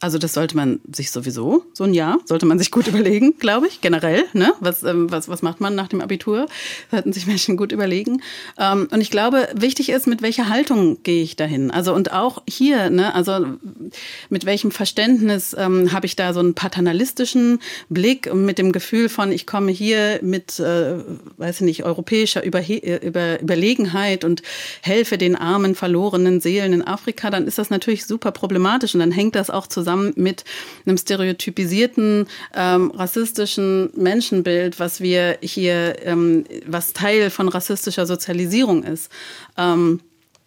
Also 0.00 0.18
das 0.18 0.32
sollte 0.32 0.56
man 0.56 0.80
sich 0.92 1.10
sowieso, 1.10 1.64
so 1.72 1.82
ein 1.84 1.92
Jahr, 1.92 2.18
sollte 2.24 2.46
man 2.46 2.58
sich 2.58 2.70
gut 2.70 2.86
überlegen, 2.86 3.36
glaube 3.38 3.66
ich, 3.66 3.80
generell. 3.80 4.24
Ne? 4.32 4.52
Was, 4.60 4.82
ähm, 4.84 5.10
was, 5.10 5.28
was 5.28 5.42
macht 5.42 5.60
man 5.60 5.74
nach 5.74 5.88
dem 5.88 6.00
Abitur? 6.00 6.46
Sollten 6.90 7.12
sich 7.12 7.26
Menschen 7.26 7.56
gut 7.56 7.72
überlegen. 7.72 8.22
Ähm, 8.58 8.88
und 8.90 9.00
ich 9.00 9.10
glaube, 9.10 9.48
wichtig 9.54 9.88
ist, 9.88 10.06
mit 10.06 10.22
welcher 10.22 10.48
Haltung 10.48 11.02
gehe 11.02 11.22
ich 11.22 11.34
dahin? 11.34 11.70
Also 11.70 11.94
und 11.94 12.12
auch 12.12 12.42
hier, 12.48 12.90
ne, 12.90 13.14
also 13.14 13.46
mit 14.28 14.46
welchem 14.46 14.70
Verständnis 14.70 15.54
ähm, 15.58 15.92
habe 15.92 16.06
ich 16.06 16.14
da 16.14 16.32
so 16.32 16.40
einen 16.40 16.54
paternalistischen 16.54 17.58
Blick 17.88 18.28
und 18.30 18.44
mit 18.44 18.58
dem 18.58 18.70
Gefühl 18.70 19.08
von, 19.08 19.32
ich 19.32 19.46
komme 19.46 19.72
hier 19.72 20.20
mit, 20.22 20.60
äh, 20.60 20.98
weiß 21.38 21.56
ich 21.56 21.66
nicht, 21.66 21.84
europäischer 21.84 22.44
Überhe 22.44 22.98
Über 22.98 23.40
Überlegenheit 23.40 24.24
und 24.24 24.42
helfe 24.82 25.18
den 25.18 25.34
armen, 25.34 25.74
verlorenen 25.74 26.40
Seelen 26.40 26.72
in 26.72 26.86
Afrika, 26.86 27.30
dann 27.30 27.46
ist 27.46 27.58
das 27.58 27.70
natürlich 27.70 28.06
super 28.06 28.30
problematisch 28.30 28.94
und 28.94 29.00
dann 29.00 29.10
hängt 29.10 29.34
das 29.34 29.50
auch 29.50 29.66
zusammen 29.66 29.87
zusammen 29.88 30.12
mit 30.16 30.44
einem 30.84 30.98
stereotypisierten, 30.98 32.26
ähm, 32.54 32.90
rassistischen 32.90 33.90
Menschenbild, 33.96 34.78
was 34.78 35.00
wir 35.00 35.38
hier, 35.40 35.96
ähm, 36.04 36.44
was 36.66 36.92
Teil 36.92 37.30
von 37.30 37.48
rassistischer 37.48 38.04
Sozialisierung 38.04 38.84
ist. 38.84 39.10
Ähm, 39.56 40.00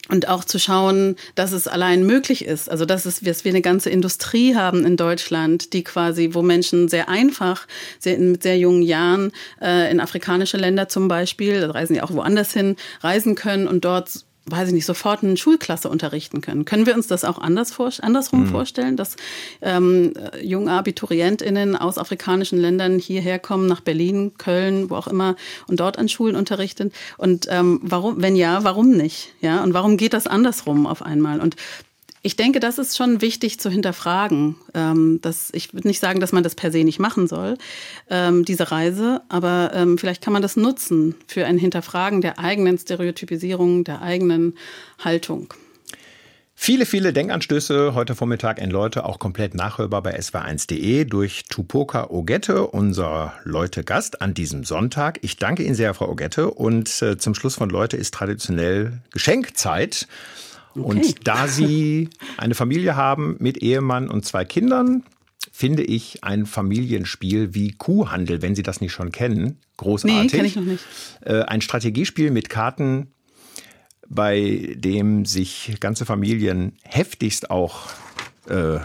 und 0.09 0.27
auch 0.27 0.43
zu 0.43 0.59
schauen, 0.59 1.15
dass 1.35 1.53
es 1.53 1.67
allein 1.67 2.05
möglich 2.05 2.43
ist. 2.43 2.69
Also 2.69 2.85
dass, 2.85 3.05
es, 3.05 3.21
dass 3.21 3.45
wir 3.45 3.51
eine 3.51 3.61
ganze 3.61 3.89
Industrie 3.89 4.55
haben 4.55 4.85
in 4.85 4.97
Deutschland, 4.97 5.73
die 5.73 5.83
quasi, 5.83 6.31
wo 6.33 6.41
Menschen 6.41 6.89
sehr 6.89 7.07
einfach, 7.07 7.65
sehr, 7.99 8.17
mit 8.17 8.43
sehr 8.43 8.57
jungen 8.57 8.81
Jahren 8.81 9.31
äh, 9.61 9.89
in 9.89 9.99
afrikanische 9.99 10.57
Länder 10.57 10.89
zum 10.89 11.07
Beispiel, 11.07 11.61
da 11.61 11.71
reisen 11.71 11.95
ja 11.95 12.03
auch 12.03 12.11
woanders 12.11 12.51
hin, 12.51 12.75
reisen 13.01 13.35
können 13.35 13.67
und 13.67 13.85
dort 13.85 14.25
weiß 14.45 14.69
ich 14.69 14.73
nicht, 14.73 14.85
sofort 14.85 15.23
eine 15.23 15.37
Schulklasse 15.37 15.87
unterrichten 15.87 16.41
können. 16.41 16.65
Können 16.65 16.85
wir 16.85 16.95
uns 16.95 17.07
das 17.07 17.23
auch 17.23 17.37
anders 17.37 17.71
vor, 17.71 17.91
andersrum 18.01 18.45
mhm. 18.45 18.47
vorstellen, 18.47 18.97
dass 18.97 19.15
ähm, 19.61 20.13
junge 20.41 20.71
AbiturientInnen 20.71 21.75
aus 21.75 21.97
afrikanischen 21.97 22.59
Ländern 22.59 22.97
hierher 22.97 23.37
kommen, 23.37 23.67
nach 23.67 23.81
Berlin, 23.81 24.33
Köln, 24.37 24.89
wo 24.89 24.95
auch 24.95 25.07
immer, 25.07 25.35
und 25.67 25.79
dort 25.79 25.99
an 25.99 26.09
Schulen 26.09 26.35
unterrichten? 26.35 26.91
Und 27.17 27.47
ähm, 27.49 27.79
warum, 27.83 28.21
wenn 28.21 28.35
ja, 28.35 28.63
warum 28.63 28.91
nicht? 28.91 29.33
Ja, 29.41 29.63
und 29.63 29.73
warum 29.73 29.97
geht 29.97 30.13
das 30.13 30.27
andersrum 30.27 30.87
auf 30.87 31.03
einmal? 31.03 31.39
Und 31.39 31.55
ich 32.23 32.35
denke, 32.35 32.59
das 32.59 32.77
ist 32.77 32.97
schon 32.97 33.21
wichtig 33.21 33.59
zu 33.59 33.69
hinterfragen. 33.69 34.55
Ähm, 34.73 35.19
dass, 35.21 35.49
ich 35.53 35.73
würde 35.73 35.87
nicht 35.87 35.99
sagen, 35.99 36.19
dass 36.19 36.31
man 36.31 36.43
das 36.43 36.55
per 36.55 36.71
se 36.71 36.83
nicht 36.83 36.99
machen 36.99 37.27
soll, 37.27 37.57
ähm, 38.09 38.45
diese 38.45 38.71
Reise, 38.71 39.21
aber 39.29 39.71
ähm, 39.73 39.97
vielleicht 39.97 40.23
kann 40.23 40.33
man 40.33 40.41
das 40.41 40.55
nutzen 40.55 41.15
für 41.27 41.45
ein 41.45 41.57
Hinterfragen 41.57 42.21
der 42.21 42.39
eigenen 42.39 42.77
Stereotypisierung, 42.77 43.83
der 43.83 44.01
eigenen 44.01 44.55
Haltung. 44.99 45.53
Viele, 46.63 46.85
viele 46.85 47.11
Denkanstöße 47.11 47.95
heute 47.95 48.13
Vormittag 48.13 48.59
in 48.61 48.69
Leute, 48.69 49.05
auch 49.05 49.17
komplett 49.17 49.55
nachhörbar 49.55 50.03
bei 50.03 50.15
sw1.de 50.15 51.05
durch 51.05 51.45
Tupoka 51.49 52.11
Ogette, 52.11 52.67
unser 52.67 53.33
Leute-Gast 53.45 54.21
an 54.21 54.35
diesem 54.35 54.63
Sonntag. 54.63 55.17
Ich 55.23 55.37
danke 55.37 55.63
Ihnen 55.63 55.73
sehr, 55.73 55.95
Frau 55.95 56.07
Ogette. 56.07 56.51
Und 56.51 57.01
äh, 57.01 57.17
zum 57.17 57.33
Schluss 57.33 57.55
von 57.55 57.71
Leute 57.71 57.97
ist 57.97 58.13
traditionell 58.13 59.01
Geschenkzeit. 59.09 60.07
Okay. 60.75 60.81
Und 60.81 61.27
da 61.27 61.47
Sie 61.47 62.09
eine 62.37 62.55
Familie 62.55 62.95
haben 62.95 63.35
mit 63.39 63.57
Ehemann 63.57 64.09
und 64.09 64.25
zwei 64.25 64.45
Kindern, 64.45 65.03
finde 65.51 65.83
ich 65.83 66.23
ein 66.23 66.45
Familienspiel 66.45 67.53
wie 67.53 67.71
Kuhhandel, 67.71 68.41
wenn 68.41 68.55
Sie 68.55 68.63
das 68.63 68.81
nicht 68.81 68.93
schon 68.93 69.11
kennen, 69.11 69.59
großartig. 69.77 70.21
Nee, 70.21 70.27
kenne 70.27 70.47
ich 70.47 70.55
noch 70.55 70.63
nicht. 70.63 70.83
Äh, 71.21 71.41
ein 71.43 71.61
Strategiespiel 71.61 72.31
mit 72.31 72.49
Karten, 72.49 73.07
bei 74.07 74.75
dem 74.75 75.25
sich 75.25 75.75
ganze 75.79 76.05
Familien 76.05 76.73
heftigst 76.83 77.49
auch 77.49 77.87
äh, 78.47 78.79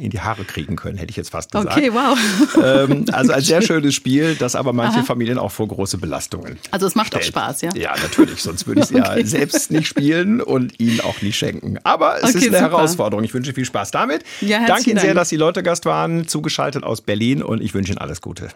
in 0.00 0.10
die 0.10 0.20
Haare 0.20 0.44
kriegen 0.44 0.76
können, 0.76 0.98
hätte 0.98 1.10
ich 1.10 1.16
jetzt 1.16 1.30
fast 1.30 1.52
gesagt. 1.52 1.76
Okay, 1.76 1.92
wow. 1.92 2.18
Ähm, 2.62 3.04
also 3.12 3.32
ein 3.32 3.42
sehr 3.42 3.62
schönes 3.70 3.94
Spiel, 3.94 4.34
das 4.34 4.54
aber 4.54 4.72
manche 4.72 4.98
Aha. 4.98 5.04
Familien 5.04 5.38
auch 5.38 5.52
vor 5.52 5.68
große 5.68 5.98
Belastungen. 5.98 6.58
Also 6.70 6.86
es 6.86 6.94
macht 6.94 7.08
stellt. 7.08 7.24
auch 7.24 7.28
Spaß, 7.28 7.62
ja? 7.62 7.70
Ja, 7.74 7.94
natürlich, 8.02 8.42
sonst 8.42 8.66
würde 8.66 8.80
ich 8.80 8.90
es 8.90 8.94
okay. 8.94 9.20
ja 9.20 9.26
selbst 9.26 9.70
nicht 9.70 9.86
spielen 9.86 10.40
und 10.40 10.78
Ihnen 10.80 11.00
auch 11.00 11.22
nicht 11.22 11.36
schenken. 11.36 11.78
Aber 11.84 12.16
es 12.16 12.24
okay, 12.24 12.38
ist 12.38 12.48
eine 12.48 12.58
super. 12.58 12.60
Herausforderung. 12.60 13.24
Ich 13.24 13.34
wünsche 13.34 13.52
viel 13.52 13.64
Spaß 13.64 13.90
damit. 13.90 14.24
Ja, 14.40 14.66
Danke 14.66 14.90
Ihnen 14.90 14.96
Dank. 14.96 15.06
sehr, 15.06 15.14
dass 15.14 15.28
Sie 15.28 15.36
Leute 15.36 15.62
Gast 15.62 15.84
waren, 15.84 16.26
zugeschaltet 16.26 16.84
aus 16.84 17.00
Berlin 17.00 17.42
und 17.42 17.62
ich 17.62 17.74
wünsche 17.74 17.92
Ihnen 17.92 17.98
alles 17.98 18.20
Gute. 18.20 18.48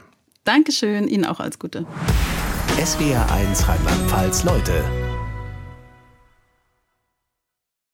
Dankeschön, 0.44 1.08
Ihnen 1.08 1.24
auch 1.24 1.40
alles 1.40 1.58
Gute. 1.58 1.86
SWR 2.84 3.30
1 3.32 3.68
Rheinland-Pfalz 3.68 4.44
Leute 4.44 5.03